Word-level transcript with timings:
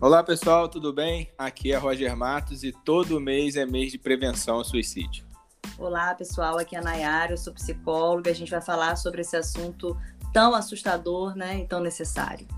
Olá 0.00 0.22
pessoal, 0.22 0.66
tudo 0.66 0.94
bem? 0.94 1.30
Aqui 1.36 1.72
é 1.72 1.76
Roger 1.76 2.16
Matos 2.16 2.64
e 2.64 2.72
todo 2.72 3.20
mês 3.20 3.54
é 3.54 3.66
mês 3.66 3.92
de 3.92 3.98
prevenção 3.98 4.56
ao 4.56 4.64
suicídio. 4.64 5.26
Olá 5.78 6.14
pessoal, 6.14 6.58
aqui 6.58 6.74
é 6.74 6.78
a 6.78 6.82
Nayara, 6.82 7.34
eu 7.34 7.36
sou 7.36 7.52
psicóloga. 7.52 8.30
A 8.30 8.34
gente 8.34 8.50
vai 8.50 8.62
falar 8.62 8.96
sobre 8.96 9.20
esse 9.20 9.36
assunto 9.36 9.94
tão 10.32 10.54
assustador 10.54 11.36
né, 11.36 11.58
e 11.58 11.66
tão 11.66 11.80
necessário. 11.80 12.48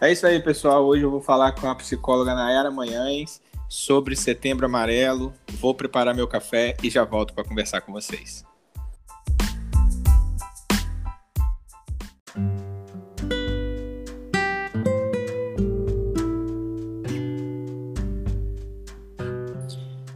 É 0.00 0.10
isso 0.10 0.26
aí 0.26 0.40
pessoal, 0.40 0.86
hoje 0.86 1.02
eu 1.02 1.10
vou 1.10 1.20
falar 1.20 1.52
com 1.52 1.68
a 1.68 1.74
psicóloga 1.74 2.34
Nayara 2.34 2.70
Manhães 2.70 3.42
sobre 3.68 4.16
Setembro 4.16 4.64
Amarelo. 4.64 5.34
Vou 5.60 5.74
preparar 5.74 6.14
meu 6.14 6.26
café 6.26 6.78
e 6.82 6.88
já 6.88 7.04
volto 7.04 7.34
para 7.34 7.44
conversar 7.44 7.82
com 7.82 7.92
vocês. 7.92 8.42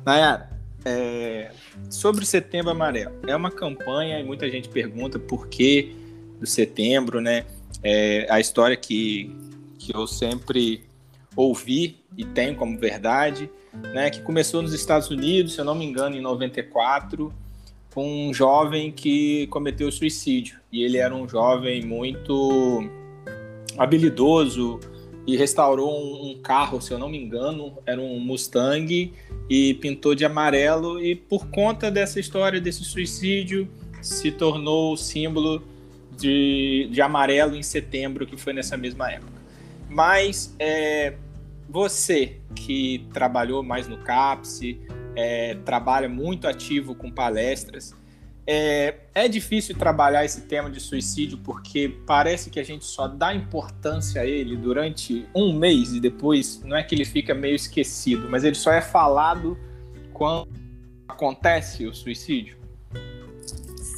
Nayara, 0.05 0.51
é, 0.85 1.51
sobre 1.89 2.27
Setembro 2.27 2.71
Amarelo, 2.71 3.15
é 3.27 3.35
uma 3.35 3.51
campanha 3.51 4.21
e 4.21 4.25
muita 4.25 4.51
gente 4.51 4.69
pergunta 4.69 5.19
por 5.19 5.49
que 5.49 5.97
do 6.39 6.47
setembro, 6.47 7.21
né? 7.21 7.47
É, 7.83 8.27
a 8.31 8.39
história 8.39 8.77
que, 8.77 9.35
que 9.79 9.97
eu 9.97 10.07
sempre 10.07 10.85
ouvi 11.35 12.05
e 12.17 12.25
tenho 12.25 12.55
como 12.55 12.79
verdade, 12.79 13.51
né? 13.95 14.11
Que 14.11 14.21
começou 14.21 14.61
nos 14.61 14.75
Estados 14.75 15.09
Unidos, 15.09 15.55
se 15.55 15.61
eu 15.61 15.65
não 15.65 15.75
me 15.75 15.87
engano, 15.87 16.17
em 16.17 16.21
94, 16.21 17.33
com 17.95 18.29
um 18.29 18.35
jovem 18.35 18.93
que 18.93 19.47
cometeu 19.47 19.91
suicídio. 19.91 20.61
E 20.71 20.83
ele 20.83 20.99
era 20.99 21.15
um 21.15 21.27
jovem 21.27 21.83
muito 21.83 22.91
habilidoso, 23.79 24.81
e 25.27 25.37
restaurou 25.37 25.91
um, 25.91 26.31
um, 26.31 26.39
carro, 26.39 26.81
se 26.81 26.93
eu 26.93 26.99
não 26.99 27.09
me 27.09 27.19
engano, 27.19 27.79
era 27.87 28.01
um 28.01 28.19
Mustang 28.21 29.13
e 29.49 29.75
pintou 29.75 30.15
de 30.15 30.25
amarelo 30.25 31.01
e 31.03 31.15
por 31.15 31.47
conta 31.49 31.91
dessa 31.91 32.19
história 32.19 32.61
desse 32.61 32.85
suicídio 32.85 33.69
se 34.01 34.31
tornou 34.31 34.93
o 34.93 34.97
símbolo 34.97 35.63
de, 36.17 36.89
de 36.91 37.01
amarelo 37.03 37.57
em 37.57 37.63
setembro, 37.63 38.27
que 38.27 38.37
foi 38.37 38.53
nessa 38.53 38.77
mesma 38.77 39.11
época. 39.11 39.33
Mas 39.89 40.55
é, 40.59 41.15
você 41.69 42.37
que 42.55 43.07
trabalhou 43.13 43.63
mais 43.63 43.89
no 43.89 43.99
CAPS, 43.99 44.61
é, 45.17 45.55
trabalha 45.65 46.09
muito 46.09 46.47
ativo 46.47 46.95
com 46.95 47.11
palestras, 47.11 47.95
é, 48.47 48.95
é 49.15 49.29
difícil 49.29 49.77
trabalhar 49.77 50.25
esse 50.25 50.43
tema 50.43 50.71
de 50.71 50.81
suicídio 50.81 51.39
porque 51.39 51.97
parece 52.07 52.51
que 52.51 52.61
a 52.61 52.65
gente 52.65 52.85
só 52.85 53.09
dá 53.09 53.35
importância 53.35 54.21
a 54.21 54.27
ele 54.27 54.57
durante 54.57 55.27
um 55.35 55.53
mês 55.53 55.93
e 55.95 56.01
depois 56.01 56.61
não 56.63 56.77
é 56.77 56.83
que 56.83 56.95
ele 56.95 57.05
fica 57.05 57.35
meio 57.35 57.55
esquecido, 57.55 58.29
mas 58.29 58.45
ele 58.45 58.55
só 58.55 58.73
é 58.73 58.81
falado 58.81 59.59
quando 60.13 60.49
acontece 61.09 61.87
o 61.87 61.95
suicídio. 61.95 62.59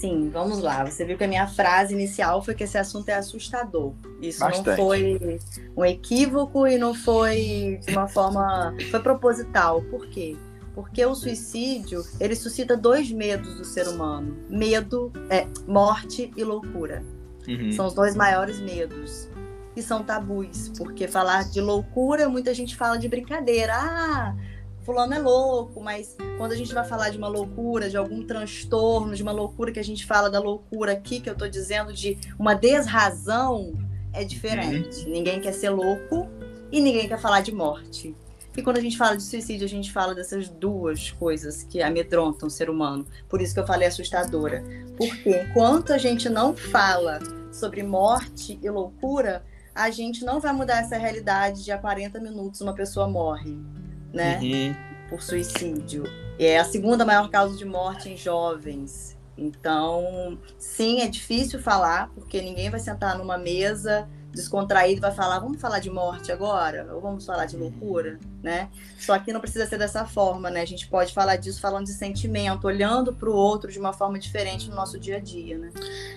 Sim, 0.01 0.29
vamos 0.31 0.61
lá. 0.61 0.85
Você 0.85 1.05
viu 1.05 1.17
que 1.17 1.25
a 1.25 1.29
minha 1.29 1.47
frase 1.49 1.95
inicial 1.95 2.43
foi 2.43 2.55
que 2.55 2.65
esse 2.65 2.77
assunto 2.77 3.09
é 3.09 3.15
assustador. 3.15 3.95
Isso 4.21 4.41
Bastante. 4.41 4.69
não 4.69 4.77
foi 4.77 5.41
um 5.75 5.85
equívoco 5.85 6.67
e 6.67 6.77
não 6.77 6.95
foi 6.95 7.81
de 7.85 7.93
uma 7.93 8.07
forma. 8.07 8.75
Foi 8.91 9.01
proposital. 9.01 9.83
Por 9.85 10.07
quê? 10.09 10.37
Porque 10.77 11.03
o 11.07 11.15
suicídio, 11.15 12.05
ele 12.21 12.37
suscita 12.37 12.77
dois 12.77 13.11
medos 13.11 13.55
do 13.55 13.65
ser 13.65 13.89
humano: 13.89 14.37
medo, 14.51 15.11
é, 15.31 15.47
morte 15.67 16.31
e 16.37 16.45
loucura. 16.45 17.03
Uhum. 17.49 17.73
São 17.73 17.87
os 17.87 17.95
dois 17.95 18.15
maiores 18.15 18.61
medos. 18.61 19.27
E 19.75 19.83
são 19.83 20.03
tabus, 20.03 20.71
porque 20.77 21.09
falar 21.09 21.45
de 21.45 21.63
loucura, 21.63 22.29
muita 22.29 22.53
gente 22.53 22.77
fala 22.77 22.99
de 22.99 23.09
brincadeira. 23.09 23.73
Ah, 23.75 24.37
fulano 24.83 25.15
é 25.15 25.19
louco, 25.19 25.81
mas 25.81 26.15
quando 26.37 26.53
a 26.53 26.57
gente 26.57 26.73
vai 26.75 26.85
falar 26.85 27.09
de 27.09 27.17
uma 27.17 27.29
loucura, 27.29 27.89
de 27.89 27.97
algum 27.97 28.23
transtorno, 28.23 29.15
de 29.15 29.23
uma 29.23 29.33
loucura 29.33 29.73
que 29.73 29.81
a 29.81 29.85
gente 29.85 30.05
fala 30.05 30.31
da 30.31 30.41
loucura 30.41 30.93
aqui, 30.93 31.21
que 31.21 31.29
eu 31.29 31.35
tô 31.35 31.49
dizendo 31.49 31.93
de 31.93 32.19
uma 32.39 32.55
desrazão, 32.55 33.73
é 34.13 34.25
diferente. 34.25 35.05
Uhum. 35.05 35.13
Ninguém 35.13 35.41
quer 35.41 35.53
ser 35.53 35.71
louco 35.71 36.29
e 36.71 36.81
ninguém 36.81 37.09
quer 37.09 37.19
falar 37.19 37.41
de 37.41 37.53
morte. 37.53 38.15
E 38.57 38.63
quando 38.63 38.79
a 38.79 38.81
gente 38.81 38.97
fala 38.97 39.17
de 39.17 39.23
suicídio, 39.23 39.67
a 39.67 39.69
gente 39.69 39.93
fala 39.93 40.15
dessas 40.15 40.49
duas 40.49 41.11
coisas 41.11 41.63
que 41.63 41.83
amedrontam 41.83 42.49
o 42.49 42.51
ser 42.51 42.71
humano. 42.71 43.07
Por 43.29 43.43
isso 43.43 43.53
que 43.53 43.61
eu 43.61 43.67
falei 43.67 43.87
assustadora. 43.87 44.65
Porque 44.97 45.31
enquanto 45.31 45.93
a 45.93 45.99
gente 45.99 46.29
não 46.29 46.57
fala 46.57 47.19
sobre 47.53 47.83
morte 47.83 48.59
e 48.63 48.71
loucura, 48.71 49.45
a 49.75 49.91
gente 49.91 50.25
não 50.25 50.41
vai 50.41 50.53
mudar 50.53 50.81
essa 50.81 50.97
realidade 50.97 51.63
de 51.63 51.71
a 51.71 51.77
40 51.77 52.19
minutos 52.19 52.63
uma 52.63 52.73
pessoa 52.73 53.07
morre, 53.07 53.59
né? 54.13 54.39
Uhum. 54.41 54.75
Por 55.11 55.23
suicídio. 55.23 56.05
E 56.39 56.47
é 56.47 56.59
a 56.59 56.65
segunda 56.65 57.05
maior 57.05 57.29
causa 57.29 57.57
de 57.57 57.65
morte 57.65 58.09
em 58.09 58.17
jovens. 58.17 59.17
Então, 59.37 60.39
sim, 60.59 61.03
é 61.03 61.09
difícil 61.09 61.61
falar, 61.61 62.11
porque 62.15 62.41
ninguém 62.41 62.71
vai 62.71 62.81
sentar 62.81 63.19
numa 63.19 63.37
mesa 63.37 64.09
descontraído 64.37 65.01
vai 65.01 65.13
falar, 65.13 65.41
vamos 65.41 65.61
falar 65.61 65.81
de 65.81 65.91
morte 65.91 66.31
agora? 66.31 66.87
Ou 66.95 67.01
vamos 67.01 67.25
falar 67.25 67.47
de 67.47 67.57
loucura, 67.57 68.21
né? 68.43 68.69
Só 68.99 69.19
que 69.19 69.33
não 69.33 69.41
precisa 69.41 69.67
ser 69.67 69.79
dessa 69.79 70.05
forma, 70.05 70.51
né? 70.51 70.61
A 70.61 70.67
gente 70.67 70.87
pode 70.87 71.13
falar 71.13 71.37
disso 71.37 71.61
falando 71.61 71.87
de 71.87 71.93
sentimento, 71.93 72.67
olhando 72.67 73.13
para 73.13 73.29
o 73.29 73.35
outro 73.35 73.73
de 73.73 73.79
uma 73.79 73.93
forma 73.93 74.19
diferente 74.19 74.69
no 74.69 74.77
nosso 74.77 75.01
dia 75.01 75.17
a 75.17 75.21
dia, 75.21 75.59
né? 75.59 75.71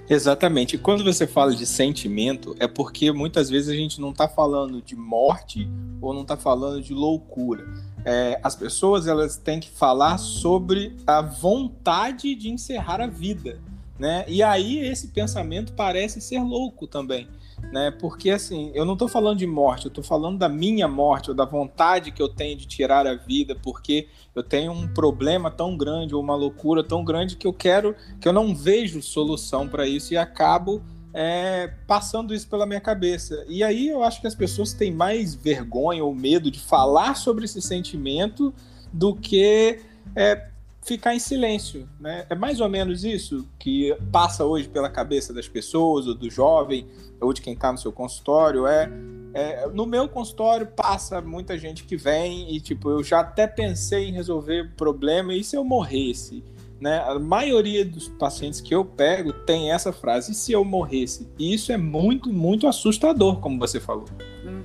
Exatamente. 0.07 0.75
E 0.75 0.79
quando 0.79 1.03
você 1.03 1.25
fala 1.25 1.55
de 1.55 1.65
sentimento, 1.65 2.55
é 2.59 2.67
porque 2.67 3.11
muitas 3.11 3.49
vezes 3.49 3.69
a 3.69 3.75
gente 3.75 3.99
não 4.01 4.11
está 4.11 4.27
falando 4.27 4.81
de 4.81 4.95
morte 4.95 5.67
ou 6.01 6.13
não 6.13 6.21
está 6.21 6.35
falando 6.35 6.81
de 6.81 6.93
loucura. 6.93 7.65
É, 8.05 8.39
as 8.43 8.55
pessoas 8.55 9.07
elas 9.07 9.37
têm 9.37 9.59
que 9.59 9.69
falar 9.69 10.17
sobre 10.17 10.95
a 11.07 11.21
vontade 11.21 12.35
de 12.35 12.49
encerrar 12.49 13.01
a 13.01 13.07
vida, 13.07 13.59
né? 13.97 14.25
E 14.27 14.43
aí 14.43 14.79
esse 14.79 15.07
pensamento 15.07 15.73
parece 15.73 16.19
ser 16.19 16.41
louco 16.41 16.85
também 16.85 17.27
né? 17.71 17.91
Porque 17.91 18.29
assim, 18.29 18.71
eu 18.73 18.85
não 18.85 18.93
estou 18.93 19.07
falando 19.07 19.37
de 19.37 19.47
morte, 19.47 19.85
eu 19.85 19.89
estou 19.89 20.03
falando 20.03 20.37
da 20.37 20.49
minha 20.49 20.87
morte 20.87 21.29
ou 21.29 21.35
da 21.35 21.45
vontade 21.45 22.11
que 22.11 22.21
eu 22.21 22.29
tenho 22.29 22.57
de 22.57 22.65
tirar 22.65 23.05
a 23.05 23.15
vida, 23.15 23.55
porque 23.55 24.07
eu 24.35 24.43
tenho 24.43 24.71
um 24.71 24.87
problema 24.87 25.51
tão 25.51 25.77
grande 25.77 26.15
ou 26.15 26.21
uma 26.21 26.35
loucura 26.35 26.83
tão 26.83 27.03
grande 27.03 27.35
que 27.35 27.45
eu 27.45 27.53
quero, 27.53 27.95
que 28.19 28.27
eu 28.27 28.33
não 28.33 28.55
vejo 28.55 29.01
solução 29.01 29.67
para 29.67 29.87
isso 29.87 30.13
e 30.13 30.17
acabo 30.17 30.81
é, 31.13 31.73
passando 31.87 32.33
isso 32.33 32.47
pela 32.47 32.65
minha 32.65 32.81
cabeça. 32.81 33.45
E 33.47 33.63
aí 33.63 33.87
eu 33.87 34.03
acho 34.03 34.21
que 34.21 34.27
as 34.27 34.35
pessoas 34.35 34.73
têm 34.73 34.91
mais 34.91 35.33
vergonha 35.35 36.03
ou 36.03 36.13
medo 36.13 36.51
de 36.51 36.59
falar 36.59 37.15
sobre 37.15 37.45
esse 37.45 37.61
sentimento 37.61 38.53
do 38.91 39.15
que 39.15 39.79
é, 40.15 40.49
ficar 40.89 41.13
em 41.13 41.19
silêncio, 41.19 41.87
né? 41.99 42.25
É 42.29 42.35
mais 42.35 42.59
ou 42.59 42.67
menos 42.67 43.03
isso 43.03 43.47
que 43.59 43.95
passa 44.11 44.43
hoje 44.43 44.67
pela 44.67 44.89
cabeça 44.89 45.31
das 45.31 45.47
pessoas, 45.47 46.07
ou 46.07 46.15
do 46.15 46.29
jovem, 46.29 46.87
ou 47.21 47.31
de 47.31 47.41
quem 47.41 47.53
está 47.53 47.71
no 47.71 47.77
seu 47.77 47.91
consultório. 47.91 48.65
É, 48.65 48.89
é, 49.33 49.67
no 49.67 49.85
meu 49.85 50.09
consultório 50.09 50.65
passa 50.65 51.21
muita 51.21 51.57
gente 51.59 51.83
que 51.83 51.95
vem 51.95 52.55
e 52.55 52.59
tipo 52.59 52.89
eu 52.89 53.03
já 53.03 53.19
até 53.19 53.45
pensei 53.45 54.09
em 54.09 54.11
resolver 54.11 54.61
o 54.61 54.71
problema 54.75 55.33
e 55.35 55.43
se 55.43 55.55
eu 55.55 55.63
morresse, 55.63 56.43
né? 56.81 56.99
A 56.99 57.19
maioria 57.19 57.85
dos 57.85 58.07
pacientes 58.07 58.59
que 58.59 58.73
eu 58.73 58.83
pego 58.83 59.31
tem 59.31 59.71
essa 59.71 59.93
frase: 59.93 60.31
e 60.31 60.35
se 60.35 60.51
eu 60.51 60.65
morresse? 60.65 61.29
E 61.37 61.53
isso 61.53 61.71
é 61.71 61.77
muito, 61.77 62.33
muito 62.33 62.67
assustador, 62.67 63.39
como 63.39 63.59
você 63.59 63.79
falou. 63.79 64.05
Uhum 64.43 64.58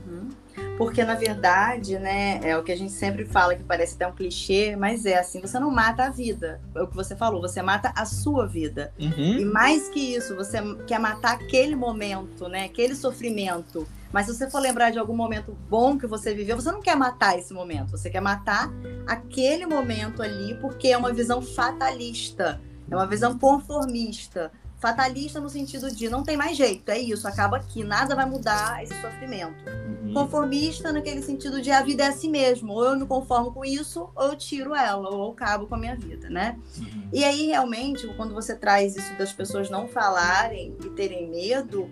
porque 0.76 1.04
na 1.04 1.14
verdade, 1.14 1.98
né, 1.98 2.40
é 2.42 2.56
o 2.56 2.62
que 2.62 2.72
a 2.72 2.76
gente 2.76 2.92
sempre 2.92 3.24
fala 3.24 3.54
que 3.54 3.62
parece 3.62 3.94
até 3.94 4.06
um 4.06 4.12
clichê, 4.12 4.74
mas 4.76 5.06
é 5.06 5.18
assim, 5.18 5.40
você 5.40 5.58
não 5.58 5.70
mata 5.70 6.04
a 6.04 6.10
vida. 6.10 6.60
É 6.74 6.82
o 6.82 6.86
que 6.86 6.96
você 6.96 7.14
falou, 7.14 7.40
você 7.40 7.62
mata 7.62 7.92
a 7.96 8.04
sua 8.04 8.46
vida. 8.46 8.92
Uhum. 8.98 9.38
E 9.38 9.44
mais 9.44 9.88
que 9.88 10.00
isso, 10.00 10.34
você 10.34 10.58
quer 10.86 10.98
matar 10.98 11.34
aquele 11.34 11.76
momento, 11.76 12.48
né, 12.48 12.64
aquele 12.64 12.94
sofrimento. 12.94 13.86
Mas 14.12 14.26
se 14.26 14.34
você 14.34 14.48
for 14.48 14.60
lembrar 14.60 14.90
de 14.90 14.98
algum 14.98 15.16
momento 15.16 15.56
bom 15.68 15.98
que 15.98 16.06
você 16.06 16.34
viveu, 16.34 16.56
você 16.56 16.70
não 16.70 16.80
quer 16.80 16.96
matar 16.96 17.38
esse 17.38 17.52
momento, 17.52 17.90
você 17.90 18.08
quer 18.08 18.20
matar 18.20 18.70
aquele 19.06 19.66
momento 19.66 20.22
ali, 20.22 20.54
porque 20.60 20.88
é 20.88 20.96
uma 20.96 21.12
visão 21.12 21.42
fatalista, 21.42 22.60
é 22.90 22.94
uma 22.94 23.06
visão 23.06 23.38
conformista 23.38 24.52
fatalista 24.84 25.40
no 25.40 25.48
sentido 25.48 25.90
de 25.90 26.10
não 26.10 26.22
tem 26.22 26.36
mais 26.36 26.58
jeito, 26.58 26.90
é 26.90 26.98
isso, 26.98 27.26
acaba 27.26 27.56
aqui, 27.56 27.82
nada 27.82 28.14
vai 28.14 28.26
mudar 28.26 28.84
esse 28.84 28.94
sofrimento. 29.00 29.64
Uhum. 29.66 30.12
Conformista 30.12 30.92
naquele 30.92 31.22
sentido 31.22 31.62
de 31.62 31.70
a 31.70 31.80
vida 31.80 32.04
é 32.04 32.08
assim 32.08 32.28
mesmo, 32.30 32.74
ou 32.74 32.84
eu 32.84 32.98
me 32.98 33.06
conformo 33.06 33.50
com 33.50 33.64
isso, 33.64 34.10
ou 34.14 34.26
eu 34.26 34.36
tiro 34.36 34.74
ela, 34.74 35.08
ou 35.08 35.24
eu 35.24 35.30
acabo 35.30 35.66
com 35.66 35.74
a 35.74 35.78
minha 35.78 35.96
vida, 35.96 36.28
né? 36.28 36.58
Uhum. 36.76 37.08
E 37.14 37.24
aí, 37.24 37.46
realmente, 37.46 38.06
quando 38.14 38.34
você 38.34 38.54
traz 38.54 38.94
isso 38.94 39.16
das 39.16 39.32
pessoas 39.32 39.70
não 39.70 39.88
falarem 39.88 40.76
e 40.84 40.90
terem 40.90 41.30
medo, 41.30 41.88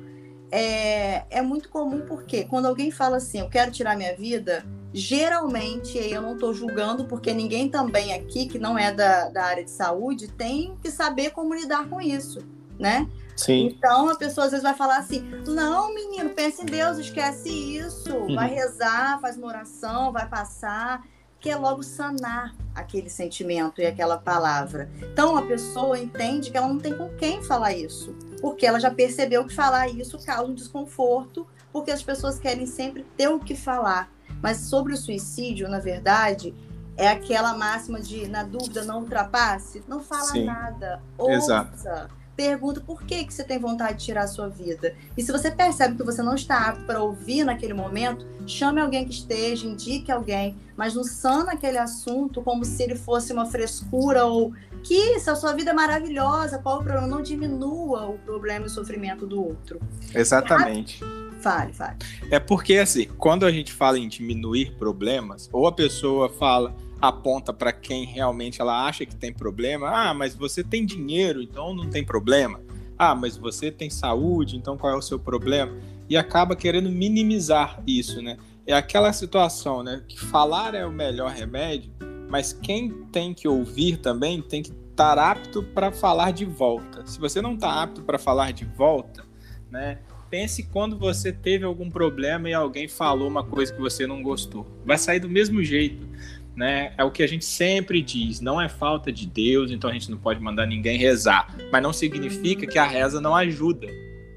é, 0.51 1.25
é 1.31 1.41
muito 1.41 1.71
comum 1.71 2.03
porque 2.07 2.45
quando 2.45 2.67
alguém 2.67 2.91
fala 2.91 3.17
assim, 3.17 3.41
eu 3.41 3.49
quero 3.49 3.71
tirar 3.71 3.97
minha 3.97 4.15
vida, 4.15 4.67
geralmente, 4.93 5.97
eu 5.97 6.21
não 6.21 6.35
estou 6.35 6.53
julgando, 6.53 7.07
porque 7.07 7.33
ninguém 7.33 7.71
também 7.71 8.13
aqui, 8.13 8.45
que 8.45 8.59
não 8.59 8.77
é 8.77 8.93
da, 8.93 9.31
da 9.31 9.45
área 9.45 9.65
de 9.65 9.71
saúde, 9.71 10.29
tem 10.29 10.77
que 10.83 10.91
saber 10.91 11.31
como 11.31 11.55
lidar 11.55 11.89
com 11.89 11.99
isso 11.99 12.61
né? 12.79 13.07
Sim. 13.37 13.67
Então 13.67 14.09
a 14.09 14.17
pessoa 14.17 14.45
às 14.45 14.51
vezes 14.51 14.63
vai 14.63 14.75
falar 14.75 14.99
assim: 14.99 15.21
não, 15.47 15.95
menino, 15.95 16.31
pensa 16.31 16.63
em 16.63 16.67
Deus, 16.67 16.99
esquece 16.99 17.49
isso. 17.49 18.15
Uhum. 18.15 18.35
Vai 18.35 18.49
rezar, 18.49 19.21
faz 19.21 19.37
uma 19.37 19.49
oração, 19.49 20.13
vai 20.13 20.29
passar. 20.29 21.03
Que 21.41 21.51
é 21.51 21.57
logo 21.57 21.83
sanar 21.83 22.55
aquele 22.73 23.11
sentimento 23.11 23.81
e 23.81 23.87
aquela 23.87 24.17
palavra. 24.17 24.89
Então 25.13 25.37
a 25.37 25.43
pessoa 25.43 25.99
entende 25.99 26.53
que 26.53 26.57
ela 26.57 26.69
não 26.69 26.79
tem 26.79 26.97
com 26.97 27.09
quem 27.17 27.43
falar 27.43 27.73
isso, 27.73 28.15
porque 28.41 28.65
ela 28.65 28.79
já 28.79 28.93
percebeu 28.93 29.45
que 29.45 29.53
falar 29.53 29.89
isso 29.89 30.25
causa 30.25 30.49
um 30.49 30.55
desconforto, 30.55 31.45
porque 31.73 31.91
as 31.91 32.01
pessoas 32.01 32.39
querem 32.39 32.65
sempre 32.65 33.05
ter 33.17 33.27
o 33.27 33.41
que 33.41 33.57
falar. 33.57 34.09
Mas 34.41 34.59
sobre 34.59 34.93
o 34.93 34.97
suicídio, 34.97 35.69
na 35.69 35.81
verdade, 35.81 36.55
é 36.97 37.09
aquela 37.09 37.55
máxima 37.55 38.01
de 38.01 38.29
na 38.29 38.45
dúvida 38.45 38.85
não 38.85 39.01
ultrapasse, 39.01 39.83
não 39.89 40.01
fala 40.01 40.23
Sim. 40.23 40.45
nada, 40.45 41.03
ouça. 41.19 41.69
Exato 41.75 42.22
pergunta 42.37 42.81
por 42.81 43.03
que, 43.03 43.25
que 43.25 43.33
você 43.33 43.45
tem 43.45 43.59
vontade 43.59 43.99
de 43.99 44.05
tirar 44.05 44.25
a 44.25 44.27
sua 44.27 44.49
vida. 44.49 44.95
E 45.17 45.23
se 45.23 45.31
você 45.31 45.51
percebe 45.51 45.97
que 45.97 46.03
você 46.03 46.23
não 46.23 46.35
está 46.35 46.69
apto 46.69 46.85
para 46.85 47.03
ouvir 47.03 47.45
naquele 47.45 47.75
momento, 47.75 48.27
chame 48.47 48.81
alguém 48.81 49.05
que 49.05 49.13
esteja, 49.13 49.67
indique 49.67 50.11
alguém, 50.11 50.57
mas 50.77 50.95
não 50.95 51.05
sana 51.05 51.53
aquele 51.53 51.79
assunto 51.79 52.43
como 52.43 52.65
se 52.65 52.83
ele 52.83 52.97
fosse 52.97 53.33
uma 53.33 53.47
frescura 53.47 54.25
ou 54.25 54.53
que 54.83 55.21
se 55.21 55.31
a 55.31 55.37
sua 55.37 55.53
vida 55.53 55.71
é 55.71 55.75
maravilhosa, 55.75 56.59
qual 56.59 56.81
o 56.81 56.83
problema? 56.83 57.07
Não 57.07 57.23
diminua 57.23 58.07
o 58.07 58.19
problema 58.19 58.65
e 58.65 58.69
o 58.69 58.71
sofrimento 58.71 59.27
do 59.27 59.45
outro. 59.45 59.81
Exatamente. 60.15 61.01
Fale, 61.41 61.73
fale. 61.73 61.97
É 62.31 62.39
porque, 62.39 62.77
assim, 62.77 63.07
quando 63.19 63.45
a 63.45 63.51
gente 63.51 63.73
fala 63.73 63.99
em 63.99 64.09
diminuir 64.09 64.77
problemas, 64.79 65.51
ou 65.53 65.67
a 65.67 65.73
pessoa 65.73 66.29
fala 66.29 66.75
aponta 67.03 67.53
para 67.53 67.73
quem 67.73 68.05
realmente 68.05 68.61
ela 68.61 68.87
acha 68.87 69.05
que 69.05 69.17
tem 69.17 69.33
problema. 69.33 69.91
Ah, 69.91 70.15
mas 70.15 70.37
você 70.37 70.63
tem 70.63 70.87
dinheiro, 70.87 71.43
então 71.43 71.75
não 71.75 71.91
tem 71.91 72.05
problema. 72.05 72.61
Ah, 72.97 73.13
mas 73.13 73.37
você 73.37 73.73
tem 73.73 73.91
saúde, 73.91 74.57
então 74.57 74.79
qual 74.79 74.93
é 74.93 74.97
o 74.97 75.03
seu 75.03 75.19
problema? 75.19 75.77
E 76.09 76.17
acaba 76.17 76.55
querendo 76.55 76.89
minimizar 76.89 77.83
isso, 77.85 78.23
né? 78.23 78.37
É 78.65 78.73
aquela 78.73 79.13
situação, 79.13 79.83
né? 79.83 80.05
Que 80.07 80.21
falar 80.21 80.77
é 80.77 80.87
o 80.87 80.93
melhor 80.93 81.33
remédio, 81.33 81.91
mas 82.31 82.53
quem 82.53 82.93
tem 83.11 83.35
que 83.35 83.49
ouvir 83.49 83.97
também 83.97 84.41
tem 84.41 84.63
que 84.63 84.71
estar 84.71 85.19
apto 85.19 85.65
para 85.65 85.91
falar 85.91 86.31
de 86.31 86.45
volta. 86.45 87.05
Se 87.05 87.19
você 87.19 87.43
não 87.43 87.55
está 87.55 87.83
apto 87.83 88.03
para 88.03 88.19
falar 88.19 88.53
de 88.53 88.65
volta, 88.65 89.25
né? 89.69 89.99
Pense 90.31 90.63
quando 90.63 90.99
você 90.99 91.31
teve 91.31 91.65
algum 91.65 91.91
problema 91.91 92.49
e 92.49 92.55
alguém 92.55 92.89
falou 92.89 93.29
uma 93.29 93.45
coisa 93.45 93.71
que 93.71 93.79
você 93.79 94.07
não 94.07 94.23
gostou. 94.23 94.67
Vai 94.83 94.97
sair 94.97 95.21
do 95.21 95.29
mesmo 95.29 95.63
jeito 95.63 96.07
né? 96.55 96.93
É 96.97 97.05
o 97.05 97.11
que 97.11 97.23
a 97.23 97.27
gente 97.27 97.45
sempre 97.45 98.03
diz, 98.03 98.41
não 98.41 98.61
é 98.61 98.69
falta 98.69 99.11
de 99.11 99.27
Deus, 99.27 99.71
então 99.71 99.89
a 99.89 99.93
gente 99.93 100.11
não 100.11 100.19
pode 100.19 100.41
mandar 100.41 100.67
ninguém 100.67 100.99
rezar, 100.99 101.55
mas 101.71 101.83
não 101.83 101.93
significa 101.93 102.67
que 102.67 102.79
a 102.79 102.85
reza 102.85 103.21
não 103.21 103.35
ajuda, 103.35 103.89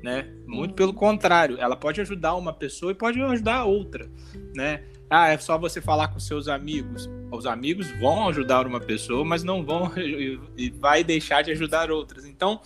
né? 0.02 0.28
Muito 0.46 0.74
pelo 0.74 0.94
contrário, 0.94 1.58
ela 1.60 1.76
pode 1.76 2.00
ajudar 2.02 2.36
uma 2.36 2.54
pessoa 2.54 2.92
e 2.92 2.96
pode 2.96 3.22
ajudar 3.22 3.58
a 3.58 3.66
outra, 3.66 4.10
né? 4.56 4.84
Ah, 5.10 5.30
é 5.30 5.38
só 5.38 5.58
você 5.58 5.80
falar 5.80 6.08
com 6.08 6.20
seus 6.20 6.48
amigos. 6.48 7.10
Os 7.32 7.46
amigos 7.46 7.92
vão 8.00 8.28
ajudar 8.28 8.66
uma 8.66 8.80
pessoa, 8.80 9.24
mas 9.24 9.44
não 9.44 9.64
vão 9.64 9.92
e 9.98 10.70
vai 10.72 11.04
deixar 11.04 11.44
de 11.44 11.52
ajudar 11.52 11.92
outras. 11.92 12.26
Então, 12.26 12.60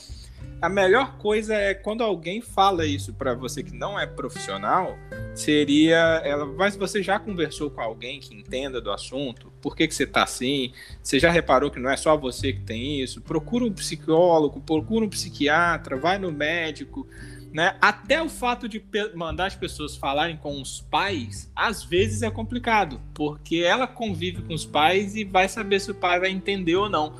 a 0.61 0.67
melhor 0.67 1.17
coisa 1.17 1.55
é 1.55 1.73
quando 1.73 2.03
alguém 2.03 2.41
fala 2.41 2.85
isso 2.85 3.13
para 3.13 3.33
você 3.33 3.63
que 3.63 3.73
não 3.73 3.97
é 3.97 4.05
profissional, 4.05 4.97
seria 5.33 6.21
ela, 6.23 6.45
mas 6.45 6.75
você 6.75 7.01
já 7.01 7.17
conversou 7.17 7.69
com 7.69 7.79
alguém 7.79 8.19
que 8.19 8.35
entenda 8.35 8.81
do 8.81 8.91
assunto? 8.91 9.51
Por 9.61 9.75
que, 9.75 9.87
que 9.87 9.95
você 9.95 10.05
tá 10.05 10.23
assim? 10.23 10.73
Você 11.01 11.19
já 11.19 11.31
reparou 11.31 11.71
que 11.71 11.79
não 11.79 11.89
é 11.89 11.95
só 11.95 12.17
você 12.17 12.51
que 12.51 12.61
tem 12.61 13.01
isso? 13.01 13.21
Procura 13.21 13.63
um 13.63 13.71
psicólogo, 13.71 14.59
procura 14.59 15.05
um 15.05 15.09
psiquiatra, 15.09 15.97
vai 15.97 16.17
no 16.17 16.31
médico, 16.31 17.07
né? 17.53 17.75
Até 17.81 18.21
o 18.21 18.29
fato 18.29 18.67
de 18.67 18.83
mandar 19.15 19.47
as 19.47 19.55
pessoas 19.55 19.95
falarem 19.95 20.37
com 20.37 20.61
os 20.61 20.81
pais, 20.81 21.49
às 21.55 21.83
vezes 21.83 22.21
é 22.21 22.29
complicado, 22.29 23.01
porque 23.13 23.57
ela 23.57 23.87
convive 23.87 24.41
com 24.41 24.53
os 24.53 24.65
pais 24.65 25.15
e 25.15 25.23
vai 25.23 25.47
saber 25.47 25.79
se 25.79 25.89
o 25.89 25.95
pai 25.95 26.19
vai 26.19 26.29
entender 26.29 26.75
ou 26.75 26.89
não. 26.89 27.15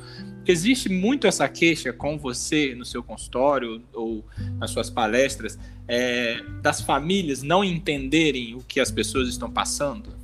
Existe 0.50 0.88
muito 0.88 1.26
essa 1.26 1.48
queixa 1.48 1.92
com 1.92 2.18
você 2.18 2.74
no 2.74 2.84
seu 2.84 3.02
consultório 3.02 3.82
ou 3.94 4.24
nas 4.58 4.70
suas 4.70 4.90
palestras 4.90 5.56
é, 5.86 6.42
das 6.60 6.80
famílias 6.80 7.42
não 7.42 7.62
entenderem 7.62 8.56
o 8.56 8.58
que 8.58 8.80
as 8.80 8.90
pessoas 8.90 9.28
estão 9.28 9.50
passando? 9.50 10.18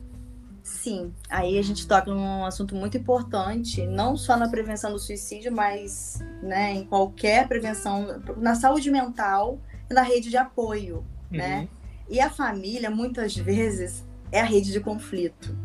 Sim, 0.64 1.12
aí 1.31 1.58
a 1.58 1.62
gente 1.62 1.87
toca 1.87 2.12
num 2.12 2.44
assunto 2.44 2.75
muito 2.75 2.96
importante, 2.96 3.87
não 3.87 4.17
só 4.17 4.37
na 4.37 4.49
prevenção 4.49 4.93
do 4.93 4.99
suicídio, 4.99 5.52
mas 5.52 6.19
né, 6.43 6.75
em 6.75 6.84
qualquer 6.84 7.46
prevenção, 7.46 8.20
na 8.37 8.56
saúde 8.56 8.90
mental 8.90 9.61
e 9.88 9.94
na 9.94 10.02
rede 10.02 10.28
de 10.28 10.37
apoio, 10.37 11.06
né? 11.31 11.56
uhum. 11.56 11.61
né? 11.61 11.69
E 12.08 12.20
a 12.20 12.31
família, 12.31 12.90
muitas 12.90 13.37
vezes, 13.37 14.05
é 14.32 14.40
a 14.40 14.44
rede 14.44 14.73
de 14.73 14.81
conflito, 14.81 15.56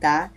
tá? 0.00 0.30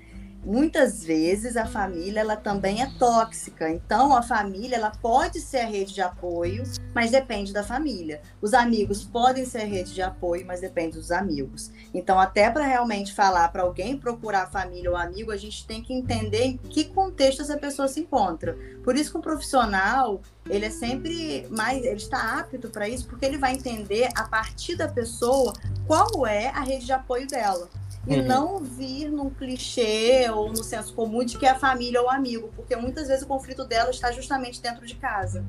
Muitas 0.46 1.04
vezes 1.04 1.58
a 1.58 1.66
família 1.66 2.20
ela 2.20 2.36
também 2.36 2.82
é 2.82 2.92
tóxica. 3.00 3.70
Então 3.70 4.16
a 4.16 4.22
família 4.22 4.76
ela 4.76 4.92
pode 4.92 5.42
ser 5.42 5.58
a 5.58 5.66
rede 5.66 5.94
de 5.94 6.02
apoio, 6.02 6.64
mas 6.94 7.12
depende 7.12 7.52
da 7.52 7.64
família. 7.64 8.22
Os 8.42 8.54
amigos 8.54 9.04
podem 9.04 9.44
ser 9.46 9.62
a 9.62 9.66
rede 9.66 9.94
de 9.94 10.02
apoio, 10.02 10.46
mas 10.46 10.62
depende 10.62 10.98
dos 10.98 11.12
amigos. 11.12 11.72
Então 11.94 12.20
até 12.20 12.50
para 12.50 12.66
realmente 12.66 13.14
falar 13.14 13.50
para 13.50 13.64
alguém 13.64 13.98
procurar 13.98 14.44
a 14.44 14.48
família 14.48 14.92
ou 14.92 14.96
amigo, 14.96 15.32
a 15.32 15.38
gente 15.38 15.66
tem 15.66 15.82
que 15.82 15.94
entender 15.94 16.44
em 16.44 16.58
que 16.58 16.86
contexto 16.86 17.42
essa 17.42 17.58
pessoa 17.58 17.88
se 17.88 18.02
encontra. 18.02 18.56
Por 18.84 18.96
isso 18.96 19.12
que 19.12 19.18
o 19.18 19.22
profissional 19.22 20.22
ele 20.48 20.66
é 20.66 20.70
sempre 20.70 21.48
mais, 21.50 21.84
ele 21.84 21.96
está 21.96 22.40
apto 22.40 22.70
para 22.70 22.88
isso, 22.88 23.08
porque 23.08 23.26
ele 23.26 23.38
vai 23.38 23.54
entender 23.54 24.10
a 24.16 24.24
partir 24.26 24.76
da 24.76 24.88
pessoa 24.88 25.54
qual 25.88 26.28
é 26.28 26.50
a 26.50 26.62
rede 26.62 26.86
de 26.86 26.94
apoio 26.94 27.28
dela 27.28 27.68
e 28.08 28.20
uhum. 28.20 28.26
não 28.26 28.60
vir 28.60 29.10
num 29.10 29.30
clichê 29.30 30.30
ou 30.30 30.50
no 30.50 30.64
senso 30.64 30.94
comum 30.94 31.24
de 31.24 31.38
que 31.38 31.46
é 31.46 31.50
a 31.50 31.56
família 31.56 32.02
ou 32.02 32.08
o 32.08 32.10
amigo, 32.10 32.52
porque 32.56 32.76
muitas 32.76 33.08
vezes 33.08 33.24
o 33.24 33.28
conflito 33.28 33.66
dela 33.66 33.90
está 33.90 34.12
justamente 34.12 34.62
dentro 34.62 34.86
de 34.86 34.96
casa. 34.96 35.44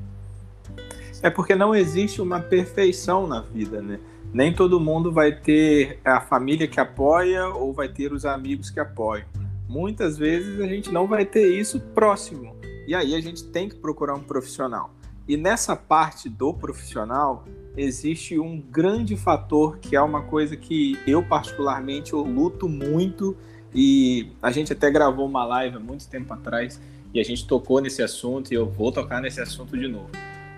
É 1.21 1.29
porque 1.29 1.55
não 1.55 1.75
existe 1.75 2.21
uma 2.21 2.39
perfeição 2.39 3.27
na 3.27 3.41
vida, 3.41 3.81
né? 3.81 3.99
Nem 4.33 4.53
todo 4.53 4.79
mundo 4.79 5.11
vai 5.11 5.31
ter 5.31 5.99
a 6.03 6.19
família 6.19 6.67
que 6.67 6.79
apoia 6.79 7.47
ou 7.47 7.73
vai 7.73 7.87
ter 7.87 8.11
os 8.11 8.25
amigos 8.25 8.69
que 8.69 8.79
apoiam. 8.79 9.25
Muitas 9.67 10.17
vezes 10.17 10.59
a 10.59 10.67
gente 10.67 10.91
não 10.91 11.07
vai 11.07 11.25
ter 11.25 11.47
isso 11.47 11.79
próximo. 11.79 12.55
E 12.87 12.95
aí 12.95 13.15
a 13.15 13.21
gente 13.21 13.43
tem 13.45 13.67
que 13.67 13.75
procurar 13.75 14.15
um 14.15 14.23
profissional. 14.23 14.91
E 15.27 15.35
nessa 15.35 15.75
parte 15.75 16.29
do 16.29 16.53
profissional, 16.53 17.45
existe 17.77 18.39
um 18.39 18.59
grande 18.59 19.15
fator 19.15 19.77
que 19.77 19.95
é 19.95 20.01
uma 20.01 20.23
coisa 20.23 20.57
que 20.57 20.99
eu 21.05 21.21
particularmente 21.21 22.11
eu 22.13 22.21
luto 22.21 22.67
muito 22.67 23.37
e 23.73 24.31
a 24.41 24.51
gente 24.51 24.73
até 24.73 24.89
gravou 24.89 25.27
uma 25.27 25.45
live 25.45 25.77
há 25.77 25.79
muito 25.79 26.07
tempo 26.09 26.33
atrás 26.33 26.81
e 27.13 27.19
a 27.19 27.23
gente 27.23 27.45
tocou 27.45 27.79
nesse 27.79 28.01
assunto 28.01 28.51
e 28.51 28.55
eu 28.55 28.65
vou 28.65 28.91
tocar 28.91 29.21
nesse 29.21 29.39
assunto 29.39 29.77
de 29.77 29.87
novo. 29.87 30.09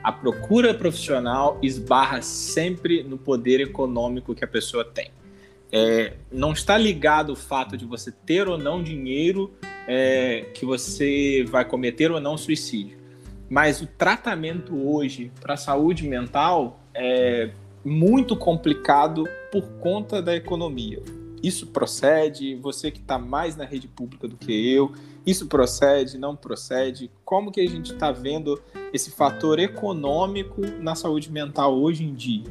A 0.02 0.12
procura 0.12 0.74
profissional 0.74 1.60
esbarra 1.62 2.22
sempre 2.22 3.04
no 3.04 3.18
poder 3.18 3.60
econômico 3.60 4.34
que 4.34 4.44
a 4.44 4.48
pessoa 4.48 4.86
tem. 4.86 5.12
É, 5.72 6.14
não 6.32 6.54
está 6.54 6.78
ligado 6.78 7.34
o 7.34 7.36
fato 7.36 7.78
de 7.78 7.86
você 7.86 8.12
ter 8.12 8.48
ou 8.48 8.58
não 8.58 8.82
dinheiro 8.82 9.54
é, 9.86 10.46
que 10.54 10.66
você 10.66 11.46
vai 11.48 11.66
cometer 11.66 12.12
ou 12.12 12.20
não 12.20 12.38
suicídio. 12.38 12.98
Mas 13.50 13.82
o 13.82 13.88
tratamento 13.88 14.76
hoje 14.88 15.32
para 15.42 15.56
a 15.56 15.58
saúde 15.58 16.08
mental 16.08 16.79
é 17.00 17.50
muito 17.84 18.36
complicado 18.36 19.24
por 19.52 19.64
conta 19.80 20.22
da 20.22 20.36
economia. 20.36 21.02
Isso 21.42 21.68
procede? 21.68 22.56
Você 22.56 22.92
que 22.92 23.00
está 23.00 23.18
mais 23.18 23.56
na 23.56 23.64
rede 23.64 23.88
pública 23.88 24.28
do 24.28 24.36
que 24.36 24.74
eu, 24.74 24.92
isso 25.26 25.48
procede? 25.48 26.18
Não 26.18 26.36
procede? 26.36 27.10
Como 27.24 27.52
que 27.52 27.62
a 27.62 27.68
gente 27.68 27.94
está 27.94 28.12
vendo 28.12 28.62
esse 28.92 29.12
fator 29.12 29.58
econômico 29.60 30.62
na 30.82 30.96
saúde 30.96 31.32
mental 31.32 31.80
hoje 31.80 32.04
em 32.04 32.14
dia? 32.14 32.44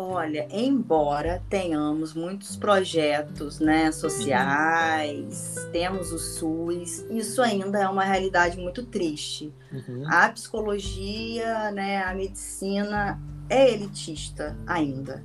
Olha, 0.00 0.46
embora 0.52 1.42
tenhamos 1.50 2.14
muitos 2.14 2.54
projetos 2.54 3.58
né, 3.58 3.90
sociais, 3.90 5.56
uhum. 5.56 5.72
temos 5.72 6.12
o 6.12 6.18
SUS, 6.20 7.04
isso 7.10 7.42
ainda 7.42 7.80
é 7.80 7.88
uma 7.88 8.04
realidade 8.04 8.56
muito 8.56 8.86
triste. 8.86 9.52
Uhum. 9.72 10.04
A 10.06 10.28
psicologia, 10.28 11.72
né, 11.72 12.04
a 12.04 12.14
medicina 12.14 13.20
é 13.50 13.72
elitista 13.72 14.56
ainda. 14.64 15.24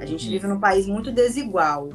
A 0.00 0.06
gente 0.06 0.24
uhum. 0.24 0.30
vive 0.30 0.46
num 0.46 0.60
país 0.60 0.86
muito 0.86 1.12
desigual. 1.12 1.90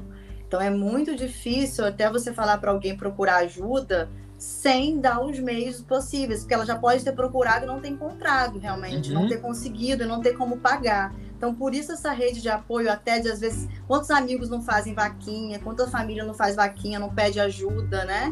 Então 0.48 0.62
é 0.62 0.70
muito 0.70 1.16
difícil 1.16 1.84
até 1.84 2.08
você 2.08 2.32
falar 2.32 2.60
para 2.60 2.70
alguém 2.70 2.96
procurar 2.96 3.38
ajuda 3.38 4.08
sem 4.38 5.00
dar 5.00 5.26
os 5.26 5.40
meios 5.40 5.82
possíveis, 5.82 6.42
porque 6.42 6.54
ela 6.54 6.68
já 6.68 6.78
pode 6.78 7.04
ter 7.04 7.14
procurado 7.14 7.66
e 7.66 7.68
não 7.68 7.80
ter 7.80 7.90
encontrado 7.90 8.60
realmente, 8.60 9.12
não 9.12 9.24
uhum. 9.24 9.28
ter 9.28 9.42
conseguido, 9.42 10.06
não 10.06 10.22
ter 10.22 10.34
como 10.34 10.58
pagar. 10.58 11.16
Então, 11.42 11.56
por 11.56 11.74
isso 11.74 11.92
essa 11.92 12.12
rede 12.12 12.40
de 12.40 12.50
apoio, 12.50 12.92
até 12.92 13.20
de 13.20 13.28
às 13.28 13.40
vezes, 13.40 13.68
quantos 13.88 14.12
amigos 14.12 14.48
não 14.48 14.62
fazem 14.62 14.94
vaquinha, 14.94 15.58
quanta 15.58 15.88
família 15.88 16.24
não 16.24 16.36
faz 16.36 16.56
vaquinha, 16.56 17.00
não 17.00 17.10
pede 17.10 17.40
ajuda, 17.40 18.06
né? 18.06 18.32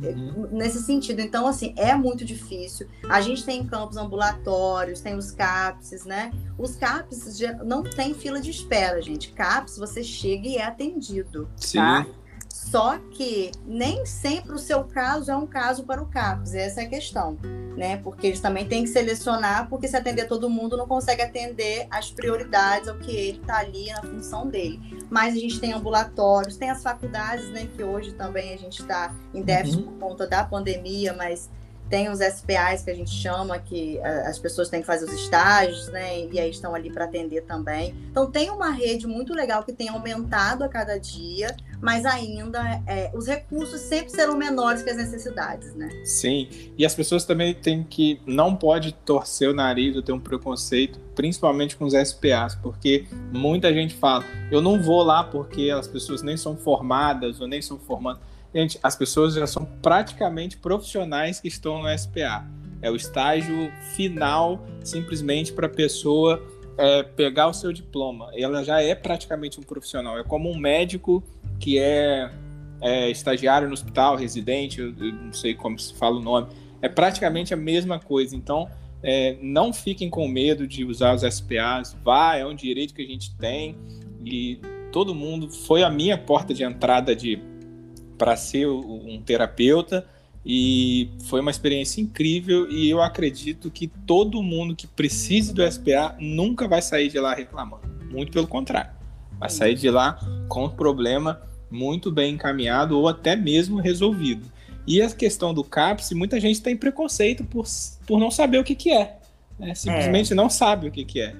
uhum. 0.00 0.46
nesse 0.52 0.80
sentido. 0.80 1.20
Então, 1.20 1.48
assim, 1.48 1.74
é 1.76 1.96
muito 1.96 2.24
difícil. 2.24 2.86
A 3.08 3.20
gente 3.20 3.44
tem 3.44 3.66
campos 3.66 3.96
ambulatórios, 3.96 5.00
tem 5.00 5.16
os 5.16 5.32
CAPS, 5.32 6.04
né? 6.04 6.32
Os 6.56 6.76
CAPS 6.76 7.40
não 7.64 7.82
tem 7.82 8.14
fila 8.14 8.40
de 8.40 8.50
espera, 8.50 9.02
gente. 9.02 9.32
CAPS, 9.32 9.76
você 9.76 10.04
chega 10.04 10.46
e 10.46 10.56
é 10.56 10.64
atendido, 10.64 11.48
Sim. 11.56 11.78
tá? 11.78 12.06
Só 12.54 13.00
que 13.10 13.50
nem 13.66 14.06
sempre 14.06 14.52
o 14.52 14.58
seu 14.60 14.84
caso 14.84 15.28
é 15.28 15.36
um 15.36 15.44
caso 15.44 15.82
para 15.82 16.00
o 16.00 16.06
CAPS, 16.06 16.54
essa 16.54 16.82
é 16.82 16.84
a 16.84 16.88
questão, 16.88 17.36
né? 17.76 17.96
Porque 17.96 18.28
eles 18.28 18.38
também 18.38 18.64
têm 18.64 18.84
que 18.84 18.90
selecionar, 18.90 19.68
porque 19.68 19.88
se 19.88 19.96
atender 19.96 20.28
todo 20.28 20.48
mundo 20.48 20.76
não 20.76 20.86
consegue 20.86 21.20
atender 21.20 21.88
as 21.90 22.12
prioridades 22.12 22.88
ao 22.88 22.96
que 22.96 23.10
ele 23.10 23.40
está 23.40 23.58
ali 23.58 23.90
na 23.90 24.02
função 24.02 24.46
dele. 24.46 24.80
Mas 25.10 25.34
a 25.34 25.40
gente 25.40 25.58
tem 25.58 25.72
ambulatórios, 25.72 26.56
tem 26.56 26.70
as 26.70 26.80
faculdades, 26.80 27.50
né? 27.50 27.66
Que 27.76 27.82
hoje 27.82 28.12
também 28.12 28.54
a 28.54 28.56
gente 28.56 28.82
está 28.82 29.12
em 29.34 29.42
déficit 29.42 29.82
uhum. 29.82 29.90
por 29.90 30.10
conta 30.10 30.24
da 30.24 30.44
pandemia, 30.44 31.12
mas 31.12 31.50
tem 31.88 32.08
os 32.08 32.18
SPAs 32.18 32.82
que 32.82 32.90
a 32.90 32.94
gente 32.94 33.10
chama, 33.10 33.58
que 33.58 34.00
as 34.00 34.38
pessoas 34.38 34.68
têm 34.68 34.80
que 34.80 34.86
fazer 34.86 35.04
os 35.04 35.12
estágios, 35.12 35.88
né? 35.88 36.26
E 36.30 36.40
aí 36.40 36.50
estão 36.50 36.74
ali 36.74 36.90
para 36.90 37.04
atender 37.04 37.42
também. 37.42 37.94
Então 38.10 38.30
tem 38.30 38.50
uma 38.50 38.70
rede 38.70 39.06
muito 39.06 39.32
legal 39.32 39.62
que 39.62 39.72
tem 39.72 39.88
aumentado 39.88 40.64
a 40.64 40.68
cada 40.68 40.98
dia, 40.98 41.54
mas 41.80 42.04
ainda 42.04 42.82
é, 42.86 43.10
os 43.14 43.26
recursos 43.26 43.80
sempre 43.80 44.10
serão 44.10 44.36
menores 44.36 44.82
que 44.82 44.90
as 44.90 44.96
necessidades, 44.96 45.74
né? 45.74 45.88
Sim, 46.04 46.48
e 46.76 46.84
as 46.84 46.94
pessoas 46.94 47.24
também 47.24 47.54
têm 47.54 47.84
que 47.84 48.20
não 48.26 48.56
pode 48.56 48.92
torcer 48.92 49.48
o 49.48 49.54
nariz 49.54 49.94
ou 49.94 50.02
ter 50.02 50.12
um 50.12 50.20
preconceito, 50.20 50.98
principalmente 51.14 51.76
com 51.76 51.84
os 51.84 51.92
SPAs, 51.92 52.54
porque 52.54 53.06
muita 53.32 53.72
gente 53.72 53.94
fala, 53.94 54.24
eu 54.50 54.60
não 54.60 54.82
vou 54.82 55.02
lá 55.02 55.22
porque 55.22 55.70
as 55.70 55.86
pessoas 55.86 56.22
nem 56.22 56.36
são 56.36 56.56
formadas 56.56 57.40
ou 57.40 57.46
nem 57.46 57.60
são 57.60 57.78
formandas 57.78 58.22
Gente, 58.54 58.78
as 58.82 58.94
pessoas 58.94 59.34
já 59.34 59.46
são 59.46 59.64
praticamente 59.82 60.56
profissionais 60.56 61.40
que 61.40 61.48
estão 61.48 61.82
no 61.82 61.98
SPA. 61.98 62.46
É 62.80 62.90
o 62.90 62.94
estágio 62.94 63.72
final, 63.96 64.64
simplesmente 64.84 65.52
para 65.52 65.66
a 65.66 65.70
pessoa 65.70 66.40
é, 66.78 67.02
pegar 67.02 67.48
o 67.48 67.52
seu 67.52 67.72
diploma. 67.72 68.30
Ela 68.36 68.62
já 68.62 68.80
é 68.80 68.94
praticamente 68.94 69.58
um 69.58 69.62
profissional. 69.62 70.18
É 70.18 70.22
como 70.22 70.48
um 70.50 70.56
médico 70.56 71.22
que 71.58 71.78
é, 71.78 72.30
é 72.80 73.10
estagiário 73.10 73.66
no 73.66 73.74
hospital, 73.74 74.16
residente, 74.16 74.80
eu, 74.80 74.92
não 74.92 75.32
sei 75.32 75.54
como 75.54 75.76
se 75.78 75.92
fala 75.94 76.16
o 76.16 76.22
nome. 76.22 76.48
É 76.80 76.88
praticamente 76.88 77.52
a 77.52 77.56
mesma 77.56 77.98
coisa. 77.98 78.36
Então, 78.36 78.68
é, 79.02 79.36
não 79.42 79.72
fiquem 79.72 80.08
com 80.08 80.28
medo 80.28 80.66
de 80.66 80.84
usar 80.84 81.14
os 81.14 81.22
SPAs. 81.22 81.96
Vá, 82.04 82.36
é 82.36 82.46
um 82.46 82.54
direito 82.54 82.94
que 82.94 83.02
a 83.02 83.06
gente 83.06 83.34
tem. 83.36 83.76
E 84.24 84.60
todo 84.92 85.12
mundo 85.12 85.50
foi 85.50 85.82
a 85.82 85.90
minha 85.90 86.16
porta 86.16 86.54
de 86.54 86.62
entrada 86.62 87.16
de 87.16 87.53
para 88.16 88.36
ser 88.36 88.66
um 88.68 89.20
terapeuta 89.24 90.06
e 90.44 91.10
foi 91.24 91.40
uma 91.40 91.50
experiência 91.50 92.00
incrível 92.00 92.70
e 92.70 92.90
eu 92.90 93.00
acredito 93.00 93.70
que 93.70 93.86
todo 93.86 94.42
mundo 94.42 94.76
que 94.76 94.86
precise 94.86 95.54
do 95.54 95.62
SPA 95.70 96.14
nunca 96.18 96.68
vai 96.68 96.82
sair 96.82 97.08
de 97.08 97.18
lá 97.18 97.34
reclamando. 97.34 97.82
Muito 98.10 98.30
pelo 98.30 98.46
contrário. 98.46 98.90
Vai 99.38 99.50
sair 99.50 99.74
de 99.74 99.90
lá 99.90 100.18
com 100.48 100.64
o 100.66 100.70
problema 100.70 101.40
muito 101.70 102.12
bem 102.12 102.34
encaminhado 102.34 102.98
ou 102.98 103.08
até 103.08 103.34
mesmo 103.34 103.80
resolvido. 103.80 104.52
E 104.86 105.00
a 105.00 105.10
questão 105.10 105.54
do 105.54 105.64
CAPS, 105.64 106.12
muita 106.12 106.38
gente 106.38 106.60
tem 106.60 106.76
preconceito 106.76 107.42
por, 107.44 107.64
por 108.06 108.20
não 108.20 108.30
saber 108.30 108.58
o 108.58 108.64
que, 108.64 108.74
que 108.74 108.92
é. 108.92 109.18
Né? 109.58 109.74
Simplesmente 109.74 110.32
é. 110.32 110.36
não 110.36 110.50
sabe 110.50 110.88
o 110.88 110.90
que, 110.90 111.04
que 111.04 111.20
é. 111.20 111.34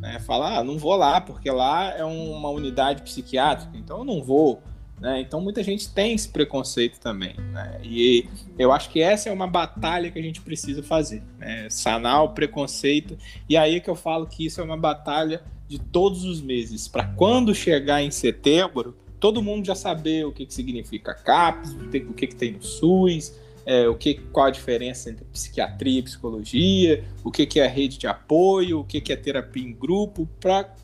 Né? 0.00 0.18
Fala, 0.20 0.58
ah, 0.58 0.64
não 0.64 0.78
vou 0.78 0.94
lá, 0.94 1.20
porque 1.20 1.50
lá 1.50 1.90
é 1.96 2.04
uma 2.04 2.50
unidade 2.50 3.02
psiquiátrica, 3.02 3.76
então 3.76 3.98
eu 3.98 4.04
não 4.04 4.22
vou. 4.22 4.62
Né? 5.00 5.20
Então 5.20 5.40
muita 5.40 5.62
gente 5.62 5.92
tem 5.92 6.14
esse 6.14 6.28
preconceito 6.28 6.98
também. 6.98 7.34
Né? 7.52 7.80
E 7.82 8.28
eu 8.58 8.72
acho 8.72 8.90
que 8.90 9.00
essa 9.00 9.28
é 9.28 9.32
uma 9.32 9.46
batalha 9.46 10.10
que 10.10 10.18
a 10.18 10.22
gente 10.22 10.40
precisa 10.40 10.82
fazer. 10.82 11.22
Né? 11.38 11.68
Sanar 11.70 12.24
o 12.24 12.30
preconceito. 12.30 13.16
E 13.48 13.56
aí 13.56 13.80
que 13.80 13.88
eu 13.88 13.94
falo 13.94 14.26
que 14.26 14.46
isso 14.46 14.60
é 14.60 14.64
uma 14.64 14.76
batalha 14.76 15.42
de 15.68 15.78
todos 15.78 16.24
os 16.24 16.40
meses. 16.40 16.88
Para 16.88 17.04
quando 17.04 17.54
chegar 17.54 18.02
em 18.02 18.10
setembro, 18.10 18.96
todo 19.20 19.42
mundo 19.42 19.66
já 19.66 19.74
saber 19.74 20.26
o 20.26 20.32
que, 20.32 20.46
que 20.46 20.54
significa 20.54 21.14
CAPS, 21.14 21.72
o 21.72 21.88
que, 21.88 21.98
o 21.98 22.12
que, 22.14 22.26
que 22.26 22.36
tem 22.36 22.52
no 22.52 22.62
SUS, 22.62 23.34
é, 23.66 23.86
o 23.86 23.94
que, 23.94 24.14
qual 24.32 24.46
a 24.46 24.50
diferença 24.50 25.10
entre 25.10 25.24
psiquiatria 25.26 25.98
e 25.98 26.02
psicologia, 26.02 27.04
o 27.22 27.30
que, 27.30 27.44
que 27.44 27.60
é 27.60 27.66
rede 27.66 27.98
de 27.98 28.06
apoio, 28.06 28.80
o 28.80 28.84
que, 28.84 29.00
que 29.00 29.12
é 29.12 29.16
terapia 29.16 29.62
em 29.62 29.74
grupo, 29.74 30.26
para 30.40 30.74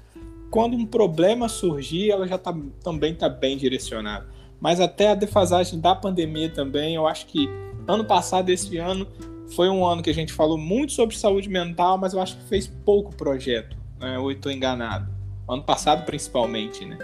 quando 0.54 0.76
um 0.76 0.86
problema 0.86 1.48
surgir, 1.48 2.12
ela 2.12 2.28
já 2.28 2.38
tá, 2.38 2.54
também 2.80 3.12
está 3.12 3.28
bem 3.28 3.56
direcionada. 3.56 4.24
Mas 4.60 4.78
até 4.78 5.08
a 5.08 5.14
defasagem 5.16 5.80
da 5.80 5.96
pandemia 5.96 6.48
também, 6.48 6.94
eu 6.94 7.08
acho 7.08 7.26
que 7.26 7.50
ano 7.88 8.04
passado, 8.04 8.50
esse 8.50 8.78
ano, 8.78 9.04
foi 9.52 9.68
um 9.68 9.84
ano 9.84 10.00
que 10.00 10.10
a 10.10 10.14
gente 10.14 10.32
falou 10.32 10.56
muito 10.56 10.92
sobre 10.92 11.18
saúde 11.18 11.48
mental, 11.48 11.98
mas 11.98 12.14
eu 12.14 12.20
acho 12.20 12.36
que 12.36 12.44
fez 12.44 12.68
pouco 12.68 13.12
projeto, 13.16 13.76
né? 13.98 14.16
Ou 14.16 14.30
estou 14.30 14.52
enganado. 14.52 15.12
Ano 15.48 15.64
passado, 15.64 16.06
principalmente, 16.06 16.84
né? 16.84 16.98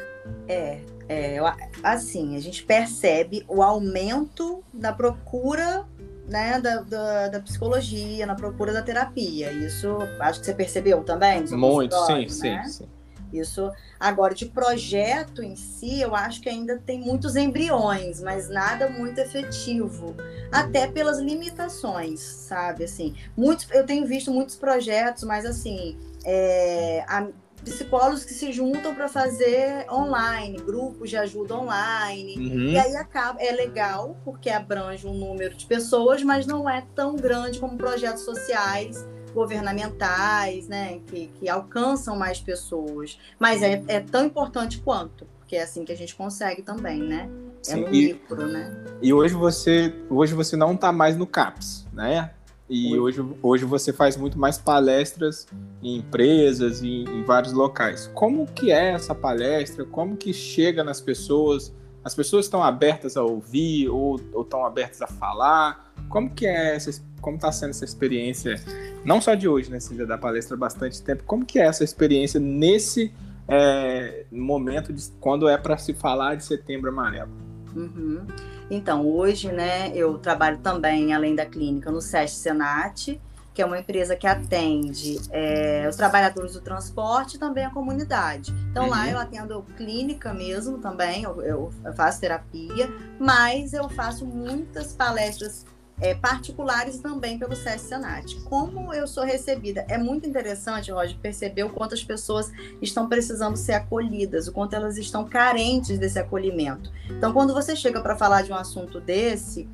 É, 0.46 0.78
é, 1.08 1.38
assim, 1.82 2.36
a 2.36 2.40
gente 2.40 2.62
percebe 2.62 3.44
o 3.48 3.64
aumento 3.64 4.62
da 4.72 4.92
procura 4.92 5.84
né, 6.28 6.60
da, 6.60 6.82
da, 6.82 7.28
da, 7.30 7.40
psicologia, 7.40 8.24
na 8.26 8.36
procura 8.36 8.72
da 8.72 8.80
terapia. 8.80 9.50
Isso 9.50 9.88
acho 10.20 10.38
que 10.38 10.46
você 10.46 10.54
percebeu 10.54 11.02
também? 11.02 11.44
Muito, 11.50 11.96
sim, 12.06 12.12
né? 12.12 12.28
sim, 12.28 12.64
sim. 12.68 12.99
Isso 13.32 13.70
agora 13.98 14.34
de 14.34 14.46
projeto 14.46 15.42
em 15.42 15.56
si, 15.56 16.00
eu 16.00 16.14
acho 16.14 16.40
que 16.40 16.48
ainda 16.48 16.78
tem 16.78 17.00
muitos 17.00 17.36
embriões, 17.36 18.20
mas 18.20 18.48
nada 18.48 18.88
muito 18.88 19.18
efetivo, 19.18 20.16
até 20.50 20.86
pelas 20.86 21.18
limitações, 21.18 22.20
sabe? 22.20 22.84
Assim, 22.84 23.14
muitos, 23.36 23.66
eu 23.70 23.84
tenho 23.84 24.06
visto 24.06 24.30
muitos 24.30 24.56
projetos, 24.56 25.24
mas 25.24 25.44
assim, 25.44 25.96
é, 26.24 27.04
a, 27.06 27.28
psicólogos 27.64 28.24
que 28.24 28.32
se 28.32 28.52
juntam 28.52 28.94
para 28.94 29.08
fazer 29.08 29.86
online, 29.90 30.58
grupos 30.58 31.10
de 31.10 31.16
ajuda 31.16 31.56
online. 31.56 32.36
Uhum. 32.36 32.68
E 32.70 32.78
aí 32.78 32.96
acaba, 32.96 33.40
é 33.40 33.52
legal, 33.52 34.16
porque 34.24 34.50
abrange 34.50 35.06
um 35.06 35.14
número 35.14 35.54
de 35.54 35.66
pessoas, 35.66 36.22
mas 36.22 36.46
não 36.46 36.68
é 36.68 36.84
tão 36.94 37.16
grande 37.16 37.58
como 37.58 37.76
projetos 37.76 38.22
sociais 38.22 39.06
governamentais, 39.34 40.68
né, 40.68 41.00
que, 41.06 41.28
que 41.38 41.48
alcançam 41.48 42.16
mais 42.16 42.40
pessoas. 42.40 43.18
Mas 43.38 43.62
é, 43.62 43.82
é 43.86 44.00
tão 44.00 44.24
importante 44.24 44.78
quanto, 44.78 45.26
porque 45.38 45.56
é 45.56 45.62
assim 45.62 45.84
que 45.84 45.92
a 45.92 45.96
gente 45.96 46.14
consegue 46.14 46.62
também, 46.62 47.00
né? 47.02 47.28
É 47.66 47.74
Sim, 47.74 47.80
no 47.80 47.88
e, 47.88 48.06
micro, 48.08 48.46
né? 48.46 48.84
E 49.02 49.12
hoje 49.12 49.34
você, 49.34 49.94
hoje 50.08 50.34
você 50.34 50.56
não 50.56 50.74
está 50.74 50.92
mais 50.92 51.16
no 51.16 51.26
CAPS, 51.26 51.86
né? 51.92 52.30
E 52.72 52.96
hoje, 52.96 53.20
hoje 53.42 53.64
você 53.64 53.92
faz 53.92 54.16
muito 54.16 54.38
mais 54.38 54.56
palestras 54.56 55.48
em 55.82 55.96
empresas 55.96 56.82
e 56.82 57.02
em 57.02 57.24
vários 57.24 57.52
locais. 57.52 58.08
Como 58.14 58.46
que 58.46 58.70
é 58.70 58.92
essa 58.92 59.12
palestra? 59.12 59.84
Como 59.84 60.16
que 60.16 60.32
chega 60.32 60.84
nas 60.84 61.00
pessoas? 61.00 61.74
As 62.04 62.14
pessoas 62.14 62.46
estão 62.46 62.62
abertas 62.62 63.16
a 63.16 63.24
ouvir 63.24 63.88
ou, 63.88 64.20
ou 64.32 64.42
estão 64.42 64.64
abertas 64.64 65.02
a 65.02 65.08
falar? 65.08 65.89
Como 66.10 66.28
que 66.28 66.46
é 66.46 66.74
essa 66.76 66.90
como 67.20 67.36
está 67.36 67.52
sendo 67.52 67.70
essa 67.70 67.84
experiência, 67.84 68.56
não 69.04 69.20
só 69.20 69.34
de 69.34 69.46
hoje, 69.46 69.70
né? 69.70 69.78
Você 69.78 69.94
já 69.94 70.04
dá 70.04 70.18
palestra 70.18 70.56
há 70.56 70.58
bastante 70.58 71.02
tempo. 71.02 71.22
Como 71.24 71.44
que 71.44 71.58
é 71.58 71.66
essa 71.66 71.84
experiência 71.84 72.40
nesse 72.40 73.12
é, 73.46 74.24
momento 74.30 74.92
de 74.92 75.10
quando 75.20 75.48
é 75.48 75.56
para 75.56 75.76
se 75.76 75.94
falar 75.94 76.36
de 76.36 76.44
Setembro 76.44 76.90
Amarelo? 76.90 77.30
Uhum. 77.74 78.26
Então, 78.70 79.06
hoje, 79.06 79.52
né, 79.52 79.90
eu 79.94 80.18
trabalho 80.18 80.58
também, 80.58 81.12
além 81.12 81.34
da 81.34 81.44
clínica, 81.44 81.90
no 81.90 82.00
SESC 82.00 82.36
Senat, 82.36 83.20
que 83.52 83.60
é 83.60 83.66
uma 83.66 83.78
empresa 83.78 84.14
que 84.14 84.26
atende 84.26 85.20
é, 85.30 85.86
os 85.88 85.96
trabalhadores 85.96 86.52
do 86.52 86.60
transporte 86.60 87.36
e 87.36 87.38
também 87.38 87.64
a 87.64 87.70
comunidade. 87.70 88.54
Então, 88.70 88.84
uhum. 88.84 88.90
lá 88.90 89.08
eu 89.08 89.18
atendo 89.18 89.64
clínica 89.76 90.32
mesmo 90.32 90.78
também, 90.78 91.24
eu, 91.24 91.42
eu 91.42 91.72
faço 91.94 92.20
terapia, 92.20 92.88
mas 93.18 93.72
eu 93.72 93.88
faço 93.88 94.24
muitas 94.24 94.92
palestras 94.92 95.66
é, 96.00 96.14
particulares 96.14 96.98
também 96.98 97.38
pelo 97.38 97.54
SESC 97.54 97.88
Senat. 97.88 98.34
Como 98.42 98.92
eu 98.94 99.06
sou 99.06 99.24
recebida? 99.24 99.84
É 99.88 99.98
muito 99.98 100.26
interessante, 100.26 100.90
Roger, 100.90 101.16
perceber 101.18 101.64
o 101.64 101.70
quanto 101.70 101.94
as 101.94 102.02
pessoas 102.02 102.50
estão 102.80 103.08
precisando 103.08 103.56
ser 103.56 103.74
acolhidas, 103.74 104.48
o 104.48 104.52
quanto 104.52 104.74
elas 104.74 104.96
estão 104.96 105.24
carentes 105.24 105.98
desse 105.98 106.18
acolhimento. 106.18 106.90
Então, 107.10 107.32
quando 107.32 107.52
você 107.52 107.76
chega 107.76 108.00
para 108.00 108.16
falar 108.16 108.42
de 108.42 108.50
um 108.50 108.56
assunto 108.56 109.00
desse, 109.00 109.68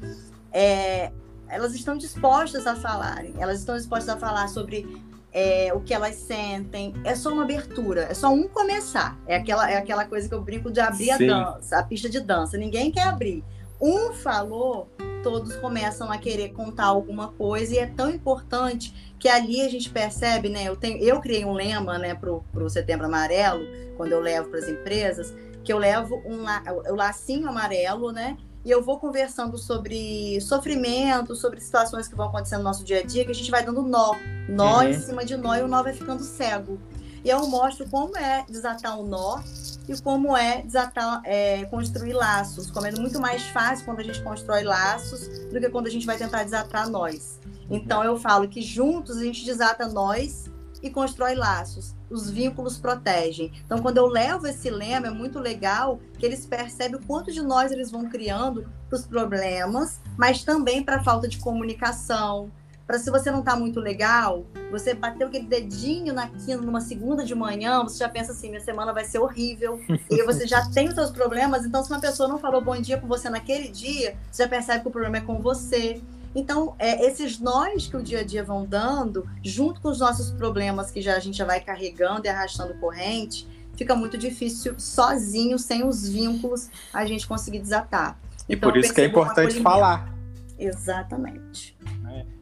é, 0.52 1.12
elas 1.49 1.75
estão 1.75 1.97
dispostas 1.97 2.66
a 2.66 2.75
falarem, 2.75 3.35
elas 3.38 3.61
estão 3.61 3.76
dispostas 3.76 4.09
a 4.09 4.18
falar 4.18 4.49
sobre 4.49 5.04
é, 5.33 5.71
o 5.75 5.80
que 5.80 5.92
elas 5.92 6.14
sentem. 6.14 6.95
É 7.04 7.14
só 7.14 7.30
uma 7.30 7.42
abertura, 7.42 8.06
é 8.11 8.14
só 8.14 8.33
um 8.33 8.49
começar. 8.49 9.18
É 9.26 9.37
aquela, 9.37 9.71
é 9.71 9.76
aquela 9.76 10.06
coisa 10.06 10.28
que 10.28 10.35
eu 10.35 10.40
brinco 10.40 10.71
de 10.71 10.80
abrir 10.80 11.14
Sim. 11.16 11.30
a 11.30 11.45
dança, 11.45 11.78
a 11.78 11.83
pista 11.83 12.09
de 12.09 12.21
dança. 12.21 12.56
Ninguém 12.56 12.90
quer 12.90 13.02
abrir. 13.02 13.45
Um 13.78 14.14
falou, 14.14 14.88
todos 15.26 15.56
começam 15.56 16.12
a 16.12 16.18
querer 16.18 16.50
contar 16.50 16.85
alguma 16.85 17.33
coisa 17.33 17.75
e 17.75 17.78
é 17.78 17.87
tão 17.87 18.09
importante 18.09 18.95
que 19.18 19.28
ali 19.28 19.61
a 19.61 19.68
gente 19.68 19.90
percebe, 19.90 20.49
né? 20.49 20.68
Eu, 20.68 20.76
tenho, 20.76 21.02
eu 21.02 21.21
criei 21.21 21.45
um 21.45 21.52
lema, 21.52 21.99
né, 21.99 22.14
para 22.14 22.30
o 22.30 22.71
Setembro 22.71 23.06
Amarelo, 23.06 23.66
quando 23.97 24.12
eu 24.12 24.21
levo 24.21 24.50
para 24.50 24.61
as 24.61 24.68
empresas, 24.68 25.35
que 25.64 25.73
eu 25.73 25.78
levo 25.78 26.23
um 26.25 26.45
o 26.92 26.95
lacinho 26.95 27.49
amarelo, 27.49 28.12
né? 28.12 28.37
e 28.64 28.71
eu 28.71 28.83
vou 28.83 28.99
conversando 28.99 29.59
sobre 29.59 30.40
sofrimento, 30.40 31.37
sobre 31.37 31.61
situações 31.61 32.09
que 32.09 32.16
vão 32.16 32.26
acontecendo 32.26 32.59
no 32.59 32.64
nosso 32.64 32.85
dia 32.85 32.99
a 32.99 33.02
dia, 33.02 33.25
que 33.25 33.30
a 33.30 33.35
gente 33.35 33.50
vai 33.50 33.64
dando 33.64 33.83
nó, 33.83 34.14
nó 34.49 34.78
uhum. 34.78 34.88
em 34.88 34.95
cima 34.95 35.25
de 35.25 35.37
nó 35.37 35.54
e 35.54 35.62
o 35.62 35.68
nó 35.68 35.85
vai 35.85 35.92
ficando 35.92 36.23
cego. 36.23 36.78
E 37.26 37.28
eu 37.28 37.45
mostro 37.49 37.88
como 37.90 38.16
é 38.16 38.45
desatar 38.49 38.97
um 39.00 39.04
nó 39.04 39.40
e 39.88 40.00
como 40.00 40.37
é 40.37 40.62
desatar, 40.62 41.21
é, 41.25 41.64
construir 41.64 42.12
laços, 42.12 42.71
como 42.71 42.87
é 42.87 42.92
muito 42.92 43.21
mais 43.21 43.42
fácil 43.49 43.85
quando 43.85 43.99
a 43.99 44.04
gente 44.04 44.23
constrói 44.23 44.62
laços 44.62 45.26
do 45.52 45.59
que 45.59 45.68
quando 45.68 45.88
a 45.88 45.90
gente 45.90 46.06
vai 46.06 46.16
tentar 46.16 46.45
desatar 46.45 46.88
nós. 46.88 47.40
Então 47.68 48.04
eu 48.04 48.16
falo 48.16 48.47
que 48.47 48.62
juntos 48.62 49.16
a 49.16 49.25
gente 49.25 49.45
desata 49.45 49.88
nós 49.88 50.45
e 50.80 50.88
constrói 50.88 51.35
laços. 51.35 51.97
Os 52.09 52.30
vínculos 52.30 52.78
protegem. 52.78 53.50
Então, 53.64 53.83
quando 53.83 53.97
eu 53.97 54.06
levo 54.06 54.47
esse 54.47 54.71
lema, 54.71 55.09
é 55.09 55.11
muito 55.11 55.40
legal 55.40 55.99
que 56.16 56.25
eles 56.25 56.47
percebem 56.47 57.00
o 57.00 57.04
quanto 57.04 57.33
de 57.33 57.42
nós 57.42 57.73
eles 57.73 57.90
vão 57.90 58.09
criando 58.09 58.68
para 58.88 58.97
os 58.97 59.04
problemas, 59.04 60.00
mas 60.16 60.45
também 60.45 60.85
para 60.85 60.99
a 60.99 61.02
falta 61.02 61.26
de 61.26 61.38
comunicação. 61.38 62.52
Para 62.87 62.99
se 62.99 63.11
você 63.11 63.31
não 63.31 63.40
está 63.40 63.57
muito 63.57 63.81
legal, 63.81 64.47
você 64.71 64.95
bateu 64.95 65.26
aquele 65.26 65.47
dedinho 65.47 66.14
na 66.14 66.28
quina 66.28 66.62
numa 66.62 66.81
segunda 66.81 67.25
de 67.25 67.35
manhã, 67.35 67.83
você 67.83 67.99
já 67.99 68.09
pensa 68.09 68.33
assim: 68.33 68.49
minha 68.49 68.61
semana 68.61 68.93
vai 68.93 69.05
ser 69.05 69.19
horrível. 69.19 69.81
e 70.09 70.23
você 70.23 70.47
já 70.47 70.71
tem 70.71 70.88
os 70.88 70.95
seus 70.95 71.11
problemas. 71.11 71.64
Então, 71.64 71.83
se 71.83 71.90
uma 71.90 72.00
pessoa 72.00 72.28
não 72.28 72.38
falou 72.38 72.61
bom 72.61 72.81
dia 72.81 72.99
com 72.99 73.09
você 73.09 73.28
naquele 73.28 73.69
dia, 73.69 74.16
você 74.31 74.45
já 74.45 74.49
percebe 74.49 74.83
que 74.83 74.88
o 74.88 74.90
problema 74.90 75.16
é 75.16 75.21
com 75.21 75.40
você. 75.40 76.00
Então, 76.35 76.76
é, 76.78 77.05
esses 77.07 77.40
nós 77.40 77.87
que 77.87 77.97
o 77.97 78.02
dia 78.02 78.21
a 78.21 78.23
dia 78.23 78.45
vão 78.45 78.64
dando, 78.64 79.26
junto 79.43 79.81
com 79.81 79.88
os 79.88 79.99
nossos 79.99 80.31
problemas 80.31 80.90
que 80.90 81.00
já, 81.00 81.16
a 81.16 81.19
gente 81.19 81.38
já 81.38 81.47
vai 81.47 81.61
carregando 81.61 82.26
e 82.26 82.28
arrastando 82.28 82.75
corrente, 82.75 83.49
fica 83.75 83.97
muito 83.97 84.19
difícil 84.19 84.78
sozinho, 84.78 85.59
sem 85.59 85.85
os 85.85 86.07
vínculos, 86.09 86.69
a 86.93 87.05
gente 87.07 87.26
conseguir 87.26 87.59
desatar. 87.59 88.19
E 88.49 88.55
então, 88.55 88.71
por 88.71 88.78
isso 88.78 88.93
que 88.93 89.00
é 89.00 89.07
importante 89.07 89.61
falar. 89.61 90.12
Exatamente. 90.59 91.75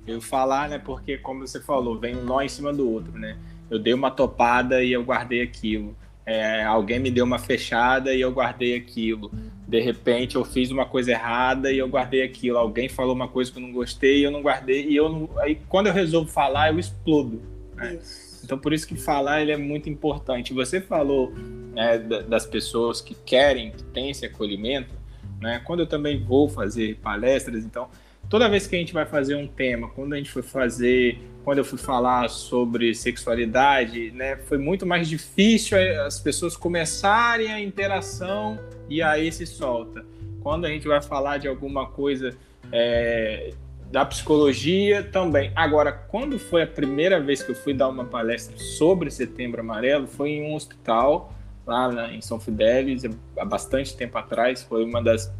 Eu 0.07 0.21
falar, 0.21 0.69
né? 0.69 0.79
Porque, 0.79 1.19
como 1.19 1.47
você 1.47 1.61
falou, 1.61 1.99
vem 1.99 2.17
um 2.17 2.25
nó 2.25 2.43
em 2.43 2.49
cima 2.49 2.73
do 2.73 2.91
outro, 2.91 3.19
né? 3.19 3.39
Eu 3.71 3.79
dei 3.79 3.95
uma 3.95 4.11
topada 4.11 4.83
e 4.83 4.93
eu 4.93 5.03
guardei 5.03 5.43
aquilo. 5.43 5.97
É, 6.27 6.65
alguém 6.65 6.99
me 6.99 7.11
deu 7.11 7.25
uma 7.25 7.39
fechada 7.39 8.15
e 8.15 8.21
eu 8.21 8.33
guardei 8.33 8.77
aquilo 8.77 9.31
de 9.67 9.81
repente 9.81 10.37
eu 10.37 10.45
fiz 10.45 10.71
uma 10.71 10.85
coisa 10.85 11.11
errada 11.11 11.73
e 11.73 11.79
eu 11.79 11.89
guardei 11.89 12.23
aquilo. 12.23 12.59
Alguém 12.59 12.89
falou 12.89 13.15
uma 13.15 13.29
coisa 13.29 13.51
que 13.51 13.59
eu 13.59 13.63
não 13.63 13.73
gostei 13.73 14.21
e 14.21 14.23
eu 14.23 14.31
não 14.31 14.43
guardei. 14.43 14.87
E 14.87 14.97
eu 14.97 15.09
não... 15.09 15.31
aí 15.39 15.59
quando 15.69 15.87
eu 15.87 15.93
resolvo 15.93 16.31
falar, 16.31 16.73
eu 16.73 16.79
explodo. 16.79 17.43
Né? 17.75 17.99
Então 18.45 18.59
por 18.59 18.73
isso 18.73 18.87
que 18.87 18.95
falar 18.95 19.43
ele 19.43 19.53
é 19.53 19.57
muito 19.57 19.89
importante. 19.89 20.53
Você 20.53 20.81
falou 20.81 21.33
né, 21.73 21.99
das 21.99 22.47
pessoas 22.47 23.01
que 23.01 23.15
querem, 23.15 23.71
que 23.71 23.83
têm 23.85 24.11
esse 24.11 24.27
acolhimento. 24.27 24.95
Né? 25.41 25.61
Quando 25.65 25.81
eu 25.81 25.87
também 25.87 26.23
vou 26.23 26.49
fazer 26.49 26.97
palestras, 27.03 27.65
então 27.65 27.89
toda 28.29 28.49
vez 28.49 28.67
que 28.67 28.77
a 28.77 28.79
gente 28.79 28.93
vai 28.93 29.07
fazer 29.07 29.35
um 29.35 29.47
tema, 29.47 29.89
quando 29.89 30.13
a 30.15 30.17
gente 30.17 30.31
foi 30.31 30.43
fazer 30.43 31.19
quando 31.45 31.59
eu 31.59 31.65
fui 31.65 31.79
falar 31.79 32.31
sobre 32.31 32.95
sexualidade, 32.95 34.11
né, 34.13 34.37
foi 34.37 34.57
muito 34.57 34.87
mais 34.87 35.07
difícil 35.07 35.77
as 36.03 36.19
pessoas 36.19 36.57
começarem 36.57 37.53
a 37.53 37.61
interação 37.61 38.59
e 38.89 39.03
aí 39.03 39.31
se 39.31 39.47
solta. 39.47 40.05
Quando 40.41 40.65
a 40.65 40.69
gente 40.69 40.89
vai 40.89 41.03
falar 41.03 41.37
de 41.37 41.47
alguma 41.47 41.87
coisa 41.87 42.35
é, 42.73 43.53
da 43.91 44.05
psicologia 44.05 45.03
também. 45.03 45.53
Agora, 45.55 45.93
quando 45.93 46.39
foi 46.39 46.63
a 46.63 46.67
primeira 46.67 47.21
vez 47.21 47.43
que 47.43 47.53
eu 47.53 47.55
fui 47.55 47.75
dar 47.75 47.89
uma 47.89 48.05
palestra 48.05 48.57
sobre 48.59 49.11
Setembro 49.11 49.61
Amarelo, 49.61 50.07
foi 50.07 50.31
em 50.31 50.43
um 50.51 50.55
hospital 50.55 51.33
lá 51.67 52.13
em 52.13 52.21
São 52.21 52.41
Fidélis, 52.41 53.05
há 53.39 53.45
bastante 53.45 53.97
tempo 53.97 54.19
atrás. 54.19 54.63
Foi 54.63 54.85
uma 54.85 55.03
das 55.03 55.33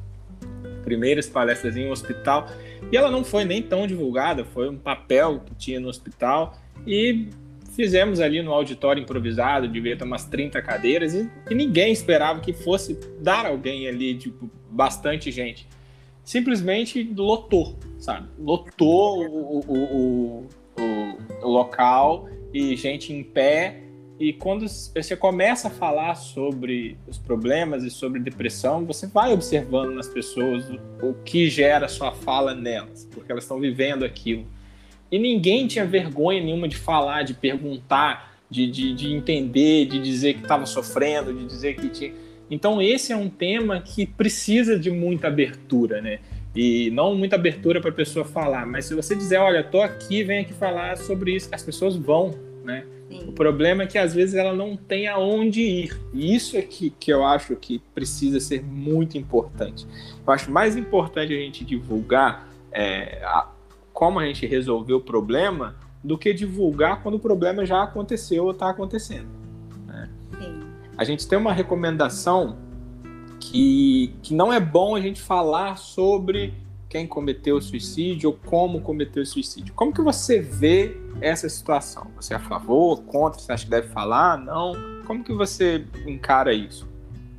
primeiras 0.85 1.29
palestras 1.29 1.77
em 1.77 1.89
um 1.89 1.91
hospital. 1.91 2.49
E 2.93 2.97
ela 2.97 3.11
não 3.11 3.25
foi 3.25 3.45
nem 3.45 3.63
tão 3.63 3.87
divulgada, 3.87 4.45
foi 4.45 4.69
um 4.69 4.77
papel 4.77 5.41
que 5.45 5.55
tinha 5.55 5.81
no 5.81 5.89
hospital. 5.89 6.57
E 6.87 7.29
fizemos 7.75 8.21
ali 8.21 8.41
no 8.43 8.53
auditório 8.53 9.03
improvisado, 9.03 9.67
devia 9.67 9.97
ter 9.97 10.05
umas 10.05 10.25
30 10.25 10.63
cadeiras, 10.63 11.15
e, 11.15 11.29
e 11.51 11.55
ninguém 11.55 11.93
esperava 11.93 12.41
que 12.41 12.53
fosse 12.53 12.99
dar 13.21 13.47
alguém 13.47 13.89
ali, 13.89 14.15
tipo, 14.15 14.49
bastante 14.71 15.31
gente. 15.31 15.67
Simplesmente 16.23 17.13
lotou, 17.17 17.77
sabe? 17.99 18.29
Lotou 18.39 19.27
o, 19.27 19.59
o, 19.59 19.65
o, 19.69 20.49
o, 20.79 21.47
o 21.47 21.49
local 21.49 22.29
e 22.53 22.77
gente 22.77 23.13
em 23.13 23.23
pé 23.23 23.84
e 24.19 24.33
quando 24.33 24.67
você 24.69 25.17
começa 25.17 25.69
a 25.69 25.71
falar 25.71 26.15
sobre 26.15 26.97
os 27.07 27.19
problemas 27.19 27.83
e 27.83 27.91
sobre 27.91 28.21
depressão, 28.21 28.85
você 28.85 29.09
vai 29.09 29.33
observando 29.33 29.93
nas 29.93 30.09
pessoas 30.09 30.71
o, 30.71 31.09
o 31.09 31.15
que 31.25 31.51
gera 31.51 31.89
sua 31.89 32.13
fala 32.13 32.55
nelas, 32.55 33.09
porque 33.13 33.33
elas 33.33 33.45
estão 33.45 33.59
vivendo 33.59 34.05
aquilo. 34.05 34.47
E 35.11 35.19
ninguém 35.19 35.67
tinha 35.67 35.85
vergonha 35.85 36.41
nenhuma 36.41 36.69
de 36.69 36.77
falar, 36.77 37.23
de 37.23 37.35
perguntar, 37.35 38.37
de, 38.49 38.71
de, 38.71 38.95
de 38.95 39.13
entender, 39.13 39.87
de 39.87 40.01
dizer 40.01 40.35
que 40.35 40.43
estava 40.43 40.65
sofrendo, 40.65 41.35
de 41.35 41.45
dizer 41.45 41.75
que 41.75 41.89
tinha. 41.89 42.13
Então, 42.49 42.81
esse 42.81 43.13
é 43.13 43.17
um 43.17 43.29
tema 43.29 43.81
que 43.81 44.07
precisa 44.07 44.79
de 44.79 44.91
muita 44.91 45.27
abertura, 45.27 46.01
né? 46.01 46.21
E 46.55 46.89
não 46.91 47.17
muita 47.17 47.35
abertura 47.35 47.81
para 47.81 47.91
a 47.91 47.95
pessoa 47.95 48.25
falar, 48.25 48.65
mas 48.65 48.85
se 48.85 48.95
você 48.95 49.17
dizer, 49.17 49.39
olha, 49.39 49.61
estou 49.61 49.83
aqui, 49.83 50.23
vem 50.23 50.41
aqui 50.41 50.53
falar 50.53 50.97
sobre 50.97 51.35
isso, 51.35 51.49
as 51.51 51.65
pessoas 51.65 51.97
vão, 51.97 52.33
né? 52.65 52.87
O 53.29 53.33
problema 53.33 53.83
é 53.83 53.87
que 53.87 53.99
às 53.99 54.15
vezes 54.15 54.35
ela 54.35 54.55
não 54.55 54.77
tem 54.77 55.07
aonde 55.07 55.61
ir. 55.61 56.01
E 56.13 56.35
isso 56.35 56.57
é 56.57 56.63
que, 56.63 56.91
que 56.91 57.13
eu 57.13 57.25
acho 57.25 57.55
que 57.55 57.79
precisa 57.95 58.41
ser 58.41 58.65
muito 58.65 59.19
importante. 59.19 59.87
Eu 60.27 60.33
acho 60.33 60.51
mais 60.51 60.77
importante 60.77 61.33
a 61.33 61.37
gente 61.37 61.65
divulgar 61.65 62.49
é, 62.73 63.23
a, 63.25 63.49
como 63.93 64.19
a 64.19 64.27
gente 64.27 64.47
resolveu 64.47 64.97
o 64.97 65.01
problema 65.01 65.77
do 66.03 66.19
que 66.19 66.33
divulgar 66.33 67.03
quando 67.03 67.17
o 67.17 67.21
problema 67.21 67.65
já 67.65 67.83
aconteceu 67.83 68.45
ou 68.45 68.51
está 68.51 68.71
acontecendo. 68.71 69.29
Né? 69.87 70.11
A 70.97 71.05
gente 71.05 71.29
tem 71.29 71.39
uma 71.39 71.53
recomendação 71.53 72.59
que, 73.39 74.15
que 74.23 74.35
não 74.35 74.53
é 74.53 74.59
bom 74.59 74.97
a 74.97 75.01
gente 75.01 75.21
falar 75.21 75.77
sobre 75.77 76.55
quem 76.95 77.09
cometeu 77.09 77.61
suicídio 77.61 78.31
ou 78.31 78.39
como 78.49 78.81
cometeu 78.81 79.27
suicídio. 79.27 79.75
Como 79.75 79.93
que 79.93 80.01
você 80.01 80.39
vê 80.39 80.97
essa 81.21 81.49
situação? 81.49 82.07
Você 82.15 82.33
é 82.33 82.37
a 82.37 82.41
favor, 82.41 83.03
contra? 83.03 83.41
Você 83.41 83.51
acha 83.51 83.65
que 83.65 83.71
deve 83.73 83.89
falar? 83.89 84.39
Não? 84.39 84.75
Como 85.05 85.25
que 85.25 85.33
você 85.33 85.85
encara 86.07 86.55
isso? 86.55 86.89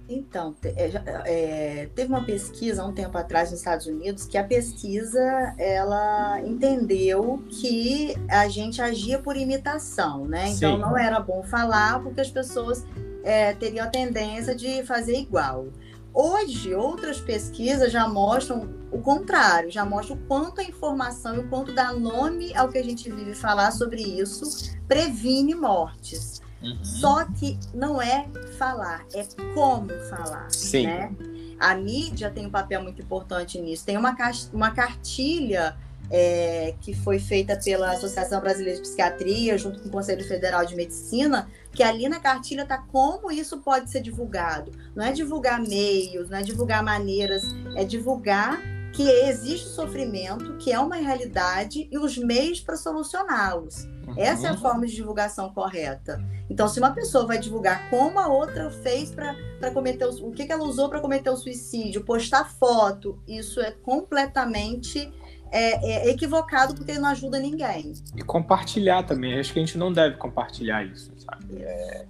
Então, 0.10 0.54
é, 0.62 0.92
é, 1.26 1.90
teve 1.96 2.10
uma 2.10 2.26
pesquisa 2.26 2.84
há 2.84 2.86
um 2.86 2.92
tempo 2.92 3.18
atrás 3.18 3.50
nos 3.50 3.60
Estados 3.62 3.88
Unidos 3.88 4.26
que 4.26 4.38
a 4.38 4.44
pesquisa 4.44 5.56
ela 5.58 6.42
entendeu 6.42 7.42
que 7.50 8.14
a 8.28 8.50
gente 8.50 8.82
agia 8.82 9.20
por 9.20 9.38
imitação, 9.38 10.26
né? 10.26 10.50
Então 10.50 10.76
Sim. 10.76 10.82
não 10.82 10.98
era 10.98 11.18
bom 11.22 11.42
falar 11.44 12.04
porque 12.04 12.20
as 12.20 12.30
pessoas 12.30 12.86
é, 13.24 13.54
teriam 13.54 13.86
a 13.86 13.90
tendência 13.90 14.54
de 14.54 14.84
fazer 14.84 15.18
igual. 15.18 15.68
Hoje, 16.16 16.74
outras 16.74 17.20
pesquisas 17.20 17.92
já 17.92 18.08
mostram 18.08 18.70
o 18.90 19.02
contrário, 19.02 19.70
já 19.70 19.84
mostram 19.84 20.16
o 20.16 20.20
quanto 20.22 20.62
a 20.62 20.64
informação 20.64 21.36
e 21.36 21.40
o 21.40 21.50
quanto 21.50 21.74
dar 21.74 21.94
nome 21.94 22.56
ao 22.56 22.70
que 22.70 22.78
a 22.78 22.84
gente 22.84 23.12
vive 23.12 23.36
falar 23.36 23.70
sobre 23.72 24.02
isso 24.02 24.74
previne 24.88 25.54
mortes. 25.54 26.42
Uhum. 26.64 26.86
Só 26.86 27.26
que 27.26 27.60
não 27.74 28.02
é 28.02 28.28
falar, 28.58 29.06
é 29.14 29.26
como 29.54 29.90
falar. 30.10 30.50
Sim. 30.50 30.88
Né? 30.88 31.12
A 31.60 31.76
mídia 31.76 32.32
tem 32.32 32.46
um 32.46 32.50
papel 32.50 32.82
muito 32.82 33.02
importante 33.02 33.60
nisso. 33.60 33.86
Tem 33.86 33.98
uma, 33.98 34.16
uma 34.54 34.72
cartilha 34.72 35.76
é, 36.10 36.76
que 36.82 36.94
foi 36.94 37.20
feita 37.20 37.60
pela 37.62 37.92
Associação 37.92 38.40
Brasileira 38.40 38.78
de 38.78 38.84
Psiquiatria, 38.84 39.58
junto 39.58 39.82
com 39.82 39.90
o 39.90 39.92
Conselho 39.92 40.26
Federal 40.26 40.66
de 40.66 40.76
Medicina, 40.76 41.50
que 41.76 41.84
ali 41.84 42.08
na 42.08 42.20
cartilha 42.20 42.64
está 42.64 42.78
como 42.78 43.30
isso 43.30 43.60
pode 43.60 43.92
ser 43.92 44.02
divulgado. 44.02 44.72
Não 44.96 45.04
é 45.06 45.12
divulgar 45.12 45.62
meios, 45.62 46.30
não 46.30 46.38
é 46.38 46.42
divulgar 46.42 46.82
maneiras, 46.82 47.44
é 47.76 47.84
divulgar 47.84 48.62
que 48.94 49.04
existe 49.04 49.68
sofrimento, 49.68 50.56
que 50.56 50.72
é 50.72 50.80
uma 50.80 50.96
realidade 50.96 51.90
e 51.92 51.98
os 51.98 52.18
meios 52.18 52.62
para 52.62 52.78
solucioná-los. 52.78 53.84
Uhum. 54.08 54.14
Essa 54.16 54.48
é 54.48 54.50
a 54.52 54.58
forma 54.58 54.88
de 54.88 54.96
divulgação 54.96 55.54
correta. 55.54 56.24
Então, 56.50 56.70
se 56.70 56.80
uma 56.80 56.92
pessoa 56.92 57.28
vai 57.28 57.38
divulgar 57.38 57.90
como 57.90 58.18
a 58.20 58.28
outra 58.28 58.70
fez 58.70 59.12
para 59.12 59.36
cometer 59.74 60.06
o, 60.06 60.28
o 60.28 60.32
que, 60.32 60.46
que 60.46 60.52
ela 60.52 60.64
usou 60.64 60.88
para 60.88 61.02
cometer 61.02 61.30
o 61.30 61.36
suicídio, 61.36 62.06
postar 62.06 62.50
foto, 62.50 63.20
isso 63.28 63.60
é 63.60 63.72
completamente 63.72 65.12
é, 65.56 66.08
é, 66.08 66.10
equivocado 66.10 66.76
porque 66.76 66.94
não 67.00 67.08
ajuda 67.08 67.40
ninguém. 67.40 67.94
E 68.14 68.22
compartilhar 68.22 69.04
também. 69.04 69.40
Acho 69.40 69.54
que 69.54 69.60
a 69.60 69.66
gente 69.66 69.78
não 69.78 69.92
deve 69.92 70.18
compartilhar 70.18 70.84
isso, 70.84 71.12
sabe? 71.18 71.62
É, 71.62 72.06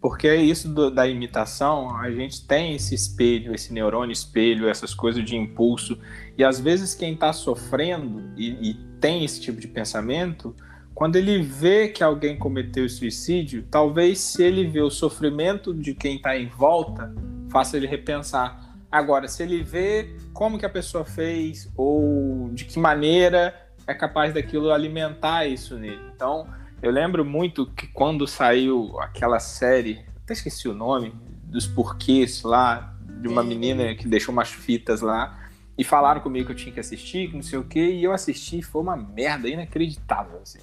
porque 0.00 0.28
é 0.28 0.36
isso 0.36 0.68
do, 0.68 0.90
da 0.90 1.08
imitação, 1.08 1.96
a 1.96 2.10
gente 2.10 2.46
tem 2.46 2.74
esse 2.74 2.94
espelho, 2.94 3.54
esse 3.54 3.72
neurônio 3.72 4.12
espelho, 4.12 4.68
essas 4.68 4.92
coisas 4.92 5.24
de 5.24 5.34
impulso. 5.34 5.98
E 6.36 6.44
às 6.44 6.60
vezes 6.60 6.94
quem 6.94 7.14
está 7.14 7.32
sofrendo 7.32 8.22
e, 8.36 8.70
e 8.70 8.74
tem 9.00 9.24
esse 9.24 9.40
tipo 9.40 9.58
de 9.58 9.68
pensamento, 9.68 10.54
quando 10.94 11.16
ele 11.16 11.40
vê 11.40 11.88
que 11.88 12.04
alguém 12.04 12.38
cometeu 12.38 12.86
suicídio, 12.86 13.64
talvez 13.70 14.18
se 14.20 14.42
ele 14.42 14.66
vê 14.66 14.82
o 14.82 14.90
sofrimento 14.90 15.72
de 15.72 15.94
quem 15.94 16.16
está 16.16 16.36
em 16.36 16.48
volta, 16.48 17.14
faça 17.48 17.78
ele 17.78 17.86
repensar 17.86 18.69
Agora, 18.90 19.28
se 19.28 19.42
ele 19.42 19.62
vê 19.62 20.16
como 20.32 20.58
que 20.58 20.66
a 20.66 20.70
pessoa 20.70 21.04
fez 21.04 21.70
ou 21.76 22.50
de 22.52 22.64
que 22.64 22.78
maneira 22.78 23.54
é 23.86 23.94
capaz 23.94 24.34
daquilo 24.34 24.72
alimentar 24.72 25.46
isso 25.46 25.76
nele. 25.76 26.00
Então, 26.14 26.48
eu 26.82 26.90
lembro 26.90 27.24
muito 27.24 27.66
que 27.66 27.86
quando 27.86 28.26
saiu 28.26 28.98
aquela 29.00 29.38
série, 29.38 30.04
até 30.22 30.32
esqueci 30.32 30.68
o 30.68 30.74
nome, 30.74 31.14
dos 31.44 31.66
porquês 31.66 32.42
lá, 32.42 32.96
de 33.20 33.28
uma 33.28 33.42
menina 33.42 33.94
que 33.94 34.08
deixou 34.08 34.32
umas 34.32 34.50
fitas 34.50 35.00
lá, 35.00 35.38
e 35.76 35.84
falaram 35.84 36.20
comigo 36.20 36.46
que 36.46 36.52
eu 36.52 36.56
tinha 36.56 36.72
que 36.72 36.80
assistir, 36.80 37.28
que 37.28 37.36
não 37.36 37.42
sei 37.42 37.58
o 37.58 37.64
quê, 37.64 37.92
e 37.92 38.04
eu 38.04 38.12
assisti, 38.12 38.62
foi 38.62 38.82
uma 38.82 38.96
merda 38.96 39.48
inacreditável, 39.48 40.40
assim. 40.42 40.60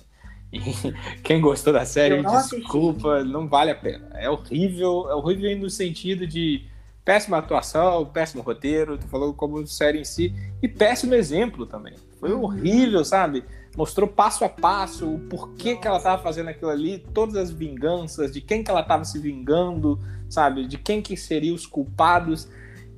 E 0.51 0.59
quem 1.23 1.41
gostou 1.41 1.73
da 1.73 1.85
série, 1.85 2.21
desculpa, 2.21 3.15
assisti. 3.15 3.31
não 3.31 3.47
vale 3.47 3.71
a 3.71 3.75
pena. 3.75 4.09
É 4.13 4.29
horrível, 4.29 5.09
é 5.09 5.15
horrível 5.15 5.57
no 5.57 5.69
sentido 5.69 6.25
de 6.25 6.65
péssima 7.07 7.37
atuação, 7.37 8.05
péssimo 8.05 8.43
roteiro, 8.43 8.97
tu 8.97 9.07
falou 9.07 9.33
como 9.33 9.65
série 9.65 10.01
em 10.01 10.03
si, 10.03 10.35
e 10.61 10.67
péssimo 10.67 11.15
exemplo 11.15 11.65
também. 11.65 11.93
Foi 12.19 12.33
uhum. 12.33 12.43
horrível, 12.43 13.05
sabe? 13.05 13.45
Mostrou 13.77 14.09
passo 14.09 14.43
a 14.43 14.49
passo 14.49 15.13
o 15.13 15.17
porquê 15.17 15.77
que 15.77 15.87
ela 15.87 15.99
estava 15.99 16.21
fazendo 16.21 16.49
aquilo 16.49 16.69
ali, 16.69 16.99
todas 17.13 17.37
as 17.37 17.49
vinganças, 17.49 18.33
de 18.33 18.41
quem 18.41 18.61
que 18.61 18.69
ela 18.69 18.81
estava 18.81 19.05
se 19.05 19.17
vingando, 19.19 19.97
sabe? 20.27 20.67
De 20.67 20.77
quem 20.77 21.01
que 21.01 21.15
seriam 21.15 21.55
os 21.55 21.65
culpados. 21.65 22.49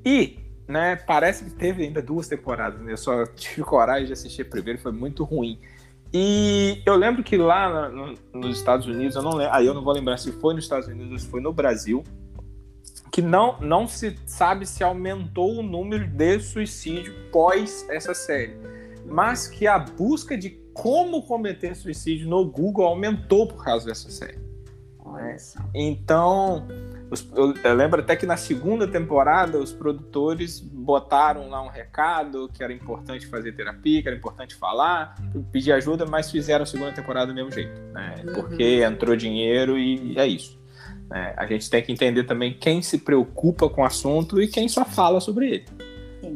E, 0.04 0.40
né, 0.68 0.96
parece 0.96 1.44
que 1.44 1.52
teve 1.52 1.84
ainda 1.84 2.02
duas 2.02 2.28
temporadas, 2.28 2.82
né? 2.82 2.94
Eu 2.94 2.98
só 2.98 3.28
tive 3.28 3.62
coragem 3.62 4.08
de 4.08 4.14
assistir 4.14 4.42
a 4.42 4.46
primeira, 4.46 4.80
foi 4.80 4.92
muito 4.92 5.24
ruim. 5.24 5.60
E 6.12 6.82
eu 6.84 6.96
lembro 6.96 7.24
que 7.24 7.38
lá 7.38 7.88
no, 7.90 8.16
nos 8.34 8.58
Estados 8.58 8.88
Unidos, 8.88 9.16
eu 9.16 9.22
não 9.22 9.36
lembro, 9.36 9.54
aí 9.54 9.68
eu 9.68 9.76
não 9.76 9.84
vou 9.84 9.94
lembrar 9.94 10.18
se 10.18 10.32
foi 10.32 10.56
nos 10.56 10.64
Estados 10.64 10.88
Unidos 10.88 11.12
ou 11.12 11.20
se 11.20 11.28
foi 11.28 11.42
no 11.42 11.54
Brasil, 11.54 12.04
que 13.12 13.22
não, 13.22 13.60
não 13.60 13.88
se 13.88 14.16
sabe 14.26 14.66
se 14.66 14.84
aumentou 14.84 15.60
o 15.60 15.64
número 15.64 16.08
de 16.08 16.40
suicídio 16.40 17.14
pós 17.32 17.86
essa 17.90 18.14
série, 18.14 18.56
mas 19.06 19.48
que 19.48 19.68
a 19.68 19.80
busca 19.80 20.38
de 20.38 20.52
como 20.74 21.24
cometer 21.24 21.76
suicídio 21.76 22.28
no 22.30 22.46
Google 22.46 22.86
aumentou 22.86 23.48
por 23.48 23.64
causa 23.64 23.88
dessa 23.88 24.10
série. 24.10 24.50
Só. 25.40 25.60
Então, 25.74 26.68
eu, 27.36 27.54
eu 27.64 27.74
lembro 27.74 28.02
até 28.02 28.16
que 28.16 28.26
na 28.26 28.38
segunda 28.38 28.88
temporada 28.88 29.58
os 29.58 29.72
produtores 29.72 30.60
botaram 30.60 31.50
lá 31.50 31.62
um 31.64 31.68
recado 31.68 32.50
que 32.54 32.64
era 32.64 32.72
importante 32.72 33.26
fazer 33.26 33.54
terapia, 33.54 34.02
que 34.02 34.08
era 34.08 34.18
importante 34.18 34.56
falar, 34.56 35.16
pedir 35.52 35.72
ajuda, 35.72 36.06
mas 36.06 36.30
fizeram 36.30 36.64
a 36.64 36.66
segunda 36.66 36.92
temporada 36.92 37.28
do 37.28 37.34
mesmo 37.34 37.52
jeito, 37.52 37.82
né? 37.92 38.24
Uhum. 38.26 38.34
Porque 38.34 38.84
entrou 38.84 39.16
dinheiro 39.16 39.78
e 39.78 40.18
é 40.18 40.28
isso. 40.28 40.59
Né? 41.10 41.34
A 41.36 41.46
gente 41.46 41.70
tem 41.70 41.82
que 41.82 41.92
entender 41.92 42.24
também 42.24 42.54
quem 42.54 42.82
se 42.82 43.00
preocupa 43.00 43.68
com 43.70 43.82
o 43.82 43.86
assunto 43.86 44.42
e 44.42 44.48
quem 44.48 44.68
só 44.68 44.86
fala 44.86 45.20
sobre 45.20 45.50
ele. 45.50 45.66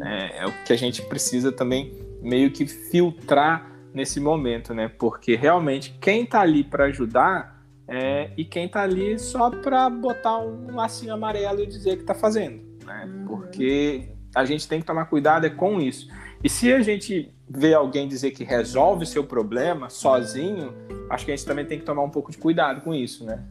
É, 0.01 0.43
é 0.43 0.47
o 0.47 0.51
que 0.65 0.73
a 0.73 0.77
gente 0.77 1.01
precisa 1.03 1.51
também 1.51 1.93
meio 2.21 2.51
que 2.51 2.65
filtrar 2.65 3.69
nesse 3.93 4.19
momento, 4.19 4.73
né? 4.73 4.89
Porque 4.97 5.36
realmente 5.36 5.95
quem 6.01 6.23
está 6.23 6.41
ali 6.41 6.63
para 6.63 6.86
ajudar 6.86 7.62
é, 7.88 8.31
e 8.36 8.43
quem 8.45 8.65
está 8.65 8.81
ali 8.81 9.19
só 9.19 9.51
para 9.51 9.89
botar 9.89 10.39
um 10.39 10.73
lacinho 10.73 11.13
amarelo 11.13 11.62
e 11.62 11.67
dizer 11.67 11.97
que 11.97 12.01
está 12.01 12.15
fazendo, 12.15 12.62
né? 12.86 13.05
Uhum. 13.05 13.25
Porque 13.27 14.09
a 14.33 14.45
gente 14.45 14.67
tem 14.67 14.79
que 14.79 14.86
tomar 14.86 15.05
cuidado 15.05 15.45
é 15.45 15.49
com 15.49 15.79
isso. 15.79 16.07
E 16.43 16.49
se 16.49 16.73
a 16.73 16.81
gente 16.81 17.31
vê 17.47 17.73
alguém 17.73 18.07
dizer 18.07 18.31
que 18.31 18.43
resolve 18.43 19.05
seu 19.05 19.23
problema 19.23 19.89
sozinho, 19.89 20.73
acho 21.09 21.25
que 21.25 21.31
a 21.31 21.36
gente 21.36 21.45
também 21.45 21.65
tem 21.65 21.77
que 21.77 21.86
tomar 21.86 22.03
um 22.03 22.09
pouco 22.09 22.31
de 22.31 22.38
cuidado 22.38 22.81
com 22.81 22.93
isso, 22.93 23.25
né? 23.25 23.43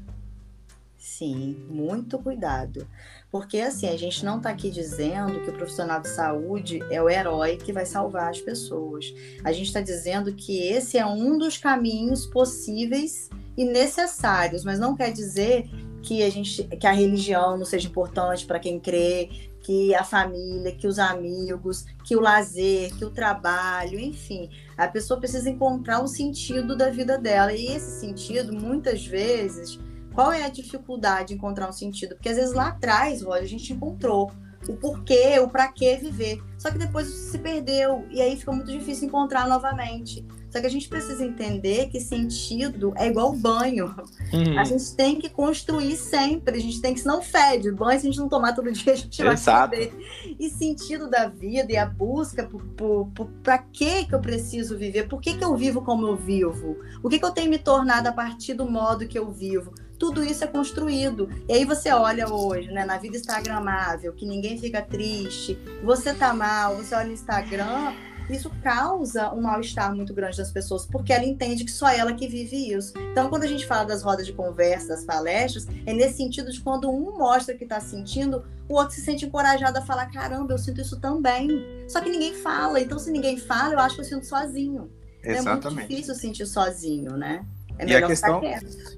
Sim, 1.03 1.57
muito 1.69 2.17
cuidado. 2.17 2.87
Porque 3.29 3.59
assim, 3.59 3.88
a 3.88 3.97
gente 3.97 4.25
não 4.25 4.37
está 4.37 4.51
aqui 4.51 4.71
dizendo 4.71 5.43
que 5.43 5.51
o 5.51 5.53
profissional 5.53 6.01
de 6.01 6.09
saúde 6.09 6.79
é 6.93 7.03
o 7.03 7.11
herói 7.11 7.57
que 7.57 7.73
vai 7.73 7.85
salvar 7.85 8.31
as 8.31 8.41
pessoas. 8.41 9.12
A 9.43 9.51
gente 9.51 9.67
está 9.67 9.81
dizendo 9.81 10.33
que 10.33 10.62
esse 10.69 10.97
é 10.97 11.05
um 11.05 11.37
dos 11.37 11.59
caminhos 11.59 12.25
possíveis 12.27 13.29
e 13.57 13.65
necessários, 13.65 14.62
mas 14.62 14.79
não 14.79 14.95
quer 14.95 15.11
dizer 15.11 15.69
que 16.03 16.23
a 16.23 16.31
gente 16.31 16.62
que 16.62 16.87
a 16.87 16.93
religião 16.93 17.59
não 17.59 17.65
seja 17.65 17.88
importante 17.88 18.47
para 18.47 18.61
quem 18.61 18.79
crê, 18.79 19.29
que 19.61 19.93
a 19.97 20.05
família, 20.05 20.71
que 20.71 20.87
os 20.87 21.01
amigos, 21.01 21.85
que 22.05 22.15
o 22.15 22.21
lazer, 22.21 22.97
que 22.97 23.05
o 23.05 23.11
trabalho, 23.11 23.99
enfim, 23.99 24.49
a 24.77 24.87
pessoa 24.87 25.19
precisa 25.19 25.51
encontrar 25.51 26.01
um 26.01 26.07
sentido 26.07 26.77
da 26.77 26.91
vida 26.91 27.19
dela 27.19 27.53
e 27.53 27.67
esse 27.67 27.99
sentido 27.99 28.53
muitas 28.53 29.05
vezes 29.05 29.81
qual 30.12 30.33
é 30.33 30.44
a 30.44 30.48
dificuldade 30.48 31.29
de 31.29 31.35
encontrar 31.35 31.68
um 31.68 31.72
sentido? 31.72 32.14
Porque 32.14 32.29
às 32.29 32.37
vezes 32.37 32.55
lá 32.55 32.68
atrás, 32.68 33.25
olha, 33.25 33.42
a 33.42 33.46
gente 33.46 33.72
encontrou 33.72 34.31
o 34.68 34.77
porquê, 34.77 35.38
o 35.40 35.48
para 35.48 35.68
que 35.68 35.96
viver. 35.96 36.40
Só 36.59 36.70
que 36.70 36.79
depois 36.79 37.09
isso 37.09 37.33
se 37.33 37.38
perdeu 37.38 38.07
e 38.11 38.20
aí 38.20 38.37
fica 38.37 38.53
muito 38.53 38.70
difícil 38.70 39.09
encontrar 39.09 39.48
novamente. 39.48 40.25
Só 40.51 40.61
que 40.61 40.66
a 40.66 40.70
gente 40.70 40.87
precisa 40.87 41.25
entender 41.25 41.88
que 41.88 41.98
sentido 41.98 42.92
é 42.96 43.09
igual 43.09 43.33
banho. 43.33 43.87
Uhum. 44.33 44.59
A 44.59 44.64
gente 44.64 44.94
tem 44.94 45.18
que 45.18 45.31
construir 45.31 45.96
sempre. 45.96 46.59
A 46.59 46.61
gente 46.61 46.81
tem 46.81 46.92
que, 46.92 47.01
se 47.01 47.07
não 47.07 47.22
fede. 47.22 47.72
Banho, 47.72 47.98
se 47.98 48.07
a 48.07 48.11
gente 48.11 48.20
não 48.20 48.29
tomar 48.29 48.53
todo 48.53 48.70
dia, 48.70 48.92
a 48.92 48.96
gente 48.96 49.25
vai 49.25 49.35
perder. 49.70 50.37
E 50.38 50.51
sentido 50.51 51.09
da 51.09 51.27
vida 51.27 51.72
e 51.72 51.77
a 51.77 51.87
busca 51.87 52.44
por, 52.44 52.62
por, 52.77 53.07
por 53.14 53.27
para 53.42 53.59
que 53.59 54.05
que 54.05 54.14
eu 54.14 54.20
preciso 54.20 54.77
viver? 54.77 55.09
Por 55.09 55.20
que, 55.20 55.35
que 55.35 55.44
eu 55.44 55.57
vivo 55.57 55.81
como 55.81 56.07
eu 56.07 56.16
vivo? 56.16 56.77
O 57.03 57.09
que, 57.09 57.18
que 57.18 57.25
eu 57.25 57.31
tenho 57.31 57.51
me 57.51 57.59
tornado 57.59 58.09
a 58.09 58.12
partir 58.12 58.53
do 58.53 58.70
modo 58.70 59.09
que 59.09 59.18
eu 59.18 59.31
vivo? 59.33 59.72
Tudo 60.03 60.25
isso 60.25 60.43
é 60.43 60.49
construído. 60.49 61.29
E 61.49 61.53
aí 61.53 61.65
você 61.65 61.93
olha 61.93 62.29
hoje, 62.29 62.73
né, 62.73 62.85
na 62.85 62.99
vida 62.99 63.17
instagramável, 63.17 64.12
que 64.12 64.27
ninguém 64.27 64.59
fica 64.59 64.83
triste, 64.83 65.57
você 65.85 66.12
tá 66.12 66.35
mal, 66.35 66.75
você 66.75 66.93
olha 66.93 67.07
no 67.07 67.12
Instagram, 67.12 67.95
isso 68.29 68.51
causa 68.65 69.33
um 69.33 69.43
mal-estar 69.43 69.95
muito 69.95 70.12
grande 70.12 70.38
das 70.38 70.51
pessoas, 70.51 70.85
porque 70.85 71.12
ela 71.12 71.25
entende 71.25 71.65
que 71.65 71.71
só 71.71 71.88
ela 71.88 72.12
que 72.15 72.27
vive 72.27 72.73
isso. 72.73 72.93
Então, 73.12 73.31
quando 73.31 73.45
a 73.45 73.47
gente 73.47 73.65
fala 73.65 73.85
das 73.85 74.03
rodas 74.03 74.27
de 74.27 74.33
conversa, 74.33 74.88
das 74.88 75.05
palestras, 75.05 75.69
é 75.87 75.93
nesse 75.93 76.17
sentido 76.17 76.51
de 76.51 76.61
quando 76.61 76.91
um 76.91 77.17
mostra 77.17 77.55
que 77.55 77.62
está 77.62 77.79
sentindo, 77.79 78.45
o 78.69 78.75
outro 78.75 78.97
se 78.97 79.03
sente 79.03 79.25
encorajado 79.25 79.79
a 79.79 79.83
falar: 79.83 80.07
caramba, 80.07 80.53
eu 80.53 80.59
sinto 80.59 80.81
isso 80.81 80.99
também. 80.99 81.65
Só 81.87 82.01
que 82.01 82.11
ninguém 82.11 82.35
fala. 82.35 82.81
Então, 82.81 82.99
se 82.99 83.09
ninguém 83.12 83.37
fala, 83.37 83.75
eu 83.75 83.79
acho 83.79 83.95
que 83.95 84.01
eu 84.01 84.05
sinto 84.07 84.27
sozinho. 84.27 84.91
Exatamente. 85.23 85.67
É 85.67 85.71
muito 85.71 85.88
difícil 85.88 86.15
sentir 86.17 86.47
sozinho, 86.47 87.17
né? 87.17 87.47
É 87.83 87.92
e 87.92 87.95
a 87.97 88.07
questão 88.07 88.40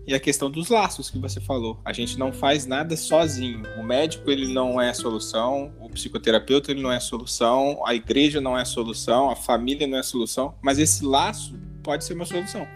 e 0.07 0.15
a 0.15 0.21
questão 0.21 0.51
dos 0.51 0.69
laços 0.69 1.09
que 1.09 1.19
você 1.19 1.41
falou. 1.41 1.81
A 1.85 1.93
gente 1.93 2.19
não 2.19 2.33
faz 2.33 2.67
nada 2.67 2.97
sozinho. 2.97 3.63
O 3.79 3.83
médico 3.83 4.31
ele 4.31 4.53
não 4.53 4.81
é 4.81 4.91
a 4.91 4.95
solução, 4.95 5.73
o 5.81 5.89
psicoterapeuta 5.89 6.71
ele 6.71 6.83
não 6.83 6.93
é 6.93 6.97
a 6.97 7.01
solução, 7.01 7.83
a 7.87 7.95
igreja 7.95 8.41
não 8.41 8.57
é 8.57 8.63
a 8.63 8.67
solução, 8.67 9.31
a 9.31 9.37
família 9.37 9.87
não 9.87 9.97
é 9.97 10.01
a 10.01 10.05
solução, 10.05 10.55
mas 10.63 10.79
esse 10.79 11.05
laço 11.05 11.55
pode 11.83 12.05
ser 12.05 12.15
uma 12.15 12.27
solução. 12.27 12.67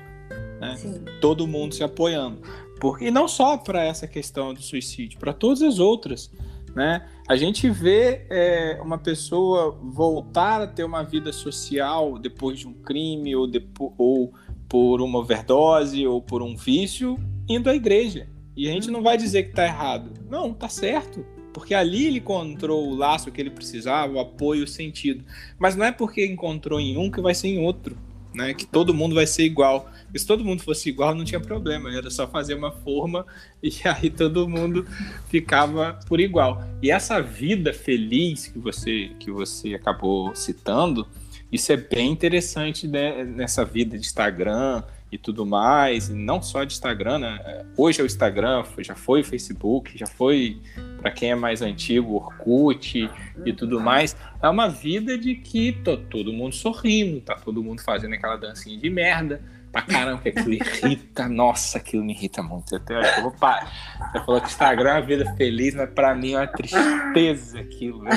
Né? 0.60 0.76
Todo 1.20 1.46
mundo 1.46 1.74
se 1.74 1.84
apoiando. 1.84 2.40
Porque, 2.80 3.06
e 3.06 3.10
não 3.10 3.28
só 3.28 3.56
para 3.56 3.84
essa 3.84 4.06
questão 4.06 4.54
do 4.54 4.62
suicídio, 4.62 5.18
para 5.18 5.32
todas 5.32 5.62
as 5.62 5.78
outras. 5.78 6.30
Né? 6.74 7.06
A 7.26 7.36
gente 7.36 7.68
vê 7.68 8.26
é, 8.30 8.78
uma 8.80 8.98
pessoa 8.98 9.76
voltar 9.82 10.62
a 10.62 10.66
ter 10.66 10.84
uma 10.84 11.02
vida 11.02 11.32
social 11.32 12.18
depois 12.18 12.60
de 12.60 12.68
um 12.68 12.72
crime 12.72 13.34
ou, 13.34 13.46
depois, 13.46 13.92
ou 13.98 14.32
por 14.68 15.00
uma 15.00 15.18
overdose 15.18 16.06
ou 16.06 16.20
por 16.20 16.42
um 16.42 16.56
vício 16.56 17.18
indo 17.48 17.70
à 17.70 17.74
igreja. 17.74 18.28
E 18.56 18.68
a 18.68 18.72
gente 18.72 18.90
não 18.90 19.02
vai 19.02 19.16
dizer 19.16 19.44
que 19.44 19.50
está 19.50 19.64
errado. 19.64 20.12
Não, 20.28 20.50
está 20.50 20.68
certo. 20.68 21.24
Porque 21.52 21.74
ali 21.74 22.06
ele 22.06 22.18
encontrou 22.18 22.88
o 22.88 22.94
laço 22.94 23.32
que 23.32 23.40
ele 23.40 23.50
precisava, 23.50 24.12
o 24.12 24.20
apoio, 24.20 24.64
o 24.64 24.68
sentido. 24.68 25.24
Mas 25.58 25.74
não 25.74 25.86
é 25.86 25.92
porque 25.92 26.26
encontrou 26.26 26.78
em 26.78 26.96
um 26.96 27.10
que 27.10 27.20
vai 27.20 27.34
ser 27.34 27.48
em 27.48 27.64
outro. 27.64 27.96
Né? 28.34 28.52
Que 28.52 28.66
todo 28.66 28.92
mundo 28.92 29.14
vai 29.14 29.26
ser 29.26 29.44
igual. 29.44 29.90
se 30.14 30.26
todo 30.26 30.44
mundo 30.44 30.62
fosse 30.62 30.88
igual, 30.88 31.14
não 31.14 31.24
tinha 31.24 31.40
problema. 31.40 31.92
Era 31.92 32.10
só 32.10 32.26
fazer 32.28 32.54
uma 32.54 32.70
forma 32.70 33.24
e 33.62 33.72
aí 33.84 34.10
todo 34.10 34.48
mundo 34.48 34.86
ficava 35.28 35.98
por 36.06 36.20
igual. 36.20 36.62
E 36.82 36.90
essa 36.90 37.20
vida 37.20 37.72
feliz 37.72 38.48
que 38.48 38.58
você, 38.58 39.10
que 39.18 39.30
você 39.30 39.74
acabou 39.74 40.34
citando, 40.34 41.06
isso 41.50 41.72
é 41.72 41.76
bem 41.76 42.10
interessante 42.10 42.86
né, 42.86 43.24
nessa 43.24 43.64
vida 43.64 43.98
de 43.98 44.04
Instagram 44.04 44.82
e 45.10 45.16
tudo 45.16 45.46
mais, 45.46 46.10
e 46.10 46.12
não 46.12 46.42
só 46.42 46.64
de 46.64 46.74
Instagram, 46.74 47.18
né? 47.20 47.64
Hoje 47.76 48.00
é 48.00 48.04
o 48.04 48.06
Instagram, 48.06 48.62
já 48.78 48.94
foi 48.94 49.22
o 49.22 49.24
Facebook, 49.24 49.96
já 49.96 50.06
foi, 50.06 50.60
para 51.00 51.10
quem 51.10 51.30
é 51.30 51.34
mais 51.34 51.62
antigo, 51.62 52.14
Orkut 52.14 53.10
e 53.46 53.52
tudo 53.54 53.80
mais. 53.80 54.14
É 54.42 54.48
uma 54.48 54.68
vida 54.68 55.16
de 55.16 55.34
que 55.34 55.72
todo 56.10 56.32
mundo 56.32 56.54
sorrindo, 56.54 57.22
tá 57.22 57.36
todo 57.36 57.62
mundo 57.62 57.82
fazendo 57.82 58.14
aquela 58.14 58.36
dancinha 58.36 58.76
de 58.76 58.90
merda, 58.90 59.40
pra 59.72 59.82
caramba, 59.82 60.22
que 60.22 60.28
aquilo 60.30 60.54
irrita. 60.54 61.28
Nossa, 61.28 61.78
aquilo 61.78 62.04
me 62.04 62.12
irrita 62.12 62.42
muito. 62.42 62.74
Até 62.74 63.18
eu 63.18 63.22
vou 63.22 63.32
parar. 63.32 63.70
Você 64.12 64.24
falou 64.24 64.40
que 64.40 64.48
Instagram 64.48 64.90
é 64.90 64.94
uma 64.94 65.06
vida 65.06 65.34
feliz, 65.36 65.74
mas 65.74 65.90
pra 65.90 66.14
mim 66.14 66.32
é 66.32 66.38
uma 66.38 66.46
tristeza 66.46 67.60
aquilo. 67.60 68.02
Né? 68.02 68.10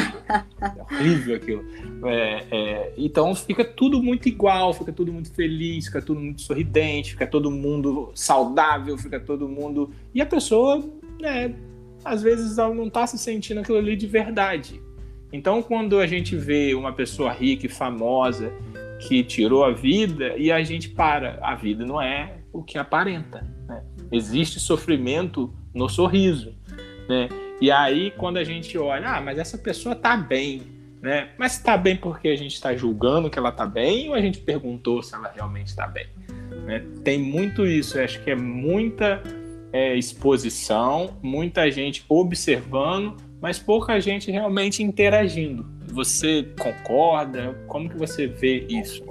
É 0.62 0.82
horrível 0.82 1.36
aquilo. 1.36 1.66
É, 2.06 2.46
é, 2.52 2.94
então 2.98 3.34
fica 3.36 3.64
tudo 3.64 4.02
muito 4.02 4.28
igual, 4.28 4.74
fica 4.74 4.92
tudo 4.92 5.12
muito 5.12 5.32
feliz, 5.34 5.86
fica 5.86 6.02
tudo 6.02 6.20
muito 6.20 6.42
sorridente, 6.42 7.12
fica 7.12 7.28
todo 7.28 7.52
mundo 7.52 8.12
saudável, 8.16 8.98
fica 8.98 9.20
todo 9.20 9.48
mundo. 9.48 9.92
E 10.14 10.22
a 10.22 10.26
pessoa, 10.26 10.84
né, 11.20 11.54
às 12.04 12.22
vezes 12.22 12.58
ela 12.58 12.74
não 12.74 12.90
tá 12.90 13.06
se 13.06 13.18
sentindo 13.18 13.60
aquilo 13.60 13.78
ali 13.78 13.96
de 13.96 14.08
verdade. 14.08 14.82
Então, 15.34 15.64
quando 15.64 16.00
a 16.00 16.06
gente 16.06 16.36
vê 16.36 16.74
uma 16.76 16.92
pessoa 16.92 17.32
rica 17.32 17.66
e 17.66 17.70
famosa 17.70 18.52
que 19.02 19.24
tirou 19.24 19.64
a 19.64 19.72
vida 19.72 20.38
e 20.38 20.52
a 20.52 20.64
gente 20.64 20.90
para, 20.90 21.40
a 21.42 21.56
vida 21.56 21.86
não 21.86 22.02
é 22.02 22.38
o 22.54 22.64
que 22.64 22.78
aparenta. 22.78 23.46
Né? 23.68 23.84
Existe 24.12 24.60
sofrimento 24.60 25.54
no 25.74 25.90
sorriso, 25.90 26.56
né? 27.10 27.28
E 27.60 27.70
aí, 27.70 28.12
quando 28.18 28.38
a 28.38 28.44
gente 28.44 28.76
olha, 28.78 29.18
ah, 29.18 29.22
mas 29.22 29.38
essa 29.38 29.58
pessoa 29.58 29.96
tá 29.96 30.18
bem, 30.18 30.64
né? 31.02 31.30
Mas 31.38 31.58
está 31.58 31.78
bem 31.78 31.96
porque 31.96 32.28
a 32.28 32.36
gente 32.36 32.54
está 32.54 32.76
julgando 32.76 33.30
que 33.30 33.38
ela 33.38 33.50
está 33.50 33.66
bem 33.66 34.10
ou 34.10 34.16
a 34.16 34.22
gente 34.22 34.40
perguntou 34.40 35.02
se 35.04 35.14
ela 35.14 35.32
realmente 35.34 35.68
está 35.68 35.88
bem? 35.88 36.08
Né? 36.66 36.84
Tem 37.04 37.20
muito 37.20 37.66
isso, 37.66 37.98
eu 37.98 38.04
acho 38.04 38.24
que 38.24 38.32
é 38.32 38.36
muita 38.36 39.22
é, 39.72 39.96
exposição, 39.96 41.18
muita 41.22 41.70
gente 41.72 42.04
observando, 42.10 43.18
mas 43.40 43.58
pouca 43.58 44.00
gente 44.00 44.30
realmente 44.32 44.84
interagindo. 44.84 45.66
Você 45.92 46.44
concorda? 46.58 47.54
Como 47.68 47.90
que 47.90 47.98
você 47.98 48.28
vê 48.28 48.66
isso? 48.70 49.04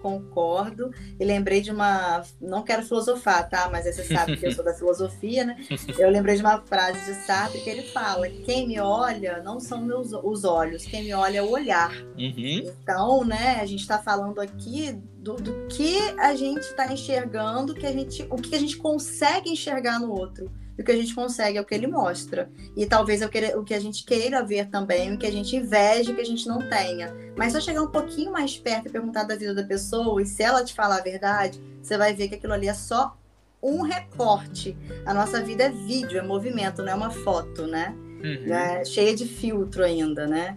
concordo. 0.00 0.90
E 1.18 1.24
lembrei 1.24 1.60
de 1.60 1.70
uma. 1.70 2.22
Não 2.40 2.62
quero 2.62 2.82
filosofar, 2.82 3.48
tá? 3.48 3.68
Mas 3.70 3.84
você 3.84 4.04
sabe 4.04 4.36
que 4.36 4.46
eu 4.46 4.52
sou 4.52 4.64
da 4.64 4.74
filosofia, 4.74 5.44
né? 5.44 5.56
Eu 5.98 6.10
lembrei 6.10 6.36
de 6.36 6.42
uma 6.42 6.60
frase 6.62 7.04
de 7.04 7.26
Sartre 7.26 7.60
que 7.60 7.70
ele 7.70 7.82
fala: 7.82 8.28
quem 8.28 8.66
me 8.66 8.80
olha 8.80 9.42
não 9.42 9.60
são 9.60 9.82
meus, 9.82 10.12
os 10.12 10.44
olhos, 10.44 10.84
quem 10.84 11.04
me 11.04 11.14
olha 11.14 11.38
é 11.38 11.42
o 11.42 11.50
olhar. 11.50 11.92
Uhum. 12.16 12.72
Então, 12.82 13.24
né, 13.24 13.58
a 13.60 13.66
gente 13.66 13.80
está 13.80 13.98
falando 13.98 14.40
aqui 14.40 14.92
do, 15.18 15.34
do 15.34 15.66
que 15.68 15.98
a 16.18 16.34
gente 16.34 16.62
está 16.62 16.90
enxergando, 16.92 17.74
que 17.74 17.86
a 17.86 17.92
gente, 17.92 18.26
o 18.30 18.36
que 18.36 18.54
a 18.54 18.58
gente 18.58 18.76
consegue 18.76 19.50
enxergar 19.50 20.00
no 20.00 20.10
outro. 20.10 20.50
E 20.80 20.82
o 20.82 20.84
que 20.84 20.92
a 20.92 20.96
gente 20.96 21.14
consegue 21.14 21.58
é 21.58 21.60
o 21.60 21.64
que 21.64 21.74
ele 21.74 21.86
mostra. 21.86 22.50
E 22.74 22.86
talvez 22.86 23.20
é 23.20 23.26
o 23.54 23.62
que 23.62 23.74
a 23.74 23.78
gente 23.78 24.02
queira 24.02 24.42
ver 24.42 24.70
também, 24.70 25.12
o 25.12 25.18
que 25.18 25.26
a 25.26 25.30
gente 25.30 25.54
inveje 25.54 26.14
que 26.14 26.22
a 26.22 26.24
gente 26.24 26.48
não 26.48 26.58
tenha. 26.70 27.14
Mas 27.36 27.52
só 27.52 27.60
chegar 27.60 27.82
um 27.82 27.90
pouquinho 27.90 28.32
mais 28.32 28.56
perto 28.56 28.86
e 28.86 28.90
perguntar 28.90 29.24
da 29.24 29.36
vida 29.36 29.54
da 29.54 29.62
pessoa, 29.62 30.22
e 30.22 30.24
se 30.24 30.42
ela 30.42 30.64
te 30.64 30.72
falar 30.72 30.96
a 30.96 31.02
verdade, 31.02 31.60
você 31.82 31.98
vai 31.98 32.14
ver 32.14 32.28
que 32.28 32.36
aquilo 32.36 32.54
ali 32.54 32.66
é 32.66 32.72
só 32.72 33.14
um 33.62 33.82
recorte. 33.82 34.74
A 35.04 35.12
nossa 35.12 35.42
vida 35.42 35.64
é 35.64 35.68
vídeo, 35.68 36.18
é 36.18 36.22
movimento, 36.22 36.82
não 36.82 36.92
é 36.92 36.94
uma 36.94 37.10
foto, 37.10 37.66
né? 37.66 37.94
Uhum. 38.24 38.50
É 38.50 38.82
cheia 38.82 39.14
de 39.14 39.26
filtro 39.26 39.84
ainda, 39.84 40.26
né? 40.26 40.56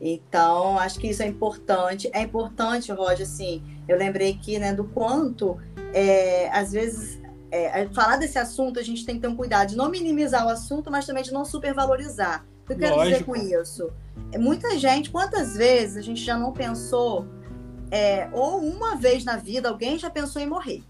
Então, 0.00 0.80
acho 0.80 0.98
que 0.98 1.06
isso 1.06 1.22
é 1.22 1.28
importante. 1.28 2.10
É 2.12 2.22
importante, 2.22 2.90
Roger, 2.90 3.24
assim, 3.24 3.62
eu 3.86 3.96
lembrei 3.96 4.32
aqui, 4.32 4.58
né, 4.58 4.72
do 4.72 4.82
quanto, 4.82 5.58
é, 5.94 6.48
às 6.50 6.72
vezes, 6.72 7.19
é, 7.50 7.88
falar 7.88 8.16
desse 8.16 8.38
assunto, 8.38 8.78
a 8.78 8.82
gente 8.82 9.04
tem 9.04 9.16
que 9.16 9.22
ter 9.22 9.28
um 9.28 9.36
cuidado 9.36 9.70
de 9.70 9.76
não 9.76 9.90
minimizar 9.90 10.46
o 10.46 10.48
assunto, 10.48 10.90
mas 10.90 11.06
também 11.06 11.22
de 11.22 11.32
não 11.32 11.44
supervalorizar. 11.44 12.44
O 12.62 12.66
que 12.66 12.72
eu 12.74 12.78
quero 12.78 12.96
Lógico. 12.96 13.12
dizer 13.12 13.24
com 13.24 13.60
isso? 13.60 13.90
É, 14.32 14.38
muita 14.38 14.78
gente, 14.78 15.10
quantas 15.10 15.56
vezes 15.56 15.96
a 15.96 16.02
gente 16.02 16.22
já 16.22 16.36
não 16.36 16.52
pensou, 16.52 17.26
é, 17.90 18.28
ou 18.32 18.58
uma 18.58 18.96
vez 18.96 19.24
na 19.24 19.36
vida, 19.36 19.68
alguém 19.68 19.98
já 19.98 20.08
pensou 20.08 20.40
em 20.40 20.46
morrer? 20.46 20.82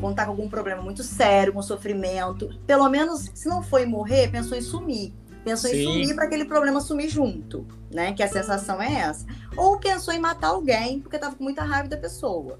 Quando 0.00 0.16
tá 0.16 0.24
com 0.24 0.30
algum 0.30 0.48
problema 0.48 0.82
muito 0.82 1.02
sério, 1.02 1.52
com 1.52 1.62
sofrimento. 1.62 2.48
Pelo 2.66 2.88
menos, 2.88 3.30
se 3.34 3.46
não 3.46 3.62
foi 3.62 3.84
morrer, 3.84 4.30
pensou 4.30 4.56
em 4.56 4.62
sumir. 4.62 5.12
Pensou 5.44 5.70
Sim. 5.70 5.76
em 5.76 5.84
sumir 5.84 6.14
para 6.14 6.24
aquele 6.24 6.44
problema 6.44 6.80
sumir 6.80 7.08
junto, 7.08 7.66
né? 7.90 8.12
Que 8.12 8.22
a 8.22 8.28
sensação 8.28 8.80
é 8.80 8.92
essa. 9.00 9.26
Ou 9.56 9.78
pensou 9.78 10.14
em 10.14 10.18
matar 10.18 10.48
alguém 10.48 11.00
porque 11.00 11.18
tava 11.18 11.34
com 11.36 11.44
muita 11.44 11.62
raiva 11.62 11.88
da 11.88 11.96
pessoa. 11.96 12.58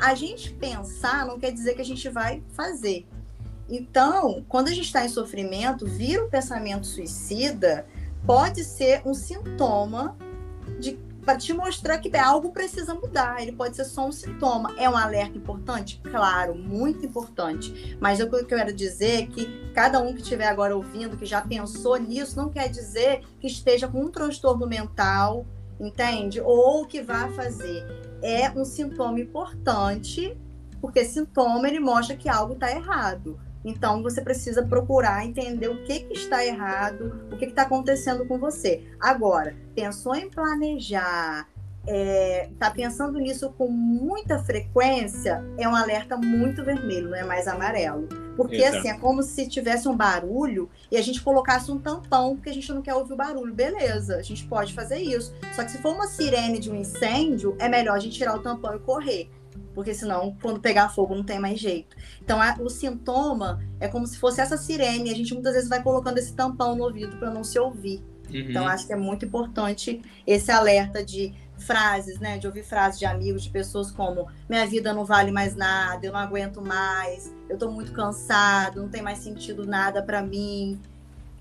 A 0.00 0.14
gente 0.14 0.52
pensar 0.52 1.26
não 1.26 1.38
quer 1.38 1.52
dizer 1.52 1.74
que 1.74 1.80
a 1.80 1.84
gente 1.84 2.08
vai 2.08 2.42
fazer. 2.52 3.06
Então, 3.68 4.44
quando 4.48 4.68
a 4.68 4.72
gente 4.72 4.86
está 4.86 5.04
em 5.04 5.08
sofrimento, 5.08 5.86
vir 5.86 6.20
o 6.20 6.28
pensamento 6.28 6.86
suicida 6.86 7.86
pode 8.24 8.64
ser 8.64 9.02
um 9.04 9.14
sintoma 9.14 10.16
de 10.78 10.98
para 11.26 11.36
te 11.36 11.52
mostrar 11.52 11.98
que 11.98 12.16
algo 12.16 12.52
precisa 12.52 12.94
mudar. 12.94 13.42
Ele 13.42 13.50
pode 13.50 13.74
ser 13.74 13.84
só 13.84 14.06
um 14.06 14.12
sintoma. 14.12 14.72
É 14.78 14.88
um 14.88 14.96
alerta 14.96 15.36
importante? 15.36 16.00
Claro, 16.04 16.54
muito 16.54 17.04
importante. 17.04 17.98
Mas 18.00 18.20
o 18.20 18.30
que 18.30 18.36
eu 18.36 18.46
quero 18.46 18.72
dizer 18.72 19.22
é 19.22 19.26
que 19.26 19.72
cada 19.74 20.00
um 20.00 20.14
que 20.14 20.22
estiver 20.22 20.46
agora 20.46 20.76
ouvindo, 20.76 21.16
que 21.16 21.26
já 21.26 21.40
pensou 21.40 21.96
nisso, 21.96 22.36
não 22.36 22.48
quer 22.48 22.68
dizer 22.68 23.22
que 23.40 23.48
esteja 23.48 23.88
com 23.88 24.02
um 24.02 24.08
transtorno 24.08 24.68
mental, 24.68 25.44
entende? 25.78 26.40
Ou 26.40 26.86
que 26.86 27.02
vá 27.02 27.28
fazer 27.28 27.86
é 28.22 28.50
um 28.50 28.64
sintoma 28.64 29.20
importante, 29.20 30.36
porque 30.80 31.04
sintoma 31.04 31.68
ele 31.68 31.80
mostra 31.80 32.16
que 32.16 32.28
algo 32.28 32.54
está 32.54 32.70
errado. 32.70 33.38
Então 33.64 34.02
você 34.02 34.22
precisa 34.22 34.62
procurar 34.62 35.26
entender 35.26 35.68
o 35.68 35.82
que, 35.82 36.00
que 36.00 36.14
está 36.14 36.44
errado, 36.44 37.28
o 37.32 37.36
que 37.36 37.46
está 37.46 37.62
acontecendo 37.62 38.24
com 38.24 38.38
você. 38.38 38.86
Agora, 39.00 39.56
pensou 39.74 40.14
em 40.14 40.30
planejar, 40.30 41.48
está 41.86 41.92
é, 41.94 42.50
tá 42.58 42.70
pensando 42.70 43.18
nisso 43.18 43.50
com 43.56 43.68
muita 43.68 44.38
frequência, 44.40 45.44
é 45.56 45.68
um 45.68 45.74
alerta 45.74 46.16
muito 46.16 46.64
vermelho, 46.64 47.10
não 47.10 47.16
é 47.16 47.24
mais 47.24 47.46
amarelo. 47.46 48.08
Porque 48.36 48.56
Exato. 48.56 48.78
assim, 48.78 48.88
é 48.88 48.98
como 48.98 49.22
se 49.22 49.48
tivesse 49.48 49.88
um 49.88 49.96
barulho 49.96 50.68
e 50.90 50.96
a 50.96 51.02
gente 51.02 51.22
colocasse 51.22 51.70
um 51.70 51.78
tampão, 51.78 52.34
porque 52.34 52.50
a 52.50 52.52
gente 52.52 52.70
não 52.72 52.82
quer 52.82 52.94
ouvir 52.94 53.14
o 53.14 53.16
barulho. 53.16 53.54
Beleza, 53.54 54.16
a 54.16 54.22
gente 54.22 54.44
pode 54.46 54.74
fazer 54.74 54.98
isso. 54.98 55.32
Só 55.54 55.64
que 55.64 55.70
se 55.70 55.78
for 55.78 55.94
uma 55.94 56.06
sirene 56.06 56.58
de 56.58 56.70
um 56.70 56.74
incêndio, 56.74 57.56
é 57.58 57.68
melhor 57.68 57.94
a 57.94 57.98
gente 57.98 58.18
tirar 58.18 58.36
o 58.36 58.42
tampão 58.42 58.74
e 58.74 58.78
correr. 58.80 59.30
Porque 59.74 59.94
senão, 59.94 60.36
quando 60.40 60.60
pegar 60.60 60.90
fogo, 60.90 61.14
não 61.14 61.24
tem 61.24 61.38
mais 61.38 61.58
jeito. 61.58 61.96
Então, 62.22 62.40
a, 62.40 62.56
o 62.60 62.68
sintoma 62.68 63.62
é 63.80 63.88
como 63.88 64.06
se 64.06 64.18
fosse 64.18 64.40
essa 64.40 64.56
sirene. 64.56 65.10
A 65.10 65.14
gente 65.14 65.32
muitas 65.32 65.54
vezes 65.54 65.68
vai 65.68 65.82
colocando 65.82 66.18
esse 66.18 66.34
tampão 66.34 66.74
no 66.76 66.84
ouvido 66.84 67.16
para 67.18 67.30
não 67.30 67.44
se 67.44 67.58
ouvir. 67.58 68.02
Uhum. 68.28 68.50
Então, 68.50 68.66
acho 68.66 68.86
que 68.86 68.92
é 68.92 68.96
muito 68.96 69.24
importante 69.24 70.02
esse 70.26 70.50
alerta 70.50 71.04
de 71.04 71.34
frases, 71.58 72.18
né? 72.18 72.38
De 72.38 72.46
ouvir 72.46 72.62
frases 72.62 72.98
de 72.98 73.06
amigos, 73.06 73.42
de 73.42 73.50
pessoas 73.50 73.90
como 73.90 74.28
minha 74.48 74.66
vida 74.66 74.92
não 74.92 75.04
vale 75.04 75.30
mais 75.30 75.54
nada, 75.54 76.06
eu 76.06 76.12
não 76.12 76.20
aguento 76.20 76.60
mais, 76.60 77.32
eu 77.48 77.56
tô 77.56 77.70
muito 77.70 77.92
cansado, 77.92 78.82
não 78.82 78.88
tem 78.88 79.02
mais 79.02 79.18
sentido 79.18 79.66
nada 79.66 80.02
para 80.02 80.22
mim. 80.22 80.78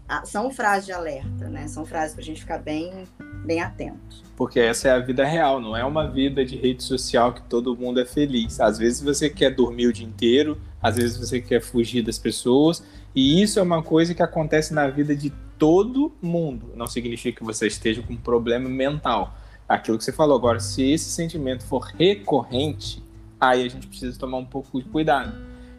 Ah, 0.08 0.24
são 0.24 0.52
frases 0.52 0.86
de 0.86 0.92
alerta, 0.92 1.50
né? 1.50 1.68
São 1.68 1.86
frases 1.86 2.14
para 2.14 2.22
a 2.22 2.26
gente 2.26 2.42
ficar 2.42 2.60
bem, 2.60 3.06
bem 3.44 3.60
atento. 3.62 4.24
Porque 4.38 4.60
essa 4.60 4.90
é 4.90 4.92
a 4.92 5.00
vida 5.00 5.26
real, 5.26 5.60
não 5.60 5.76
é 5.76 5.84
uma 5.84 6.08
vida 6.08 6.46
de 6.46 6.56
rede 6.56 6.84
social 6.84 7.34
que 7.34 7.42
todo 7.44 7.76
mundo 7.76 8.00
é 8.00 8.06
feliz. 8.06 8.60
Às 8.60 8.78
vezes 8.78 9.02
você 9.02 9.30
quer 9.30 9.56
dormir 9.56 9.88
o 9.88 9.94
dia 9.94 10.06
inteiro, 10.06 10.62
às 10.82 10.98
vezes 10.98 11.18
você 11.18 11.42
quer 11.42 11.62
fugir 11.62 12.04
das 12.04 12.20
pessoas, 12.20 12.84
e 13.16 13.42
isso 13.42 13.58
é 13.58 13.62
uma 13.62 13.82
coisa 13.82 14.14
que 14.14 14.22
acontece 14.22 14.74
na 14.74 14.88
vida 14.88 15.16
de 15.16 15.32
todo 15.58 16.12
mundo. 16.22 16.72
Não 16.76 16.86
significa 16.86 17.40
que 17.40 17.46
você 17.46 17.66
esteja 17.66 18.04
com 18.04 18.14
um 18.14 18.18
problema 18.18 18.70
mental 18.70 19.36
aquilo 19.68 19.98
que 19.98 20.04
você 20.04 20.12
falou. 20.12 20.38
Agora, 20.38 20.60
se 20.60 20.84
esse 20.84 21.10
sentimento 21.10 21.64
for 21.66 21.80
recorrente, 21.80 23.04
aí 23.40 23.66
a 23.66 23.70
gente 23.70 23.88
precisa 23.88 24.18
tomar 24.18 24.38
um 24.38 24.46
pouco 24.46 24.82
de 24.82 24.88
cuidado. 24.88 25.34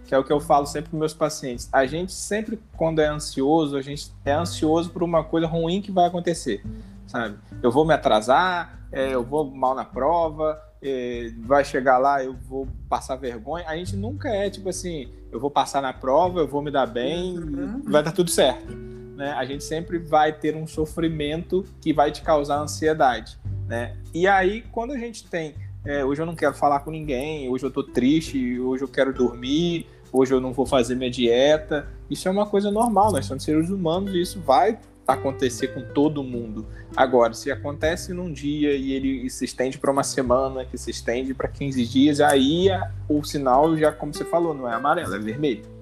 Que 0.05 0.15
é 0.15 0.19
o 0.19 0.23
que 0.23 0.33
eu 0.33 0.39
falo 0.39 0.67
sempre 0.67 0.91
para 0.91 0.99
meus 0.99 1.15
pacientes. 1.15 1.69
A 1.73 1.85
gente 1.85 2.13
sempre, 2.13 2.61
quando 2.77 3.01
é 3.01 3.09
ansioso, 3.09 3.77
a 3.77 3.83
gente 3.83 4.13
é 4.25 4.33
ansioso 4.33 4.91
por 4.91 5.03
uma 5.03 5.25
coisa 5.25 5.49
ruim 5.49 5.83
que 5.83 5.91
vai 5.91 6.07
acontecer, 6.07 6.65
sabe? 7.09 7.37
Eu 7.61 7.73
vou 7.73 7.85
me 7.85 7.93
atrasar, 7.93 8.79
é, 8.93 9.13
eu 9.13 9.25
vou 9.25 9.51
mal 9.51 9.75
na 9.75 9.85
prova, 9.85 10.63
é, 10.81 11.33
vai 11.41 11.65
chegar 11.65 11.99
lá, 11.99 12.23
eu 12.23 12.35
vou 12.35 12.69
passar 12.89 13.17
vergonha. 13.17 13.65
A 13.67 13.77
gente 13.77 13.97
nunca 13.97 14.29
é 14.29 14.49
tipo 14.49 14.69
assim, 14.69 15.09
eu 15.33 15.41
vou 15.41 15.51
passar 15.51 15.83
na 15.83 15.93
prova, 15.93 16.41
eu 16.41 16.47
vou 16.47 16.63
me 16.63 16.71
dar 16.71 16.87
bem, 16.87 17.37
uhum. 17.37 17.83
vai 17.85 18.03
dar 18.03 18.13
tudo 18.13 18.31
certo. 18.31 18.73
Né? 19.17 19.33
A 19.33 19.45
gente 19.45 19.65
sempre 19.65 19.99
vai 19.99 20.33
ter 20.33 20.55
um 20.55 20.67
sofrimento 20.67 21.65
que 21.81 21.93
vai 21.93 22.13
te 22.13 22.23
causar 22.23 22.59
ansiedade. 22.59 23.39
Né? 23.67 23.97
E 24.15 24.27
aí, 24.27 24.63
quando 24.73 24.93
a 24.93 24.99
gente 24.99 25.27
tem, 25.29 25.55
é, 25.85 26.05
hoje 26.05 26.23
eu 26.23 26.27
não 26.27 26.35
quero 26.35 26.55
falar 26.55 26.81
com 26.81 26.91
ninguém, 26.91 27.49
hoje 27.49 27.65
eu 27.65 27.71
tô 27.71 27.83
triste, 27.83 28.59
hoje 28.61 28.83
eu 28.83 28.89
quero 28.89 29.13
dormir, 29.13 29.87
hoje 30.13 30.33
eu 30.33 30.41
não 30.41 30.53
vou 30.53 30.67
fazer 30.67 30.95
minha 30.95 31.11
dieta, 31.11 31.89
isso 32.11 32.29
é 32.29 32.31
uma 32.31 32.47
coisa 32.47 32.71
normal, 32.71 33.13
nós 33.13 33.27
somos 33.27 33.45
seres 33.45 33.71
humanos 33.71 34.15
e 34.15 34.21
isso 34.21 34.41
vai 34.41 34.79
acontecer 35.07 35.69
com 35.69 35.83
todo 35.83 36.23
mundo. 36.23 36.67
Agora, 36.97 37.33
se 37.33 37.51
acontece 37.51 38.13
num 38.13 38.33
dia 38.33 38.75
e 38.75 38.93
ele 38.93 39.31
se 39.31 39.45
estende 39.45 39.79
para 39.79 39.91
uma 39.91 40.03
semana, 40.03 40.65
que 40.65 40.77
se 40.77 40.91
estende 40.91 41.33
para 41.33 41.49
15 41.49 41.87
dias, 41.87 42.21
aí 42.21 42.69
o 43.09 43.23
sinal 43.23 43.77
já, 43.77 43.93
como 43.93 44.13
você 44.13 44.25
falou, 44.25 44.55
não 44.55 44.69
é 44.69 44.75
amarelo, 44.75 45.15
é 45.15 45.19
vermelho. 45.19 45.76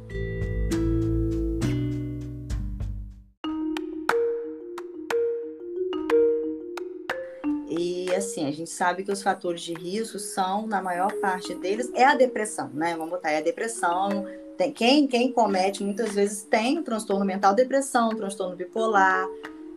Assim, 8.34 8.48
a 8.48 8.50
gente 8.50 8.70
sabe 8.70 9.04
que 9.04 9.12
os 9.12 9.22
fatores 9.22 9.62
de 9.62 9.72
risco 9.72 10.18
são, 10.18 10.66
na 10.66 10.82
maior 10.82 11.12
parte 11.14 11.54
deles, 11.54 11.90
é 11.94 12.04
a 12.04 12.14
depressão, 12.14 12.70
né? 12.74 12.94
Vamos 12.96 13.10
botar, 13.10 13.30
é 13.30 13.38
a 13.38 13.42
depressão. 13.42 14.26
Tem, 14.58 14.72
quem, 14.72 15.06
quem 15.06 15.32
comete 15.32 15.82
muitas 15.82 16.14
vezes 16.14 16.42
tem 16.42 16.78
um 16.78 16.82
transtorno 16.82 17.24
mental, 17.24 17.54
depressão, 17.54 18.10
transtorno 18.10 18.56
bipolar. 18.56 19.26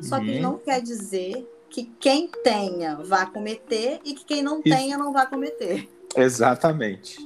Só 0.01 0.19
que 0.19 0.31
uhum. 0.31 0.41
não 0.41 0.57
quer 0.57 0.81
dizer 0.81 1.47
que 1.69 1.91
quem 1.99 2.29
tenha 2.43 2.95
vá 2.95 3.25
cometer 3.25 3.99
e 4.03 4.13
que 4.13 4.25
quem 4.25 4.41
não 4.41 4.61
tenha 4.61 4.97
não 4.97 5.11
vá 5.11 5.25
cometer. 5.25 5.87
Exatamente. 6.15 7.17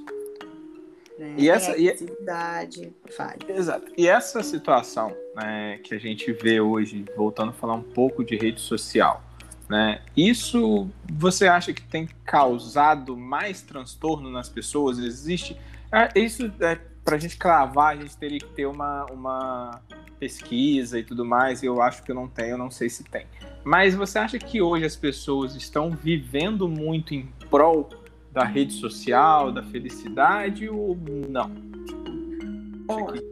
Né? 1.20 1.36
E 1.38 1.50
essa 1.50 1.78
e 1.78 1.89
atividade, 1.89 2.94
Exato. 3.48 3.91
E 3.98 4.08
essa 4.08 4.41
situação 4.41 5.15
né, 5.36 5.80
que 5.84 5.94
a 5.94 6.00
gente 6.00 6.32
vê 6.32 6.60
hoje, 6.60 7.06
voltando 7.15 7.50
a 7.50 7.54
falar 7.54 7.76
um 7.76 7.84
pouco 7.84 8.24
de 8.24 8.36
rede 8.36 8.60
social, 8.60 9.22
Né? 9.71 10.01
Isso 10.17 10.89
você 11.10 11.47
acha 11.47 11.71
que 11.71 11.81
tem 11.81 12.05
causado 12.25 13.15
mais 13.15 13.62
transtorno 13.62 14.29
nas 14.29 14.49
pessoas? 14.49 14.99
Existe. 14.99 15.55
É, 15.89 16.19
isso 16.19 16.51
é, 16.60 16.77
para 17.05 17.15
a 17.15 17.17
gente 17.17 17.38
cravar, 17.38 17.93
a 17.93 17.95
gente 17.95 18.17
teria 18.17 18.39
que 18.39 18.49
ter 18.49 18.65
uma, 18.65 19.05
uma 19.05 19.81
pesquisa 20.19 20.99
e 20.99 21.03
tudo 21.05 21.23
mais. 21.23 21.63
Eu 21.63 21.81
acho 21.81 22.03
que 22.03 22.12
eu 22.12 22.15
não 22.15 22.27
tenho, 22.27 22.49
eu 22.49 22.57
não 22.57 22.69
sei 22.69 22.89
se 22.89 23.05
tem. 23.05 23.25
Mas 23.63 23.95
você 23.95 24.19
acha 24.19 24.38
que 24.38 24.62
hoje 24.62 24.84
as 24.84 24.97
pessoas 24.97 25.55
estão 25.55 25.91
vivendo 25.91 26.67
muito 26.67 27.13
em 27.13 27.29
prol 27.49 27.89
da 28.29 28.43
rede 28.43 28.73
social, 28.73 29.53
da 29.53 29.63
felicidade 29.63 30.67
ou 30.67 30.97
não? 31.29 31.49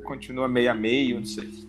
Continua 0.05 0.47
meio 0.47 0.71
a 0.71 0.73
meio, 0.73 1.17
não 1.17 1.25
sei 1.25 1.67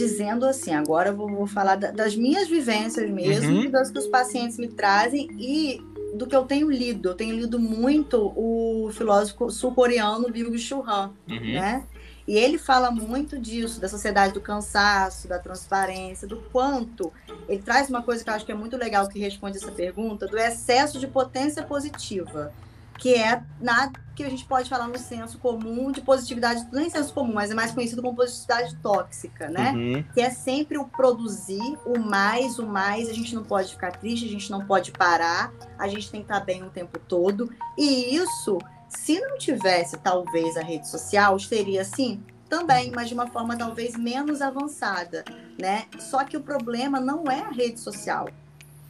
dizendo 0.00 0.46
assim, 0.46 0.72
agora 0.72 1.10
eu 1.10 1.16
vou, 1.16 1.28
vou 1.28 1.46
falar 1.46 1.76
da, 1.76 1.90
das 1.90 2.16
minhas 2.16 2.48
vivências 2.48 3.10
mesmo, 3.10 3.64
uhum. 3.64 3.70
das 3.70 3.90
que 3.90 3.98
os 3.98 4.06
pacientes 4.06 4.56
me 4.56 4.68
trazem 4.68 5.28
e 5.38 5.82
do 6.14 6.26
que 6.26 6.34
eu 6.34 6.44
tenho 6.44 6.70
lido. 6.70 7.10
Eu 7.10 7.14
tenho 7.14 7.36
lido 7.36 7.58
muito 7.58 8.32
o 8.34 8.90
filósofo 8.92 9.50
sul-coreano 9.50 10.30
Byung-Chul 10.30 10.82
Han, 10.88 11.12
uhum. 11.28 11.52
né? 11.52 11.84
E 12.26 12.36
ele 12.36 12.58
fala 12.58 12.90
muito 12.90 13.38
disso, 13.38 13.80
da 13.80 13.88
sociedade 13.88 14.32
do 14.32 14.40
cansaço, 14.40 15.28
da 15.28 15.38
transparência, 15.38 16.26
do 16.26 16.36
quanto. 16.52 17.12
Ele 17.48 17.60
traz 17.60 17.90
uma 17.90 18.02
coisa 18.02 18.22
que 18.22 18.30
eu 18.30 18.34
acho 18.34 18.46
que 18.46 18.52
é 18.52 18.54
muito 18.54 18.76
legal 18.76 19.08
que 19.08 19.18
responde 19.18 19.58
essa 19.58 19.72
pergunta, 19.72 20.26
do 20.26 20.38
excesso 20.38 20.98
de 20.98 21.06
potência 21.06 21.62
positiva 21.62 22.52
que 23.00 23.14
é 23.14 23.42
nada 23.58 23.98
que 24.14 24.22
a 24.22 24.28
gente 24.28 24.44
pode 24.44 24.68
falar 24.68 24.86
no 24.86 24.98
senso 24.98 25.38
comum 25.38 25.90
de 25.90 26.02
positividade, 26.02 26.68
não 26.70 26.82
é 26.82 26.90
senso 26.90 27.14
comum, 27.14 27.32
mas 27.32 27.50
é 27.50 27.54
mais 27.54 27.72
conhecido 27.72 28.02
como 28.02 28.14
positividade 28.14 28.76
tóxica, 28.76 29.48
né? 29.48 29.72
Uhum. 29.72 30.04
Que 30.12 30.20
é 30.20 30.28
sempre 30.28 30.76
o 30.76 30.84
produzir, 30.84 31.78
o 31.86 31.98
mais, 31.98 32.58
o 32.58 32.66
mais, 32.66 33.08
a 33.08 33.14
gente 33.14 33.34
não 33.34 33.42
pode 33.42 33.72
ficar 33.72 33.92
triste, 33.92 34.26
a 34.26 34.28
gente 34.28 34.50
não 34.50 34.66
pode 34.66 34.92
parar, 34.92 35.50
a 35.78 35.88
gente 35.88 36.10
tem 36.10 36.20
que 36.20 36.30
estar 36.30 36.44
bem 36.44 36.62
o 36.62 36.68
tempo 36.68 36.98
todo. 36.98 37.50
E 37.78 38.14
isso, 38.14 38.58
se 38.86 39.18
não 39.18 39.38
tivesse 39.38 39.96
talvez 39.96 40.58
a 40.58 40.62
rede 40.62 40.86
social, 40.86 41.38
seria 41.38 41.80
assim, 41.80 42.22
também, 42.50 42.92
mas 42.94 43.08
de 43.08 43.14
uma 43.14 43.28
forma 43.28 43.56
talvez 43.56 43.96
menos 43.96 44.42
avançada, 44.42 45.24
né? 45.58 45.86
Só 45.98 46.22
que 46.24 46.36
o 46.36 46.42
problema 46.42 47.00
não 47.00 47.24
é 47.30 47.40
a 47.40 47.50
rede 47.50 47.80
social 47.80 48.28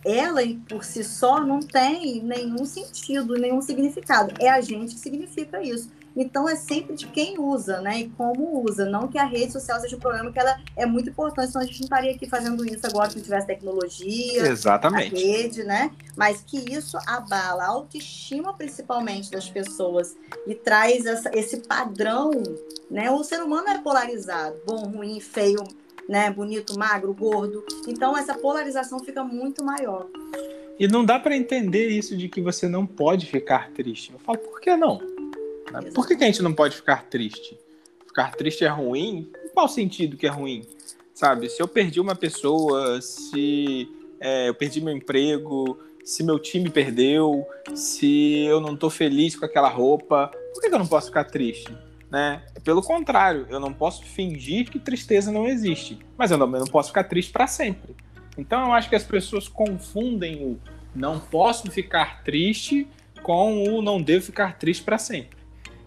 ela 0.04 0.40
por 0.68 0.84
si 0.84 1.04
só 1.04 1.40
não 1.40 1.60
tem 1.60 2.22
nenhum 2.22 2.64
sentido, 2.64 3.34
nenhum 3.34 3.60
significado. 3.60 4.34
É 4.38 4.48
a 4.48 4.60
gente 4.60 4.94
que 4.94 5.00
significa 5.00 5.62
isso. 5.62 5.90
Então 6.16 6.48
é 6.48 6.56
sempre 6.56 6.94
de 6.94 7.06
quem 7.06 7.38
usa, 7.38 7.80
né? 7.80 8.00
E 8.00 8.08
como 8.10 8.64
usa. 8.64 8.84
Não 8.84 9.08
que 9.08 9.18
a 9.18 9.24
rede 9.24 9.52
social 9.52 9.80
seja 9.80 9.96
um 9.96 10.00
problema, 10.00 10.32
que 10.32 10.38
ela 10.38 10.60
é 10.76 10.84
muito 10.84 11.10
importante, 11.10 11.52
senão 11.52 11.62
a 11.62 11.66
gente 11.66 11.80
não 11.80 11.84
estaria 11.84 12.10
aqui 12.10 12.28
fazendo 12.28 12.64
isso 12.64 12.86
agora 12.86 13.10
se 13.10 13.16
não 13.16 13.22
tivesse 13.22 13.46
tecnologia, 13.46 14.46
Exatamente. 14.46 15.14
a 15.14 15.18
rede, 15.18 15.64
né? 15.64 15.90
Mas 16.16 16.42
que 16.42 16.58
isso 16.72 16.98
abala 17.06 17.64
a 17.64 17.68
autoestima, 17.68 18.52
principalmente, 18.54 19.30
das 19.30 19.48
pessoas 19.48 20.16
e 20.46 20.54
traz 20.54 21.06
essa, 21.06 21.30
esse 21.32 21.58
padrão, 21.58 22.30
né? 22.90 23.10
O 23.10 23.22
ser 23.22 23.40
humano 23.42 23.68
é 23.68 23.78
polarizado, 23.78 24.56
bom, 24.66 24.88
ruim, 24.88 25.20
feio, 25.20 25.62
né? 26.10 26.28
Bonito, 26.28 26.76
magro, 26.76 27.14
gordo. 27.14 27.64
Então 27.86 28.18
essa 28.18 28.34
polarização 28.34 28.98
fica 28.98 29.22
muito 29.22 29.64
maior. 29.64 30.08
E 30.76 30.88
não 30.88 31.04
dá 31.04 31.20
para 31.20 31.36
entender 31.36 31.86
isso 31.86 32.16
de 32.16 32.28
que 32.28 32.40
você 32.40 32.68
não 32.68 32.84
pode 32.84 33.26
ficar 33.26 33.70
triste. 33.70 34.12
Eu 34.12 34.18
falo, 34.18 34.38
por 34.38 34.60
que 34.60 34.76
não? 34.76 35.00
Exatamente. 35.68 35.94
Por 35.94 36.08
que, 36.08 36.16
que 36.16 36.24
a 36.24 36.26
gente 36.26 36.42
não 36.42 36.52
pode 36.52 36.74
ficar 36.74 37.04
triste? 37.04 37.56
Ficar 38.04 38.34
triste 38.34 38.64
é 38.64 38.68
ruim? 38.68 39.30
Em 39.44 39.48
qual 39.50 39.68
sentido 39.68 40.16
que 40.16 40.26
é 40.26 40.30
ruim? 40.30 40.66
Sabe? 41.14 41.48
Se 41.48 41.62
eu 41.62 41.68
perdi 41.68 42.00
uma 42.00 42.16
pessoa, 42.16 43.00
se 43.00 43.88
é, 44.18 44.48
eu 44.48 44.54
perdi 44.54 44.80
meu 44.80 44.96
emprego, 44.96 45.78
se 46.04 46.24
meu 46.24 46.40
time 46.40 46.70
perdeu, 46.70 47.46
se 47.72 48.46
eu 48.46 48.60
não 48.60 48.76
tô 48.76 48.90
feliz 48.90 49.36
com 49.36 49.44
aquela 49.44 49.68
roupa, 49.68 50.28
por 50.52 50.60
que, 50.60 50.68
que 50.68 50.74
eu 50.74 50.78
não 50.78 50.88
posso 50.88 51.06
ficar 51.06 51.24
triste? 51.24 51.72
Né? 52.10 52.42
Pelo 52.64 52.82
contrário, 52.82 53.46
eu 53.48 53.60
não 53.60 53.72
posso 53.72 54.04
fingir 54.04 54.68
que 54.68 54.78
tristeza 54.78 55.30
não 55.30 55.46
existe, 55.46 55.98
mas 56.18 56.30
eu 56.30 56.38
não, 56.38 56.46
não 56.46 56.66
posso 56.66 56.88
ficar 56.88 57.04
triste 57.04 57.30
para 57.30 57.46
sempre. 57.46 57.94
Então 58.36 58.66
eu 58.66 58.72
acho 58.72 58.88
que 58.88 58.96
as 58.96 59.04
pessoas 59.04 59.46
confundem 59.46 60.44
o 60.44 60.58
não 60.94 61.20
posso 61.20 61.70
ficar 61.70 62.24
triste 62.24 62.86
com 63.22 63.62
o 63.62 63.82
não 63.82 64.02
devo 64.02 64.24
ficar 64.24 64.58
triste 64.58 64.82
para 64.82 64.98
sempre. 64.98 65.38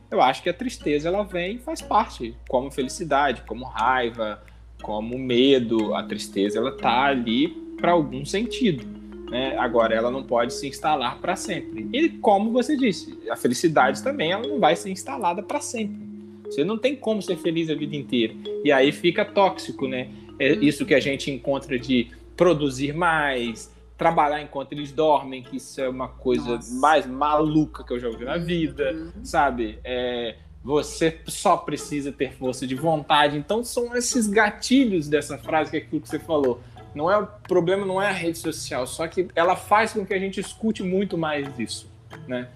Eu 0.09 0.21
acho 0.21 0.43
que 0.43 0.49
a 0.49 0.53
tristeza 0.53 1.09
ela 1.09 1.23
vem 1.23 1.57
faz 1.57 1.81
parte, 1.81 2.37
como 2.47 2.71
felicidade, 2.71 3.41
como 3.41 3.65
raiva, 3.65 4.41
como 4.81 5.17
medo. 5.17 5.95
A 5.95 6.03
tristeza 6.03 6.59
ela 6.59 6.77
tá 6.77 7.05
ali 7.05 7.49
para 7.77 7.91
algum 7.91 8.23
sentido. 8.23 8.85
Né? 9.29 9.57
Agora 9.57 9.95
ela 9.95 10.11
não 10.11 10.23
pode 10.23 10.53
se 10.53 10.67
instalar 10.67 11.17
para 11.17 11.35
sempre. 11.35 11.89
E 11.91 12.09
como 12.09 12.51
você 12.51 12.77
disse, 12.77 13.17
a 13.29 13.35
felicidade 13.35 14.03
também 14.03 14.31
ela 14.31 14.47
não 14.47 14.59
vai 14.59 14.75
ser 14.75 14.91
instalada 14.91 15.41
para 15.41 15.59
sempre. 15.59 16.12
Você 16.45 16.63
não 16.63 16.77
tem 16.77 16.95
como 16.95 17.21
ser 17.21 17.37
feliz 17.37 17.69
a 17.69 17.75
vida 17.75 17.95
inteira. 17.95 18.33
E 18.63 18.71
aí 18.71 18.91
fica 18.91 19.25
tóxico, 19.25 19.87
né? 19.87 20.09
É 20.39 20.53
isso 20.53 20.85
que 20.85 20.93
a 20.93 20.99
gente 20.99 21.31
encontra 21.31 21.77
de 21.77 22.11
produzir 22.35 22.93
mais, 22.93 23.71
trabalhar 23.97 24.41
enquanto 24.41 24.73
eles 24.73 24.91
dormem, 24.91 25.43
que 25.43 25.57
isso 25.57 25.79
é 25.79 25.87
uma 25.87 26.07
coisa 26.07 26.55
Nossa. 26.55 26.79
mais 26.79 27.05
maluca 27.05 27.83
que 27.83 27.93
eu 27.93 27.99
já 27.99 28.07
ouvi 28.07 28.25
na 28.25 28.37
vida, 28.37 28.91
uhum. 28.93 29.23
sabe? 29.23 29.79
É, 29.83 30.35
você 30.63 31.19
só 31.27 31.57
precisa 31.57 32.11
ter 32.11 32.33
força 32.33 32.65
de 32.65 32.75
vontade. 32.75 33.37
Então 33.37 33.63
são 33.63 33.95
esses 33.95 34.27
gatilhos 34.27 35.07
dessa 35.07 35.37
frase 35.37 35.71
que 35.71 35.77
é 35.77 35.79
aquilo 35.79 36.01
que 36.01 36.09
você 36.09 36.19
falou. 36.19 36.61
Não 36.95 37.09
é 37.09 37.17
o 37.17 37.25
problema, 37.25 37.85
não 37.85 38.01
é 38.01 38.07
a 38.07 38.13
rede 38.13 38.37
social, 38.37 38.85
só 38.85 39.07
que 39.07 39.27
ela 39.35 39.55
faz 39.55 39.93
com 39.93 40.05
que 40.05 40.13
a 40.13 40.19
gente 40.19 40.39
escute 40.39 40.83
muito 40.83 41.17
mais 41.17 41.47
isso, 41.59 41.91
né? 42.27 42.49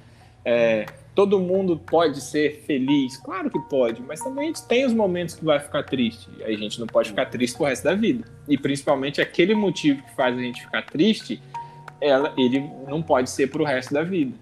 É, 0.45 0.85
todo 1.17 1.39
mundo 1.39 1.79
pode 1.79 2.21
ser 2.21 2.61
feliz? 2.67 3.17
Claro 3.17 3.49
que 3.49 3.59
pode, 3.61 4.03
mas 4.03 4.19
também 4.19 4.43
a 4.43 4.47
gente 4.49 4.67
tem 4.67 4.85
os 4.85 4.93
momentos 4.93 5.33
que 5.33 5.43
vai 5.43 5.59
ficar 5.59 5.81
triste. 5.81 6.29
E 6.37 6.43
a 6.43 6.55
gente 6.55 6.79
não 6.79 6.85
pode 6.85 7.09
ficar 7.09 7.25
triste 7.25 7.57
pro 7.57 7.65
resto 7.65 7.85
da 7.85 7.95
vida. 7.95 8.23
E 8.47 8.55
principalmente 8.55 9.19
aquele 9.19 9.55
motivo 9.55 10.03
que 10.03 10.15
faz 10.15 10.37
a 10.37 10.39
gente 10.39 10.61
ficar 10.61 10.83
triste, 10.85 11.41
ela, 11.99 12.31
ele 12.37 12.59
não 12.87 13.01
pode 13.01 13.31
ser 13.31 13.47
pro 13.47 13.63
resto 13.63 13.95
da 13.95 14.03
vida. 14.03 14.37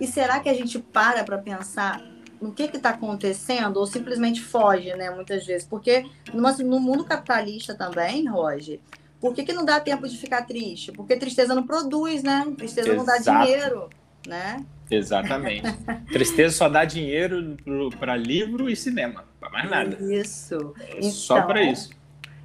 E 0.00 0.06
será 0.06 0.38
que 0.38 0.48
a 0.48 0.54
gente 0.54 0.78
para 0.78 1.24
para 1.24 1.38
pensar 1.38 2.00
no 2.40 2.52
que 2.52 2.62
está 2.62 2.90
acontecendo 2.90 3.78
ou 3.78 3.84
simplesmente 3.84 4.40
foge, 4.40 4.94
né? 4.94 5.10
Muitas 5.10 5.44
vezes. 5.44 5.66
Porque 5.66 6.06
no 6.32 6.78
mundo 6.78 7.04
capitalista 7.04 7.74
também, 7.74 8.28
Roger, 8.28 8.78
por 9.20 9.34
que, 9.34 9.42
que 9.42 9.52
não 9.52 9.64
dá 9.64 9.80
tempo 9.80 10.08
de 10.08 10.16
ficar 10.16 10.46
triste? 10.46 10.92
Porque 10.92 11.16
tristeza 11.16 11.52
não 11.52 11.66
produz, 11.66 12.22
né? 12.22 12.46
Tristeza 12.56 12.92
Exato. 12.92 12.96
não 12.96 13.04
dá 13.04 13.44
dinheiro, 13.44 13.90
né? 14.24 14.64
Exatamente. 14.90 15.66
Tristeza 16.12 16.56
só 16.56 16.68
dá 16.68 16.84
dinheiro 16.84 17.56
para 17.98 18.16
livro 18.16 18.68
e 18.68 18.76
cinema, 18.76 19.24
para 19.38 19.50
mais 19.50 19.70
nada. 19.70 19.96
Isso. 20.12 20.74
Então, 20.96 21.10
só 21.10 21.42
para 21.42 21.62
isso. 21.62 21.90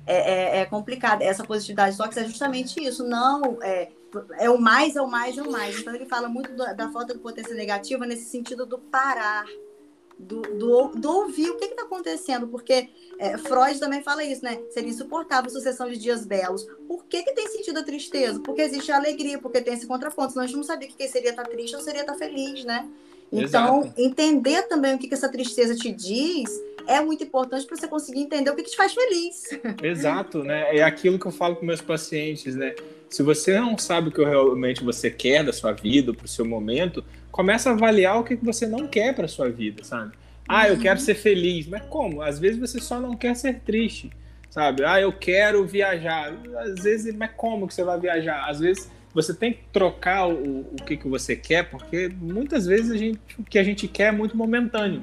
É, 0.05 0.15
é, 0.15 0.61
é, 0.61 0.65
complicado. 0.65 1.21
Essa 1.23 1.43
positividade 1.43 1.97
tóxica 1.97 2.21
é 2.21 2.25
justamente 2.25 2.81
isso. 2.81 3.03
Não, 3.03 3.57
é, 3.63 3.89
é 4.39 4.49
o 4.49 4.59
mais, 4.59 4.95
é 4.95 5.01
o 5.01 5.07
mais, 5.07 5.37
é 5.37 5.41
o 5.41 5.51
mais. 5.51 5.79
Então 5.79 5.95
ele 5.95 6.05
fala 6.05 6.29
muito 6.29 6.55
da, 6.55 6.73
da 6.73 6.91
falta 6.91 7.13
de 7.13 7.19
potência 7.19 7.55
negativa 7.55 8.05
nesse 8.05 8.25
sentido 8.25 8.65
do 8.65 8.77
parar 8.77 9.45
do, 10.17 10.41
do, 10.41 10.87
do 10.89 11.11
ouvir 11.11 11.49
o 11.49 11.57
que 11.57 11.65
está 11.65 11.83
acontecendo, 11.83 12.47
porque 12.47 12.89
é, 13.19 13.37
Freud 13.37 13.79
também 13.79 14.01
fala 14.01 14.23
isso, 14.23 14.43
né? 14.43 14.59
Seria 14.69 14.89
insuportável 14.89 15.49
a 15.49 15.53
sucessão 15.53 15.89
de 15.89 15.97
dias 15.97 16.25
belos. 16.25 16.65
Por 16.87 17.05
que, 17.05 17.23
que 17.23 17.33
tem 17.33 17.47
sentido 17.47 17.79
a 17.79 17.83
tristeza? 17.83 18.39
Porque 18.39 18.61
existe 18.61 18.91
a 18.91 18.97
alegria, 18.97 19.37
porque 19.37 19.61
tem 19.61 19.73
esse 19.73 19.85
contraponto. 19.85 20.31
Senão 20.31 20.43
a 20.43 20.47
gente 20.47 20.57
não 20.57 20.63
sabia 20.63 20.87
que 20.87 21.07
seria 21.07 21.31
estar 21.31 21.43
tá 21.43 21.49
triste 21.49 21.75
ou 21.75 21.81
seria 21.81 22.01
estar 22.01 22.13
tá 22.13 22.19
feliz, 22.19 22.63
né? 22.63 22.87
Então, 23.31 23.81
Exato. 23.81 24.01
entender 24.01 24.63
também 24.63 24.95
o 24.95 24.97
que, 24.99 25.07
que 25.07 25.13
essa 25.13 25.29
tristeza 25.29 25.75
te 25.75 25.91
diz 25.91 26.49
é 26.87 27.01
muito 27.01 27.23
importante 27.23 27.65
para 27.65 27.75
você 27.75 27.87
conseguir 27.87 28.21
entender 28.21 28.49
o 28.49 28.55
que, 28.55 28.63
que 28.63 28.71
te 28.71 28.77
faz 28.77 28.93
feliz. 28.93 29.49
Exato, 29.81 30.43
né? 30.43 30.77
É 30.77 30.83
aquilo 30.83 31.17
que 31.17 31.25
eu 31.25 31.31
falo 31.31 31.55
com 31.55 31.65
meus 31.65 31.81
pacientes, 31.81 32.55
né? 32.55 32.75
Se 33.09 33.23
você 33.23 33.59
não 33.59 33.77
sabe 33.77 34.09
o 34.09 34.11
que 34.11 34.23
realmente 34.23 34.83
você 34.83 35.09
quer 35.09 35.43
da 35.43 35.53
sua 35.53 35.71
vida, 35.71 36.13
para 36.13 36.25
o 36.25 36.29
seu 36.29 36.45
momento, 36.45 37.03
começa 37.31 37.69
a 37.69 37.73
avaliar 37.73 38.19
o 38.19 38.23
que 38.23 38.35
você 38.35 38.67
não 38.67 38.87
quer 38.87 39.13
para 39.13 39.27
sua 39.27 39.49
vida, 39.49 39.83
sabe? 39.83 40.13
Ah, 40.47 40.67
eu 40.67 40.77
quero 40.77 40.99
ser 40.99 41.15
feliz, 41.15 41.67
mas 41.67 41.83
como? 41.83 42.21
Às 42.21 42.39
vezes 42.39 42.59
você 42.59 42.79
só 42.79 42.99
não 42.99 43.15
quer 43.15 43.35
ser 43.35 43.61
triste, 43.61 44.11
sabe? 44.49 44.83
Ah, 44.83 45.01
eu 45.01 45.11
quero 45.11 45.65
viajar. 45.65 46.33
Às 46.57 46.83
vezes, 46.83 47.15
mas 47.15 47.31
como 47.35 47.67
que 47.67 47.73
você 47.73 47.83
vai 47.83 47.99
viajar? 47.99 48.47
Às 48.47 48.59
vezes 48.59 48.91
você 49.13 49.33
tem 49.33 49.53
que 49.53 49.59
trocar 49.71 50.27
o, 50.27 50.59
o 50.61 50.75
que, 50.85 50.97
que 50.97 51.07
você 51.07 51.35
quer, 51.35 51.69
porque 51.69 52.09
muitas 52.09 52.65
vezes 52.67 52.91
a 52.91 52.97
gente, 52.97 53.19
o 53.39 53.43
que 53.43 53.57
a 53.57 53.63
gente 53.63 53.87
quer 53.87 54.09
é 54.09 54.11
muito 54.11 54.37
momentâneo. 54.37 55.01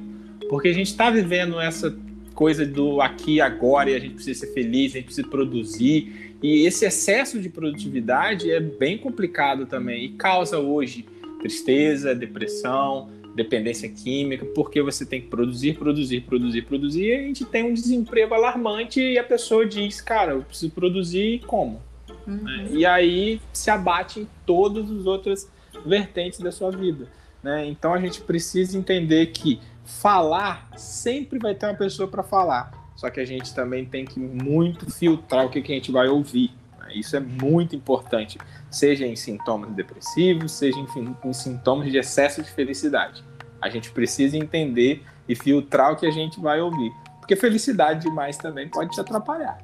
Porque 0.48 0.68
a 0.68 0.74
gente 0.74 0.88
está 0.88 1.11
vivendo 1.11 1.59
essa 1.61 1.96
coisa 2.33 2.66
do 2.66 3.01
aqui 3.01 3.35
e 3.35 3.41
agora 3.41 3.91
e 3.91 3.95
a 3.95 3.99
gente 3.99 4.14
precisa 4.14 4.41
ser 4.47 4.53
feliz, 4.53 4.93
a 4.93 4.97
gente 4.97 5.07
precisa 5.07 5.28
produzir. 5.28 6.37
E 6.43 6.66
esse 6.66 6.85
excesso 6.85 7.41
de 7.41 7.49
produtividade 7.49 8.51
é 8.51 8.61
bem 8.61 8.99
complicado 8.99 9.66
também 9.66 10.05
e 10.05 10.09
causa 10.11 10.59
hoje 10.59 11.07
tristeza, 11.41 12.14
depressão, 12.14 13.09
dependência 13.35 13.89
química, 13.89 14.45
porque 14.47 14.83
você 14.83 15.05
tem 15.07 15.20
que 15.20 15.28
produzir, 15.28 15.74
produzir, 15.74 16.20
produzir, 16.20 16.62
produzir, 16.62 17.07
e 17.07 17.14
a 17.14 17.22
gente 17.22 17.45
tem 17.45 17.64
um 17.64 17.72
desemprego 17.72 18.35
alarmante 18.35 19.01
e 19.01 19.18
a 19.18 19.24
pessoa 19.24 19.66
diz, 19.66 20.01
cara, 20.01 20.33
eu 20.33 20.43
preciso 20.43 20.70
produzir 20.72 21.41
como? 21.47 21.80
Uhum. 22.26 22.68
E 22.70 22.85
aí 22.85 23.41
se 23.53 23.70
abate 23.70 24.20
em 24.20 24.28
todas 24.47 24.91
as 24.91 25.07
outras 25.07 25.51
vertentes 25.85 26.41
da 26.41 26.53
sua 26.53 26.70
vida. 26.70 27.09
Né? 27.43 27.66
Então 27.66 27.93
a 27.93 27.99
gente 27.99 28.20
precisa 28.20 28.78
entender 28.78 29.26
que 29.26 29.59
falar 30.01 30.68
sempre 30.76 31.38
vai 31.38 31.55
ter 31.55 31.66
uma 31.66 31.74
pessoa 31.74 32.09
para 32.09 32.22
falar. 32.22 32.72
Só 32.97 33.11
que 33.11 33.20
a 33.20 33.24
gente 33.24 33.55
também 33.55 33.84
tem 33.84 34.05
que 34.05 34.18
muito 34.18 34.90
filtrar 34.90 35.47
o 35.47 35.51
que, 35.51 35.61
que 35.61 35.72
a 35.72 35.74
gente 35.74 35.90
vai 35.90 36.09
ouvir. 36.09 36.53
Né? 36.78 36.95
Isso 36.95 37.16
é 37.16 37.20
muito 37.20 37.74
importante, 37.74 38.38
seja 38.70 39.07
em 39.07 39.16
sintomas 39.16 39.72
depressivos, 39.72 40.53
seja 40.53 40.78
em, 40.78 40.86
em 41.24 41.32
sintomas 41.32 41.90
de 41.90 41.99
excesso 41.99 42.43
de 42.43 42.51
felicidade. 42.51 43.24
A 43.61 43.68
gente 43.68 43.90
precisa 43.90 44.36
entender 44.36 45.05
e 45.28 45.34
filtrar 45.34 45.93
o 45.93 45.97
que 45.97 46.07
a 46.07 46.11
gente 46.11 46.40
vai 46.40 46.61
ouvir. 46.61 46.93
Porque 47.18 47.36
felicidade 47.36 48.01
demais 48.01 48.36
também 48.36 48.68
pode 48.68 48.90
te 48.90 49.01
atrapalhar. 49.01 49.59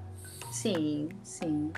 Sim, 0.50 1.08
sim. 1.22 1.72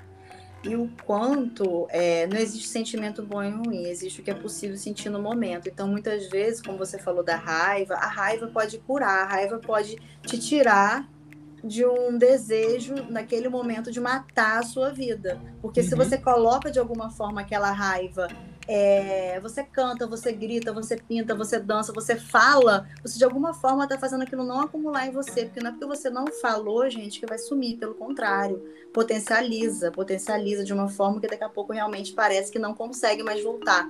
E 0.63 0.75
o 0.75 0.89
quanto 1.05 1.87
é, 1.89 2.27
não 2.27 2.37
existe 2.37 2.67
sentimento 2.67 3.23
bom 3.23 3.41
e 3.43 3.49
ruim, 3.49 3.85
existe 3.85 4.21
o 4.21 4.23
que 4.23 4.29
é 4.29 4.35
possível 4.35 4.77
sentir 4.77 5.09
no 5.09 5.19
momento. 5.19 5.67
Então, 5.67 5.87
muitas 5.87 6.29
vezes, 6.29 6.61
como 6.61 6.77
você 6.77 6.99
falou 6.99 7.23
da 7.23 7.35
raiva, 7.35 7.95
a 7.95 8.07
raiva 8.07 8.47
pode 8.47 8.77
curar, 8.77 9.23
a 9.23 9.25
raiva 9.25 9.57
pode 9.57 9.97
te 10.21 10.37
tirar 10.37 11.09
de 11.63 11.85
um 11.85 12.17
desejo 12.17 12.95
naquele 13.09 13.49
momento 13.49 13.91
de 13.91 13.99
matar 13.99 14.59
a 14.59 14.63
sua 14.63 14.91
vida. 14.91 15.41
Porque 15.61 15.81
uhum. 15.81 15.87
se 15.87 15.95
você 15.95 16.17
coloca 16.17 16.69
de 16.69 16.79
alguma 16.79 17.09
forma 17.09 17.41
aquela 17.41 17.71
raiva 17.71 18.27
é, 18.67 19.39
você 19.39 19.63
canta, 19.63 20.07
você 20.07 20.31
grita, 20.31 20.73
você 20.73 20.95
pinta, 20.95 21.35
você 21.35 21.59
dança, 21.59 21.91
você 21.91 22.15
fala, 22.15 22.87
você 23.03 23.17
de 23.17 23.23
alguma 23.23 23.53
forma 23.53 23.83
está 23.83 23.97
fazendo 23.97 24.23
aquilo 24.23 24.43
não 24.43 24.61
acumular 24.61 25.07
em 25.07 25.11
você, 25.11 25.45
porque 25.45 25.59
não 25.59 25.69
é 25.69 25.73
porque 25.73 25.85
você 25.85 26.09
não 26.09 26.27
falou, 26.27 26.89
gente, 26.89 27.19
que 27.19 27.25
vai 27.25 27.37
sumir, 27.37 27.77
pelo 27.77 27.95
contrário, 27.95 28.61
potencializa, 28.93 29.91
potencializa 29.91 30.63
de 30.63 30.73
uma 30.73 30.87
forma 30.87 31.19
que 31.19 31.27
daqui 31.27 31.43
a 31.43 31.49
pouco 31.49 31.73
realmente 31.73 32.13
parece 32.13 32.51
que 32.51 32.59
não 32.59 32.73
consegue 32.73 33.23
mais 33.23 33.43
voltar. 33.43 33.89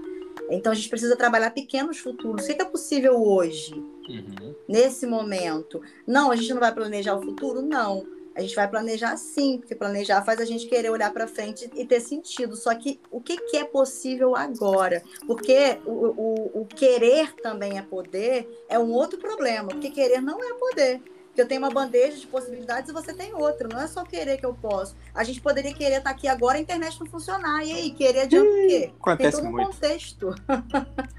Então 0.50 0.72
a 0.72 0.76
gente 0.76 0.90
precisa 0.90 1.16
trabalhar 1.16 1.52
pequenos 1.52 2.00
futuros. 2.00 2.46
O 2.46 2.48
que 2.48 2.62
é 2.62 2.66
possível 2.66 3.22
hoje, 3.22 3.74
uhum. 3.74 4.56
nesse 4.68 5.06
momento? 5.06 5.82
Não, 6.08 6.32
a 6.32 6.36
gente 6.36 6.54
não 6.54 6.60
vai 6.60 6.74
planejar 6.74 7.16
o 7.16 7.22
futuro? 7.22 7.62
Não 7.62 8.21
a 8.36 8.42
gente 8.42 8.56
vai 8.56 8.68
planejar 8.68 9.18
sim, 9.18 9.58
porque 9.58 9.76
planejar 9.76 10.24
faz 10.24 10.40
a 10.40 10.46
gente 10.46 10.68
querer 10.68 10.90
olhar 10.90 11.12
para 11.12 11.28
frente 11.28 11.70
e 11.76 11.86
ter 11.86 12.00
sentido. 12.00 12.56
Só 12.56 12.74
que 12.76 13.00
o 13.10 13.20
que, 13.22 13.38
que 13.38 13.58
é 13.58 13.64
possível 13.64 14.36
agora? 14.36 15.04
Porque 15.28 15.80
o, 15.86 15.92
o, 15.92 16.62
o, 16.62 16.66
querer 16.66 17.34
também 17.36 17.78
é 17.78 17.82
poder, 17.82 18.66
é 18.70 18.80
um 18.80 18.92
outro 18.92 19.20
problema, 19.20 19.70
porque 19.70 19.90
querer 19.90 20.22
não 20.22 20.42
é 20.42 20.54
poder. 20.54 21.02
Porque 21.32 21.42
eu 21.42 21.48
tenho 21.48 21.62
uma 21.62 21.72
bandeja 21.72 22.18
de 22.18 22.28
possibilidades 22.28 22.90
e 22.90 22.94
você 22.94 23.14
tem 23.14 23.34
outra. 23.34 23.66
Não 23.66 23.80
é 23.80 23.88
só 23.88 24.04
querer 24.04 24.38
que 24.38 24.46
eu 24.46 24.54
posso. 24.54 24.94
A 25.16 25.24
gente 25.24 25.40
poderia 25.40 25.74
querer 25.74 26.00
estar 26.00 26.10
aqui 26.10 26.28
agora 26.28 26.58
a 26.58 26.62
internet 26.62 27.00
não 27.00 27.08
funcionar. 27.08 27.64
E 27.66 27.72
aí, 27.72 27.92
querer 27.92 28.24
adianta 28.24 28.50
o 28.50 28.68
quê? 28.68 28.92
Acontece 29.00 29.38
tem 29.38 29.42
todo 29.42 29.52
muito. 29.54 29.70
um 29.70 29.72
contexto. 29.72 30.36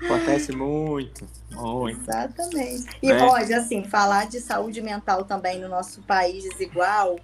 Acontece 0.04 0.52
muito. 0.52 1.26
Muito. 1.52 2.00
Exatamente. 2.02 2.86
E, 3.02 3.10
né? 3.10 3.18
Roger, 3.18 3.58
assim, 3.58 3.84
falar 3.84 4.26
de 4.26 4.38
saúde 4.38 4.82
mental 4.82 5.24
também 5.24 5.58
no 5.58 5.68
nosso 5.68 6.02
país 6.02 6.44
desigual 6.44 7.16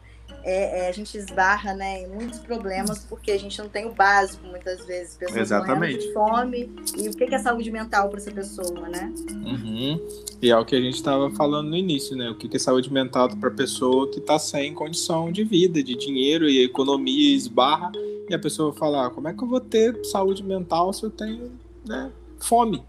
é, 0.49 0.87
é, 0.87 0.89
a 0.89 0.93
gente 0.93 1.17
esbarra 1.19 1.75
né, 1.75 2.05
em 2.05 2.09
muitos 2.09 2.39
problemas 2.39 3.05
porque 3.05 3.31
a 3.31 3.39
gente 3.39 3.59
não 3.59 3.69
tem 3.69 3.87
o 3.87 3.93
básico 3.93 4.47
muitas 4.47 4.83
vezes. 4.87 5.15
Pessoas 5.15 5.37
Exatamente. 5.37 6.07
de 6.07 6.13
fome. 6.15 6.75
E 6.97 7.07
o 7.07 7.13
que 7.13 7.25
é 7.25 7.39
saúde 7.39 7.71
mental 7.71 8.09
para 8.09 8.19
essa 8.19 8.31
pessoa, 8.31 8.89
né? 8.89 9.13
Uhum. 9.31 10.01
E 10.41 10.51
é 10.51 10.57
o 10.57 10.65
que 10.65 10.75
a 10.75 10.81
gente 10.81 10.95
estava 10.95 11.31
falando 11.33 11.69
no 11.69 11.77
início, 11.77 12.17
né? 12.17 12.31
O 12.31 12.35
que 12.35 12.57
é 12.57 12.59
saúde 12.59 12.91
mental 12.91 13.29
para 13.37 13.51
a 13.51 13.53
pessoa 13.53 14.11
que 14.11 14.21
está 14.21 14.39
sem 14.39 14.73
condição 14.73 15.31
de 15.31 15.45
vida, 15.45 15.83
de 15.83 15.95
dinheiro 15.95 16.49
e 16.49 16.65
economia 16.65 17.37
esbarra 17.37 17.93
e 18.27 18.35
a 18.35 18.39
pessoa 18.39 18.73
fala, 18.73 19.07
ah, 19.07 19.11
como 19.11 19.29
é 19.29 19.35
que 19.35 19.43
eu 19.43 19.49
vou 19.49 19.61
ter 19.61 20.03
saúde 20.07 20.43
mental 20.43 20.95
se 20.95 21.05
eu 21.05 21.11
tenho 21.11 21.53
né, 21.87 22.11
fome? 22.39 22.83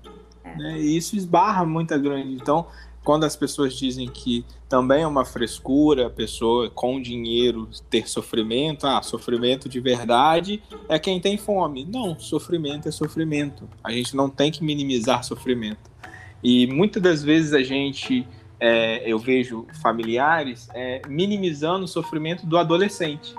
É. 0.46 0.56
Né? 0.56 0.80
E 0.80 0.96
isso 0.96 1.18
esbarra 1.18 1.66
muito 1.66 1.98
grande. 2.00 2.34
Então, 2.36 2.68
quando 3.10 3.24
as 3.24 3.36
pessoas 3.36 3.74
dizem 3.74 4.08
que 4.08 4.46
também 4.70 5.02
é 5.02 5.08
uma 5.08 5.26
frescura 5.26 6.06
a 6.06 6.10
pessoa 6.12 6.70
com 6.70 7.02
dinheiro 7.02 7.68
ter 7.90 8.08
sofrimento, 8.08 8.86
ah, 8.86 9.02
sofrimento 9.02 9.68
de 9.68 9.80
verdade 9.80 10.62
é 10.88 11.00
quem 11.00 11.20
tem 11.20 11.36
fome. 11.36 11.88
Não, 11.92 12.20
sofrimento 12.20 12.88
é 12.88 12.92
sofrimento. 12.92 13.68
A 13.84 13.92
gente 13.92 14.16
não 14.16 14.30
tem 14.30 14.52
que 14.52 14.64
minimizar 14.64 15.24
sofrimento. 15.24 15.90
E 16.44 16.68
muitas 16.68 17.02
das 17.02 17.24
vezes 17.24 17.52
a 17.52 17.64
gente, 17.64 18.28
é, 18.60 19.12
eu 19.12 19.18
vejo 19.18 19.66
familiares 19.82 20.70
é, 20.76 21.02
minimizando 21.08 21.86
o 21.86 21.88
sofrimento 21.88 22.46
do 22.46 22.60
adolescente. 22.60 23.34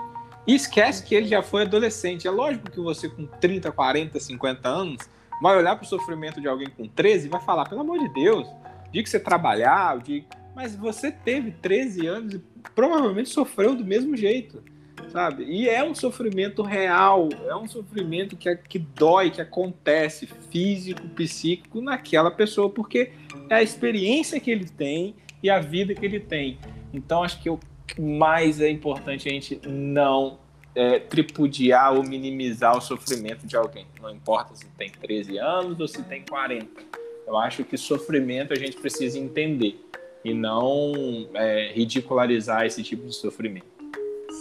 E 0.45 0.53
esquece 0.53 1.01
que 1.01 1.15
ele 1.15 1.29
já 1.29 1.41
foi 1.41 1.61
adolescente. 1.61 2.27
É 2.27 2.31
lógico 2.31 2.69
que 2.69 2.81
você 2.81 3.07
com 3.07 3.25
30, 3.25 3.71
40, 3.71 4.19
50 4.19 4.67
anos 4.67 4.97
vai 5.41 5.57
olhar 5.57 5.77
para 5.77 5.85
o 5.85 5.87
sofrimento 5.87 6.41
de 6.41 6.49
alguém 6.49 6.67
com 6.69 6.89
13 6.89 7.27
e 7.27 7.29
vai 7.29 7.39
falar, 7.39 7.69
pelo 7.69 7.79
amor 7.79 7.99
de 7.99 8.09
Deus, 8.09 8.45
dia 8.91 9.03
que 9.03 9.09
você 9.09 9.19
trabalhar, 9.19 9.97
o 9.97 10.01
dia... 10.01 10.23
mas 10.55 10.75
você 10.75 11.11
teve 11.11 11.51
13 11.51 12.07
anos 12.07 12.33
e 12.33 12.41
provavelmente 12.75 13.29
sofreu 13.29 13.75
do 13.75 13.85
mesmo 13.85 14.15
jeito, 14.15 14.63
sabe? 15.09 15.43
E 15.43 15.67
é 15.69 15.83
um 15.83 15.95
sofrimento 15.95 16.61
real, 16.61 17.29
é 17.47 17.55
um 17.55 17.67
sofrimento 17.67 18.35
que, 18.35 18.55
que 18.55 18.79
dói, 18.79 19.31
que 19.31 19.41
acontece 19.41 20.27
físico, 20.49 21.07
psíquico 21.09 21.81
naquela 21.81 22.31
pessoa, 22.31 22.69
porque 22.69 23.11
é 23.49 23.55
a 23.55 23.63
experiência 23.63 24.39
que 24.39 24.51
ele 24.51 24.65
tem 24.65 25.15
e 25.41 25.49
a 25.49 25.59
vida 25.59 25.93
que 25.93 26.05
ele 26.05 26.19
tem. 26.19 26.59
Então, 26.93 27.23
acho 27.23 27.41
que 27.41 27.49
o 27.49 27.59
mais 27.99 28.61
é 28.61 28.69
importante 28.69 29.27
a 29.27 29.31
gente 29.31 29.59
não 29.67 30.39
é, 30.73 30.99
tripudiar 30.99 31.93
ou 31.93 32.03
minimizar 32.03 32.77
o 32.77 32.81
sofrimento 32.81 33.45
de 33.45 33.55
alguém. 33.55 33.85
Não 34.01 34.09
importa 34.09 34.55
se 34.55 34.65
tem 34.77 34.89
13 34.89 35.37
anos 35.37 35.79
ou 35.79 35.87
se 35.87 36.01
tem 36.03 36.23
40 36.23 37.01
eu 37.31 37.37
acho 37.37 37.63
que 37.63 37.77
sofrimento 37.77 38.51
a 38.51 38.57
gente 38.57 38.75
precisa 38.75 39.17
entender 39.17 39.79
e 40.23 40.33
não 40.33 41.29
é, 41.33 41.71
ridicularizar 41.73 42.65
esse 42.65 42.83
tipo 42.83 43.07
de 43.07 43.15
sofrimento. 43.15 43.71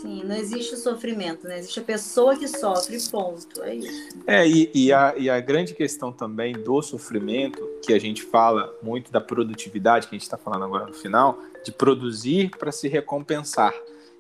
Sim, 0.03 0.25
não 0.25 0.35
existe 0.35 0.77
sofrimento, 0.77 1.47
né? 1.47 1.59
Existe 1.59 1.79
a 1.79 1.83
pessoa 1.85 2.37
que 2.37 2.49
sofre, 2.49 2.97
ponto. 3.11 3.63
É 3.63 3.75
isso. 3.75 4.09
É, 4.27 4.49
e, 4.49 4.71
e, 4.75 4.93
a, 4.93 5.15
e 5.17 5.31
a 5.31 5.39
grande 5.41 5.75
questão 5.75 6.11
também 6.11 6.53
do 6.53 6.83
sofrimento, 6.83 7.63
que 7.85 7.93
a 7.93 7.99
gente 7.99 8.23
fala 8.23 8.75
muito 8.83 9.13
da 9.13 9.21
produtividade, 9.21 10.09
que 10.09 10.15
a 10.15 10.19
gente 10.19 10.27
está 10.27 10.39
falando 10.39 10.65
agora 10.65 10.87
no 10.87 10.95
final, 10.95 11.39
de 11.65 11.71
produzir 11.71 12.51
para 12.59 12.73
se 12.73 12.89
recompensar. 12.89 13.75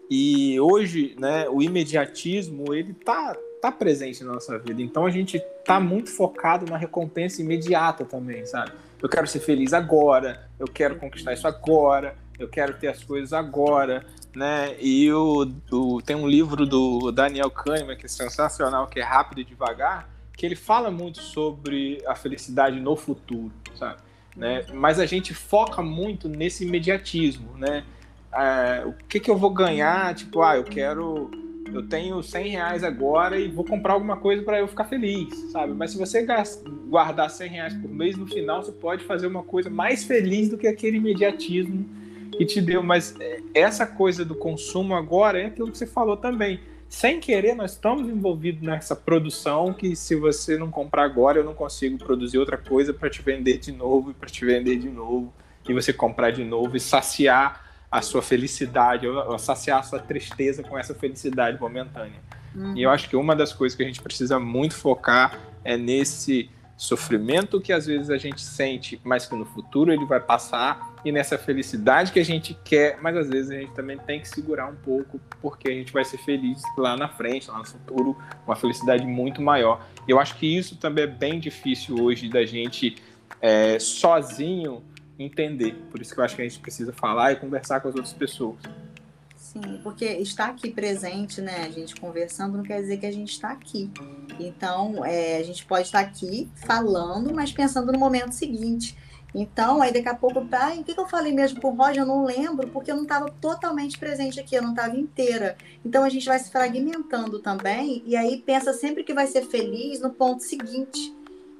E 0.08 0.60
hoje, 0.60 1.16
né, 1.18 1.48
o 1.48 1.62
imediatismo, 1.62 2.72
ele 2.74 2.92
tá, 2.92 3.36
tá 3.60 3.70
presente 3.70 4.24
na 4.24 4.32
nossa 4.32 4.58
vida. 4.58 4.80
Então 4.80 5.06
a 5.06 5.10
gente 5.10 5.38
tá 5.64 5.78
muito 5.78 6.10
focado 6.10 6.70
na 6.70 6.76
recompensa 6.76 7.42
imediata 7.42 8.04
também, 8.04 8.46
sabe? 8.46 8.72
Eu 9.00 9.08
quero 9.08 9.26
ser 9.26 9.40
feliz 9.40 9.72
agora, 9.72 10.48
eu 10.58 10.66
quero 10.66 10.96
conquistar 10.96 11.32
isso 11.32 11.46
agora, 11.46 12.16
eu 12.38 12.48
quero 12.48 12.74
ter 12.74 12.88
as 12.88 13.02
coisas 13.04 13.32
agora, 13.32 14.04
né? 14.34 14.76
E 14.80 15.10
o, 15.12 15.50
o 15.70 16.02
tem 16.02 16.16
um 16.16 16.28
livro 16.28 16.66
do 16.66 17.10
Daniel 17.10 17.50
Kahneman 17.50 17.96
que 17.96 18.06
é 18.06 18.08
sensacional, 18.08 18.86
que 18.86 19.00
é 19.00 19.02
Rápido 19.02 19.40
e 19.40 19.44
Devagar, 19.44 20.08
que 20.36 20.46
ele 20.46 20.56
fala 20.56 20.90
muito 20.90 21.20
sobre 21.20 22.02
a 22.06 22.14
felicidade 22.14 22.80
no 22.80 22.96
futuro, 22.96 23.52
sabe? 23.78 23.98
Né? 24.36 24.64
Mas 24.72 24.98
a 24.98 25.04
gente 25.04 25.34
foca 25.34 25.82
muito 25.82 26.28
nesse 26.28 26.64
imediatismo, 26.64 27.56
né? 27.58 27.84
É, 28.32 28.84
o 28.86 28.92
que, 29.08 29.18
que 29.18 29.30
eu 29.30 29.36
vou 29.36 29.50
ganhar? 29.50 30.14
Tipo, 30.14 30.40
ah, 30.42 30.56
eu 30.56 30.64
quero 30.64 31.30
eu 31.72 31.86
tenho 31.86 32.22
100 32.22 32.48
reais 32.48 32.84
agora 32.84 33.38
e 33.38 33.48
vou 33.48 33.64
comprar 33.64 33.94
alguma 33.94 34.16
coisa 34.16 34.42
para 34.42 34.58
eu 34.58 34.68
ficar 34.68 34.84
feliz, 34.84 35.34
sabe? 35.50 35.72
Mas 35.72 35.92
se 35.92 35.98
você 35.98 36.26
guardar 36.88 37.30
100 37.30 37.48
reais 37.48 37.74
por 37.74 37.90
mês, 37.90 38.16
no 38.16 38.26
final 38.26 38.62
você 38.62 38.72
pode 38.72 39.04
fazer 39.04 39.26
uma 39.26 39.42
coisa 39.42 39.70
mais 39.70 40.04
feliz 40.04 40.48
do 40.48 40.58
que 40.58 40.66
aquele 40.66 40.96
imediatismo 40.96 41.88
que 42.36 42.44
te 42.44 42.60
deu. 42.60 42.82
Mas 42.82 43.14
é, 43.20 43.40
essa 43.54 43.86
coisa 43.86 44.24
do 44.24 44.34
consumo 44.34 44.94
agora 44.94 45.40
é 45.40 45.46
aquilo 45.46 45.70
que 45.70 45.78
você 45.78 45.86
falou 45.86 46.16
também. 46.16 46.60
Sem 46.88 47.20
querer, 47.20 47.54
nós 47.54 47.72
estamos 47.72 48.08
envolvidos 48.08 48.62
nessa 48.62 48.96
produção 48.96 49.72
que 49.72 49.94
se 49.94 50.16
você 50.16 50.58
não 50.58 50.70
comprar 50.70 51.04
agora, 51.04 51.38
eu 51.38 51.44
não 51.44 51.54
consigo 51.54 51.96
produzir 51.98 52.36
outra 52.38 52.58
coisa 52.58 52.92
para 52.92 53.08
te 53.08 53.22
vender 53.22 53.58
de 53.58 53.70
novo 53.70 54.10
e 54.10 54.14
para 54.14 54.28
te 54.28 54.44
vender 54.44 54.76
de 54.76 54.88
novo 54.88 55.32
e 55.68 55.72
você 55.72 55.92
comprar 55.92 56.32
de 56.32 56.44
novo 56.44 56.76
e 56.76 56.80
saciar 56.80 57.69
a 57.90 58.00
sua 58.02 58.22
felicidade, 58.22 59.06
ou 59.06 59.38
saciar 59.38 59.80
a 59.80 59.82
sua 59.82 59.98
tristeza 59.98 60.62
com 60.62 60.78
essa 60.78 60.94
felicidade 60.94 61.60
momentânea. 61.60 62.20
Uhum. 62.54 62.76
E 62.76 62.82
eu 62.82 62.90
acho 62.90 63.08
que 63.08 63.16
uma 63.16 63.34
das 63.34 63.52
coisas 63.52 63.76
que 63.76 63.82
a 63.82 63.86
gente 63.86 64.00
precisa 64.00 64.38
muito 64.38 64.74
focar 64.74 65.38
é 65.64 65.76
nesse 65.76 66.48
sofrimento 66.76 67.60
que 67.60 67.74
às 67.74 67.84
vezes 67.84 68.08
a 68.08 68.16
gente 68.16 68.40
sente, 68.40 68.98
mas 69.04 69.26
que 69.26 69.34
no 69.34 69.44
futuro 69.44 69.92
ele 69.92 70.06
vai 70.06 70.18
passar, 70.18 70.94
e 71.04 71.12
nessa 71.12 71.36
felicidade 71.36 72.10
que 72.10 72.18
a 72.18 72.24
gente 72.24 72.56
quer, 72.64 72.98
mas 73.02 73.16
às 73.16 73.28
vezes 73.28 73.50
a 73.50 73.54
gente 73.54 73.72
também 73.72 73.98
tem 73.98 74.18
que 74.18 74.28
segurar 74.28 74.66
um 74.66 74.76
pouco, 74.76 75.20
porque 75.42 75.68
a 75.68 75.72
gente 75.72 75.92
vai 75.92 76.04
ser 76.04 76.16
feliz 76.18 76.62
lá 76.78 76.96
na 76.96 77.08
frente, 77.08 77.50
lá 77.50 77.58
no 77.58 77.66
futuro, 77.66 78.16
uma 78.46 78.56
felicidade 78.56 79.04
muito 79.06 79.42
maior. 79.42 79.86
E 80.08 80.10
eu 80.10 80.18
acho 80.18 80.36
que 80.36 80.46
isso 80.46 80.76
também 80.76 81.04
é 81.04 81.06
bem 81.06 81.38
difícil 81.38 82.02
hoje 82.02 82.30
da 82.30 82.46
gente 82.46 82.96
é, 83.42 83.78
sozinho 83.78 84.82
entender. 85.24 85.74
Por 85.90 86.00
isso 86.00 86.14
que 86.14 86.20
eu 86.20 86.24
acho 86.24 86.36
que 86.36 86.42
a 86.42 86.48
gente 86.48 86.58
precisa 86.58 86.92
falar 86.92 87.32
e 87.32 87.36
conversar 87.36 87.80
com 87.80 87.88
as 87.88 87.94
outras 87.94 88.12
pessoas. 88.12 88.58
Sim, 89.36 89.80
porque 89.82 90.04
estar 90.04 90.50
aqui 90.50 90.70
presente, 90.70 91.40
né, 91.40 91.64
a 91.64 91.70
gente 91.70 91.96
conversando, 91.96 92.56
não 92.58 92.62
quer 92.62 92.80
dizer 92.80 92.98
que 92.98 93.06
a 93.06 93.12
gente 93.12 93.32
está 93.32 93.50
aqui. 93.50 93.90
Então, 94.38 95.04
é, 95.04 95.38
a 95.38 95.42
gente 95.42 95.64
pode 95.64 95.86
estar 95.86 96.00
aqui 96.00 96.48
falando, 96.54 97.34
mas 97.34 97.50
pensando 97.50 97.90
no 97.90 97.98
momento 97.98 98.32
seguinte. 98.32 98.96
Então, 99.34 99.80
aí 99.80 99.92
daqui 99.92 100.08
a 100.08 100.14
pouco, 100.14 100.46
ah, 100.52 100.72
o 100.76 100.84
que, 100.84 100.94
que 100.94 101.00
eu 101.00 101.08
falei 101.08 101.32
mesmo 101.32 101.60
com 101.60 101.68
o 101.68 101.74
Roger? 101.74 102.02
Eu 102.02 102.06
não 102.06 102.24
lembro, 102.24 102.68
porque 102.68 102.90
eu 102.90 102.96
não 102.96 103.04
estava 103.04 103.30
totalmente 103.40 103.98
presente 103.98 104.38
aqui, 104.38 104.54
eu 104.54 104.62
não 104.62 104.70
estava 104.70 104.96
inteira. 104.96 105.56
Então, 105.84 106.04
a 106.04 106.08
gente 106.08 106.26
vai 106.26 106.38
se 106.38 106.50
fragmentando 106.50 107.40
também, 107.40 108.02
e 108.06 108.16
aí 108.16 108.42
pensa 108.44 108.72
sempre 108.72 109.02
que 109.02 109.14
vai 109.14 109.26
ser 109.26 109.42
feliz 109.42 110.00
no 110.00 110.10
ponto 110.10 110.42
seguinte. 110.42 111.12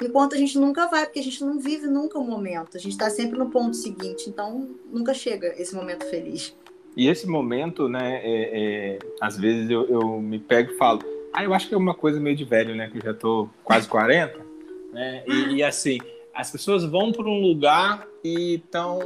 Enquanto 0.03 0.35
a 0.35 0.39
gente 0.39 0.59
nunca 0.59 0.87
vai, 0.87 1.05
porque 1.05 1.19
a 1.19 1.23
gente 1.23 1.45
não 1.45 1.59
vive 1.59 1.87
nunca 1.87 2.19
o 2.19 2.25
momento, 2.25 2.77
a 2.77 2.81
gente 2.81 2.93
está 2.93 3.11
sempre 3.11 3.39
no 3.39 3.51
ponto 3.51 3.77
seguinte, 3.77 4.29
então 4.29 4.69
nunca 4.91 5.13
chega 5.13 5.49
esse 5.61 5.75
momento 5.75 6.07
feliz. 6.07 6.57
E 6.97 7.07
esse 7.07 7.27
momento, 7.27 7.89
né, 7.89 8.21
é, 8.25 8.51
é, 8.95 8.99
às 9.21 9.37
vezes 9.37 9.71
eu, 9.71 9.89
eu, 9.89 10.21
me 10.21 10.39
pego 10.39 10.73
e 10.73 10.77
falo, 10.77 11.01
ah, 11.33 11.45
eu 11.45 11.53
acho 11.53 11.69
que 11.69 11.75
é 11.75 11.77
uma 11.77 11.95
coisa 11.95 12.19
meio 12.19 12.35
de 12.35 12.45
velho, 12.45 12.75
né, 12.75 12.89
que 12.91 12.99
eu 12.99 13.03
já 13.03 13.15
tô 13.15 13.49
quase 13.63 13.87
40, 13.89 14.39
né, 14.93 15.23
e, 15.27 15.57
e 15.57 15.63
assim, 15.63 15.99
as 16.35 16.51
pessoas 16.51 16.85
vão 16.85 17.13
para 17.13 17.27
um 17.27 17.41
lugar 17.41 18.07
e 18.25 18.55
estão... 18.55 19.01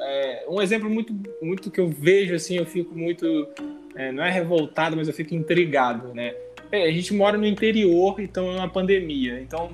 É, 0.00 0.46
um 0.48 0.60
exemplo 0.60 0.90
muito, 0.90 1.14
muito 1.40 1.70
que 1.70 1.80
eu 1.80 1.88
vejo, 1.88 2.34
assim, 2.34 2.56
eu 2.56 2.66
fico 2.66 2.94
muito, 2.98 3.46
é, 3.94 4.10
não 4.10 4.24
é 4.24 4.30
revoltado, 4.30 4.96
mas 4.96 5.06
eu 5.06 5.14
fico 5.14 5.34
intrigado, 5.34 6.12
né, 6.12 6.34
é, 6.72 6.88
a 6.88 6.90
gente 6.90 7.14
mora 7.14 7.38
no 7.38 7.46
interior, 7.46 8.20
então 8.20 8.50
é 8.50 8.56
uma 8.56 8.68
pandemia, 8.68 9.40
então 9.40 9.70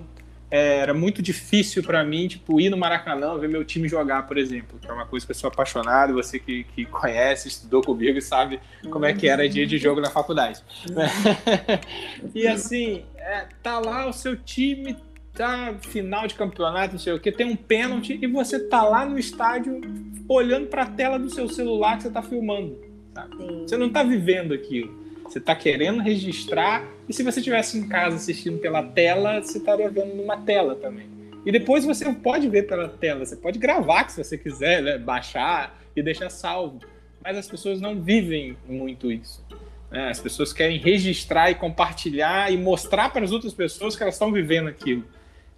era 0.50 0.92
muito 0.92 1.22
difícil 1.22 1.82
para 1.82 2.02
mim, 2.02 2.26
tipo, 2.26 2.60
ir 2.60 2.70
no 2.70 2.76
Maracanã, 2.76 3.38
ver 3.38 3.48
meu 3.48 3.64
time 3.64 3.88
jogar, 3.88 4.26
por 4.26 4.36
exemplo, 4.36 4.78
que 4.80 4.90
é 4.90 4.92
uma 4.92 5.06
coisa 5.06 5.24
que 5.24 5.30
eu 5.30 5.36
sou 5.36 5.48
apaixonado, 5.48 6.14
você 6.14 6.38
que, 6.38 6.64
que 6.64 6.84
conhece, 6.84 7.48
estudou 7.48 7.82
comigo 7.82 8.18
e 8.18 8.22
sabe 8.22 8.58
como 8.90 9.04
é 9.04 9.14
que 9.14 9.28
era 9.28 9.48
dia 9.48 9.66
de 9.66 9.78
jogo 9.78 10.00
na 10.00 10.10
faculdade. 10.10 10.60
e 12.34 12.48
assim, 12.48 13.04
é, 13.16 13.46
tá 13.62 13.78
lá 13.78 14.08
o 14.08 14.12
seu 14.12 14.36
time, 14.36 14.96
tá 15.32 15.74
final 15.80 16.26
de 16.26 16.34
campeonato, 16.34 16.94
não 16.94 17.00
sei 17.00 17.12
o 17.12 17.20
que, 17.20 17.30
tem 17.30 17.46
um 17.46 17.56
pênalti 17.56 18.18
e 18.20 18.26
você 18.26 18.58
tá 18.58 18.82
lá 18.82 19.06
no 19.06 19.18
estádio 19.18 19.80
olhando 20.28 20.66
para 20.66 20.82
a 20.82 20.86
tela 20.86 21.18
do 21.18 21.30
seu 21.30 21.48
celular 21.48 21.96
que 21.96 22.04
você 22.04 22.10
tá 22.10 22.22
filmando. 22.22 22.76
Sabe? 23.14 23.36
Você 23.62 23.76
não 23.76 23.88
tá 23.88 24.02
vivendo 24.02 24.52
aquilo. 24.52 24.98
Você 25.24 25.38
está 25.38 25.54
querendo 25.54 26.02
registrar, 26.02 26.84
e 27.10 27.12
se 27.12 27.24
você 27.24 27.40
estivesse 27.40 27.76
em 27.76 27.88
casa 27.88 28.14
assistindo 28.14 28.58
pela 28.58 28.84
tela, 28.84 29.42
você 29.42 29.58
estaria 29.58 29.90
vendo 29.90 30.14
numa 30.14 30.36
tela 30.36 30.76
também. 30.76 31.10
E 31.44 31.50
depois 31.50 31.84
você 31.84 32.04
pode 32.12 32.48
ver 32.48 32.68
pela 32.68 32.88
tela, 32.88 33.26
você 33.26 33.34
pode 33.34 33.58
gravar 33.58 34.08
se 34.08 34.22
você 34.22 34.38
quiser, 34.38 34.80
né? 34.80 34.96
baixar 34.96 35.76
e 35.96 36.04
deixar 36.04 36.30
salvo. 36.30 36.78
Mas 37.20 37.36
as 37.36 37.48
pessoas 37.48 37.80
não 37.80 38.00
vivem 38.00 38.56
muito 38.64 39.10
isso. 39.10 39.44
Né? 39.90 40.08
As 40.08 40.20
pessoas 40.20 40.52
querem 40.52 40.78
registrar 40.78 41.50
e 41.50 41.56
compartilhar 41.56 42.52
e 42.52 42.56
mostrar 42.56 43.10
para 43.12 43.24
as 43.24 43.32
outras 43.32 43.52
pessoas 43.52 43.96
que 43.96 44.04
elas 44.04 44.14
estão 44.14 44.30
vivendo 44.30 44.68
aquilo. 44.68 45.02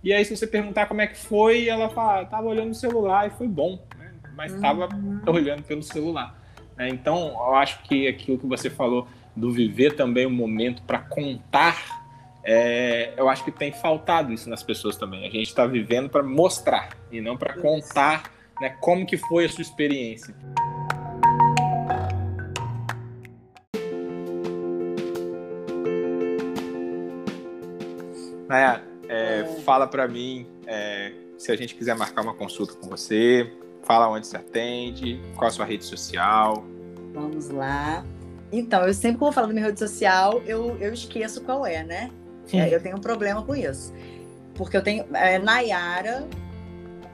E 0.02 0.10
aí, 0.10 0.24
se 0.24 0.34
você 0.34 0.46
perguntar 0.46 0.86
como 0.86 1.02
é 1.02 1.06
que 1.06 1.18
foi, 1.18 1.68
ela 1.68 1.90
fala, 1.90 2.22
estava 2.22 2.46
ah, 2.46 2.50
olhando 2.50 2.68
no 2.68 2.74
celular 2.74 3.26
e 3.26 3.30
foi 3.30 3.46
bom, 3.46 3.78
né? 3.98 4.10
mas 4.34 4.54
estava 4.54 4.88
uhum. 4.88 5.20
olhando 5.26 5.62
pelo 5.64 5.82
celular. 5.82 6.34
Né? 6.78 6.88
Então, 6.88 7.28
eu 7.28 7.54
acho 7.56 7.82
que 7.82 8.08
aquilo 8.08 8.38
que 8.38 8.46
você 8.46 8.70
falou 8.70 9.06
do 9.34 9.50
viver 9.50 9.96
também 9.96 10.26
um 10.26 10.30
momento 10.30 10.82
para 10.82 10.98
contar, 10.98 12.02
é, 12.44 13.14
eu 13.16 13.28
acho 13.28 13.44
que 13.44 13.50
tem 13.50 13.72
faltado 13.72 14.32
isso 14.32 14.48
nas 14.50 14.62
pessoas 14.62 14.96
também. 14.96 15.26
A 15.26 15.30
gente 15.30 15.48
está 15.48 15.66
vivendo 15.66 16.08
para 16.10 16.22
mostrar 16.22 16.90
e 17.10 17.20
não 17.20 17.36
para 17.36 17.54
contar 17.54 18.30
né, 18.60 18.76
como 18.80 19.06
que 19.06 19.16
foi 19.16 19.44
a 19.44 19.48
sua 19.48 19.62
experiência. 19.62 20.34
Nayara, 28.48 28.84
é, 29.08 29.44
fala 29.64 29.86
para 29.86 30.06
mim 30.06 30.46
é, 30.66 31.12
se 31.38 31.50
a 31.50 31.56
gente 31.56 31.74
quiser 31.74 31.96
marcar 31.96 32.22
uma 32.22 32.34
consulta 32.34 32.74
com 32.74 32.88
você, 32.88 33.50
fala 33.82 34.08
onde 34.08 34.26
você 34.26 34.36
atende, 34.36 35.20
qual 35.36 35.48
a 35.48 35.50
sua 35.50 35.64
rede 35.64 35.84
social. 35.84 36.64
Vamos 37.14 37.48
lá. 37.48 38.04
Então, 38.52 38.86
eu 38.86 38.92
sempre, 38.92 39.18
quando 39.18 39.32
falo 39.32 39.46
da 39.46 39.54
minha 39.54 39.66
rede 39.66 39.78
social, 39.78 40.42
eu, 40.44 40.76
eu 40.78 40.92
esqueço 40.92 41.40
qual 41.42 41.64
é, 41.64 41.82
né? 41.82 42.10
É, 42.52 42.74
eu 42.74 42.82
tenho 42.82 42.96
um 42.96 43.00
problema 43.00 43.42
com 43.42 43.54
isso. 43.54 43.92
Porque 44.54 44.76
eu 44.76 44.82
tenho. 44.82 45.06
É, 45.14 45.38
Nayara. 45.38 46.28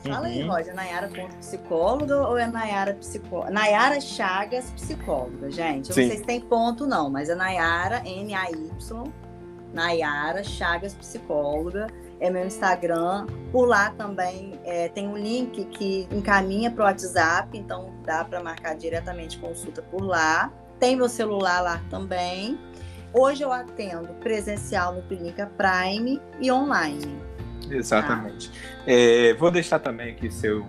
Fala 0.01 0.26
uhum. 0.28 0.32
aí, 0.32 0.43
Roger, 0.43 0.74
Nayara 0.74 1.09
ponto 1.09 1.36
psicóloga 1.36 2.28
ou 2.28 2.39
é 2.39 2.47
Nayara 2.47 2.95
psicóloga? 2.95 3.51
Nayara 3.51 4.01
Chagas 4.01 4.70
psicóloga, 4.70 5.51
gente. 5.51 5.89
Eu 5.89 5.95
Sim. 5.95 6.03
não 6.03 6.09
sei 6.09 6.18
se 6.18 6.24
tem 6.24 6.41
ponto, 6.41 6.86
não, 6.86 7.11
mas 7.11 7.28
é 7.28 7.34
Nayara, 7.34 8.03
N-A-Y, 8.05 9.05
Nayara 9.72 10.45
Chagas 10.45 10.95
psicóloga. 10.95 11.89
É 12.20 12.30
meu 12.30 12.47
Instagram. 12.47 13.26
Por 13.53 13.66
lá 13.66 13.91
também 13.91 14.59
é, 14.64 14.89
tem 14.89 15.07
um 15.07 15.16
link 15.16 15.64
que 15.66 16.09
encaminha 16.12 16.70
para 16.70 16.82
o 16.82 16.86
WhatsApp, 16.86 17.57
então 17.57 17.93
dá 18.05 18.24
para 18.24 18.43
marcar 18.43 18.76
diretamente 18.76 19.39
consulta 19.39 19.82
por 19.82 20.03
lá. 20.03 20.53
Tem 20.79 20.95
meu 20.95 21.09
celular 21.09 21.61
lá 21.61 21.83
também. 21.91 22.59
Hoje 23.12 23.43
eu 23.43 23.53
atendo 23.53 24.12
presencial 24.14 24.95
no 24.95 25.03
Clínica 25.03 25.51
Prime 25.57 26.20
e 26.41 26.53
online. 26.53 27.20
Exatamente. 27.70 28.51
É, 28.87 29.35
vou 29.35 29.51
deixar 29.51 29.79
também 29.79 30.12
aqui 30.12 30.31
seu, 30.31 30.66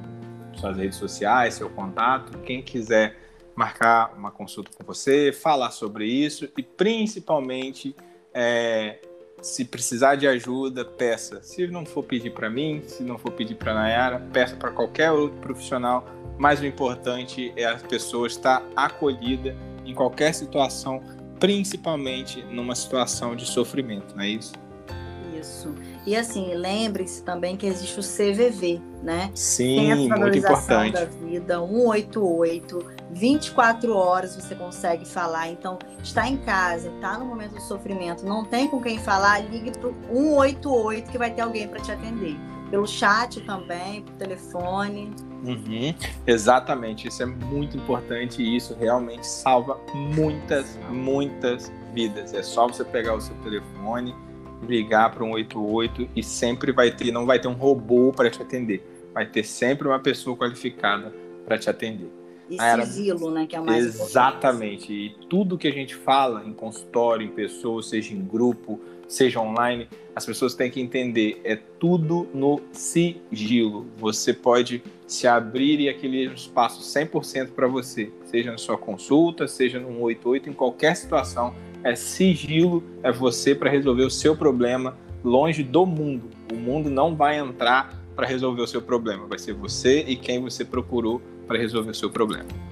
suas 0.54 0.78
redes 0.78 0.98
sociais, 0.98 1.54
seu 1.56 1.70
contato. 1.70 2.38
Quem 2.40 2.62
quiser 2.62 3.16
marcar 3.56 4.14
uma 4.18 4.32
consulta 4.32 4.72
com 4.76 4.84
você, 4.84 5.32
falar 5.32 5.72
sobre 5.72 6.06
isso 6.06 6.50
e 6.58 6.64
principalmente 6.64 7.96
é, 8.34 9.00
se 9.42 9.66
precisar 9.66 10.16
de 10.16 10.28
ajuda, 10.28 10.84
peça. 10.84 11.42
Se 11.44 11.68
não 11.68 11.86
for 11.86 12.04
pedir 12.04 12.32
para 12.32 12.50
mim, 12.50 12.82
se 12.88 13.04
não 13.04 13.18
for 13.18 13.32
pedir 13.32 13.56
para 13.56 13.74
Nayara, 13.74 14.20
peça 14.34 14.56
para 14.56 14.72
qualquer 14.72 15.12
outro 15.12 15.38
profissional. 15.40 16.06
Mas 16.38 16.62
o 16.62 16.66
importante 16.66 17.54
é 17.58 17.66
a 17.66 17.76
pessoa 17.76 18.26
estar 18.26 18.64
acolhida 18.76 19.56
em 19.90 19.94
qualquer 19.94 20.34
situação, 20.34 21.02
principalmente 21.40 22.44
numa 22.44 22.76
situação 22.76 23.36
de 23.36 23.46
sofrimento, 23.46 24.16
não 24.16 24.24
é 24.24 24.30
isso? 24.30 24.54
Isso. 25.40 25.74
E 26.06 26.16
assim, 26.16 26.54
lembre-se 26.54 27.24
também 27.24 27.56
que 27.56 27.66
existe 27.66 28.00
o 28.00 28.04
CVV, 28.04 28.82
né? 29.02 29.32
Sim, 29.34 30.10
muito 30.10 30.38
importante. 30.38 30.94
da 30.94 31.06
vida, 31.06 31.60
188, 31.60 32.86
24 33.12 33.96
horas 33.96 34.36
você 34.36 34.54
consegue 34.54 35.06
falar. 35.06 35.50
Então, 35.50 35.80
está 36.04 36.28
em 36.28 36.38
casa, 36.38 36.90
está 36.90 37.18
no 37.18 37.26
momento 37.26 37.56
do 37.56 37.62
sofrimento, 37.62 38.26
não 38.26 38.44
tem 38.44 38.68
com 38.68 38.82
quem 38.82 39.00
falar, 39.00 39.40
ligue 39.50 39.72
para 39.72 39.90
o 39.90 39.94
188 40.10 41.12
que 41.12 41.18
vai 41.18 41.32
ter 41.32 41.42
alguém 41.42 41.68
para 41.68 41.80
te 41.80 41.92
atender. 41.92 42.36
Pelo 42.70 42.88
chat 42.88 43.42
também, 43.42 44.04
por 44.04 44.14
telefone. 44.14 45.12
Uhum, 45.44 45.94
exatamente, 46.28 47.08
isso 47.08 47.24
é 47.24 47.26
muito 47.26 47.78
importante 47.78 48.42
e 48.42 48.58
isso 48.58 48.76
realmente 48.78 49.26
salva 49.26 49.80
muitas, 49.94 50.78
muitas 50.90 51.72
vidas. 51.94 52.34
É 52.34 52.44
só 52.44 52.68
você 52.68 52.84
pegar 52.84 53.16
o 53.16 53.22
seu 53.22 53.36
telefone, 53.38 54.14
ligar 54.68 55.12
para 55.12 55.24
um 55.24 55.32
88 55.32 56.10
e 56.16 56.22
sempre 56.22 56.72
vai 56.72 56.92
ter, 56.92 57.12
não 57.12 57.26
vai 57.26 57.40
ter 57.40 57.48
um 57.48 57.54
robô 57.54 58.12
para 58.14 58.30
te 58.30 58.42
atender, 58.42 58.84
vai 59.14 59.26
ter 59.26 59.44
sempre 59.44 59.88
uma 59.88 60.00
pessoa 60.00 60.36
qualificada 60.36 61.14
para 61.46 61.58
te 61.58 61.70
atender. 61.70 62.12
E 62.50 62.58
sigilo, 62.84 63.30
né, 63.30 63.46
que 63.46 63.56
é 63.56 63.60
o 63.60 63.66
mais 63.66 63.86
Exatamente. 63.86 64.92
Importante. 64.92 65.24
E 65.24 65.28
tudo 65.28 65.58
que 65.58 65.68
a 65.68 65.72
gente 65.72 65.96
fala 65.96 66.44
em 66.44 66.52
consultório, 66.52 67.26
em 67.26 67.30
pessoas, 67.30 67.88
seja 67.88 68.14
em 68.14 68.22
grupo, 68.22 68.80
seja 69.10 69.42
online, 69.42 69.90
as 70.16 70.26
pessoas 70.26 70.54
têm 70.54 70.70
que 70.70 70.80
entender, 70.80 71.42
é 71.44 71.56
tudo 71.56 72.30
no 72.34 72.62
sigilo. 72.72 73.88
Você 73.98 74.32
pode 74.34 74.84
se 75.08 75.28
abrir 75.28 75.80
e 75.80 75.90
aquele 75.90 76.26
espaço 76.32 76.82
100% 76.82 77.50
para 77.52 77.68
você, 77.68 78.12
seja 78.26 78.52
na 78.52 78.58
sua 78.58 78.78
consulta, 78.78 79.48
seja 79.48 79.80
no 79.80 79.88
188, 79.88 80.50
em 80.50 80.54
qualquer 80.54 80.96
situação, 80.96 81.54
é 81.84 81.96
sigilo, 81.96 82.84
é 83.02 83.12
você 83.12 83.56
para 83.56 83.70
resolver 83.70 84.04
o 84.04 84.12
seu 84.12 84.38
problema 84.38 84.96
longe 85.24 85.64
do 85.64 85.86
mundo. 85.86 86.30
O 86.54 86.56
mundo 86.56 86.90
não 86.90 87.16
vai 87.16 87.40
entrar 87.40 88.00
para 88.16 88.28
resolver 88.28 88.62
o 88.62 88.68
seu 88.68 88.82
problema, 88.82 89.26
vai 89.26 89.40
ser 89.40 89.54
você 89.54 90.02
e 90.02 90.16
quem 90.16 90.42
você 90.42 90.64
procurou 90.64 91.22
para 91.48 91.58
resolver 91.58 91.92
o 91.92 91.96
seu 91.96 92.10
problema. 92.10 92.69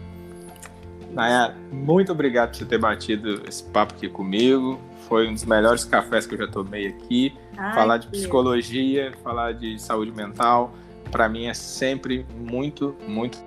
Nayara, 1.11 1.55
muito 1.71 2.11
obrigado 2.11 2.49
por 2.49 2.57
você 2.57 2.65
ter 2.65 2.77
batido 2.77 3.41
esse 3.47 3.63
papo 3.63 3.93
aqui 3.93 4.09
comigo. 4.09 4.79
Foi 5.07 5.27
um 5.27 5.33
dos 5.33 5.45
melhores 5.45 5.85
cafés 5.85 6.25
que 6.27 6.35
eu 6.35 6.39
já 6.39 6.47
tomei 6.47 6.87
aqui. 6.87 7.33
Ai, 7.57 7.73
falar 7.73 7.97
de 7.97 8.07
psicologia, 8.07 9.13
falar 9.23 9.53
de 9.53 9.79
saúde 9.81 10.11
mental, 10.11 10.73
para 11.11 11.27
mim 11.29 11.45
é 11.45 11.53
sempre 11.53 12.25
muito, 12.35 12.95
muito. 13.07 13.37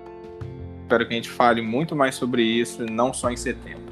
Espero 0.83 1.07
que 1.07 1.13
a 1.13 1.17
gente 1.17 1.31
fale 1.31 1.63
muito 1.63 1.95
mais 1.95 2.15
sobre 2.15 2.43
isso, 2.43 2.85
não 2.87 3.13
só 3.13 3.31
em 3.31 3.37
setembro. 3.37 3.91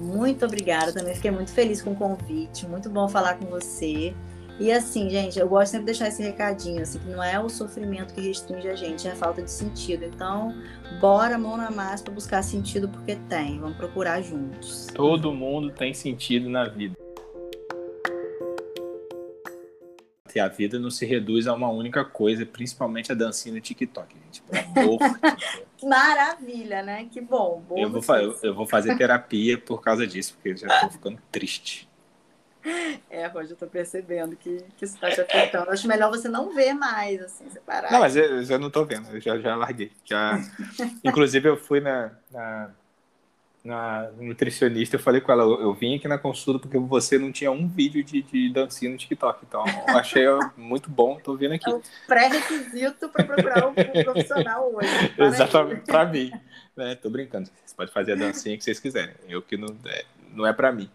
Muito 0.00 0.44
obrigada, 0.44 0.92
também 0.92 1.14
fiquei 1.14 1.30
muito 1.30 1.50
feliz 1.50 1.82
com 1.82 1.90
o 1.90 1.96
convite. 1.96 2.66
Muito 2.66 2.88
bom 2.88 3.08
falar 3.08 3.34
com 3.34 3.46
você. 3.46 4.14
E 4.60 4.72
assim, 4.72 5.08
gente, 5.08 5.38
eu 5.38 5.48
gosto 5.48 5.70
sempre 5.70 5.86
de 5.86 5.92
deixar 5.92 6.08
esse 6.08 6.20
recadinho, 6.20 6.82
assim, 6.82 6.98
que 6.98 7.08
não 7.08 7.22
é 7.22 7.38
o 7.38 7.48
sofrimento 7.48 8.12
que 8.12 8.20
restringe 8.20 8.68
a 8.68 8.74
gente, 8.74 9.06
é 9.06 9.12
a 9.12 9.14
falta 9.14 9.40
de 9.40 9.50
sentido. 9.50 10.04
Então, 10.04 10.52
bora 11.00 11.38
mão 11.38 11.56
na 11.56 11.70
massa 11.70 12.02
para 12.02 12.12
buscar 12.12 12.42
sentido 12.42 12.88
porque 12.88 13.14
tem. 13.28 13.60
Vamos 13.60 13.76
procurar 13.76 14.20
juntos. 14.20 14.88
Todo 14.92 15.32
mundo 15.32 15.70
tem 15.70 15.94
sentido 15.94 16.50
na 16.50 16.64
vida. 16.64 16.96
E 20.34 20.40
a 20.40 20.46
vida 20.46 20.78
não 20.78 20.90
se 20.90 21.04
reduz 21.04 21.48
a 21.48 21.54
uma 21.54 21.68
única 21.68 22.04
coisa, 22.04 22.46
principalmente 22.46 23.10
a 23.10 23.14
dancinha 23.14 23.54
no 23.54 23.60
TikTok, 23.60 24.14
gente. 24.14 24.42
Maravilha, 25.82 26.80
né? 26.80 27.08
Que 27.10 27.20
bom. 27.20 27.64
Eu 27.76 27.90
vou, 27.90 28.16
eu, 28.16 28.38
eu 28.44 28.54
vou 28.54 28.66
fazer 28.66 28.96
terapia 28.96 29.58
por 29.58 29.80
causa 29.80 30.06
disso, 30.06 30.34
porque 30.34 30.56
já 30.56 30.80
tô 30.80 30.90
ficando 30.90 31.18
triste. 31.32 31.88
É, 33.10 33.26
Roger, 33.26 33.52
eu 33.52 33.56
tô 33.56 33.66
percebendo 33.66 34.36
que, 34.36 34.62
que 34.76 34.84
isso 34.84 34.98
tá 34.98 35.10
te 35.10 35.20
afetando. 35.20 35.70
Acho 35.70 35.88
melhor 35.88 36.10
você 36.10 36.28
não 36.28 36.54
ver 36.54 36.74
mais, 36.74 37.20
assim, 37.22 37.48
separado. 37.50 37.92
Não, 37.92 38.00
mas 38.00 38.16
eu, 38.16 38.24
eu 38.24 38.44
já 38.44 38.58
não 38.58 38.70
tô 38.70 38.84
vendo, 38.84 39.08
eu 39.10 39.20
já, 39.20 39.38
já 39.38 39.56
larguei. 39.56 39.90
Já... 40.04 40.38
Inclusive, 41.02 41.48
eu 41.48 41.56
fui 41.56 41.80
na, 41.80 42.12
na, 42.30 42.70
na 43.64 44.10
nutricionista, 44.18 44.96
eu 44.96 45.00
falei 45.00 45.20
com 45.20 45.32
ela, 45.32 45.42
eu, 45.42 45.60
eu, 45.60 45.74
vim 45.74 45.96
aqui 45.96 46.06
na 46.06 46.18
consulta 46.18 46.60
porque 46.60 46.78
você 46.78 47.18
não 47.18 47.32
tinha 47.32 47.50
um 47.50 47.66
vídeo 47.66 48.04
de, 48.04 48.22
de 48.22 48.52
dancinha 48.52 48.90
no 48.90 48.98
TikTok. 48.98 49.44
Então, 49.46 49.64
eu 49.88 49.96
achei 49.96 50.24
muito 50.56 50.90
bom, 50.90 51.18
tô 51.18 51.36
vendo 51.36 51.54
aqui. 51.54 51.68
É 51.68 51.74
um 51.74 51.82
pré-requisito 52.06 53.08
para 53.08 53.24
procurar 53.24 53.66
um 53.66 53.74
profissional 53.74 54.72
hoje. 54.74 54.88
Exatamente, 55.18 55.82
para 55.82 56.04
mim. 56.04 56.30
Né? 56.76 56.94
Tô 56.94 57.10
brincando, 57.10 57.48
vocês 57.48 57.72
podem 57.72 57.92
fazer 57.92 58.12
a 58.12 58.16
dancinha 58.16 58.56
que 58.56 58.62
vocês 58.62 58.78
quiserem. 58.78 59.14
Eu 59.28 59.42
que 59.42 59.56
não 59.56 59.74
é, 59.86 60.04
não 60.32 60.46
é 60.46 60.52
para 60.52 60.70
mim. 60.70 60.88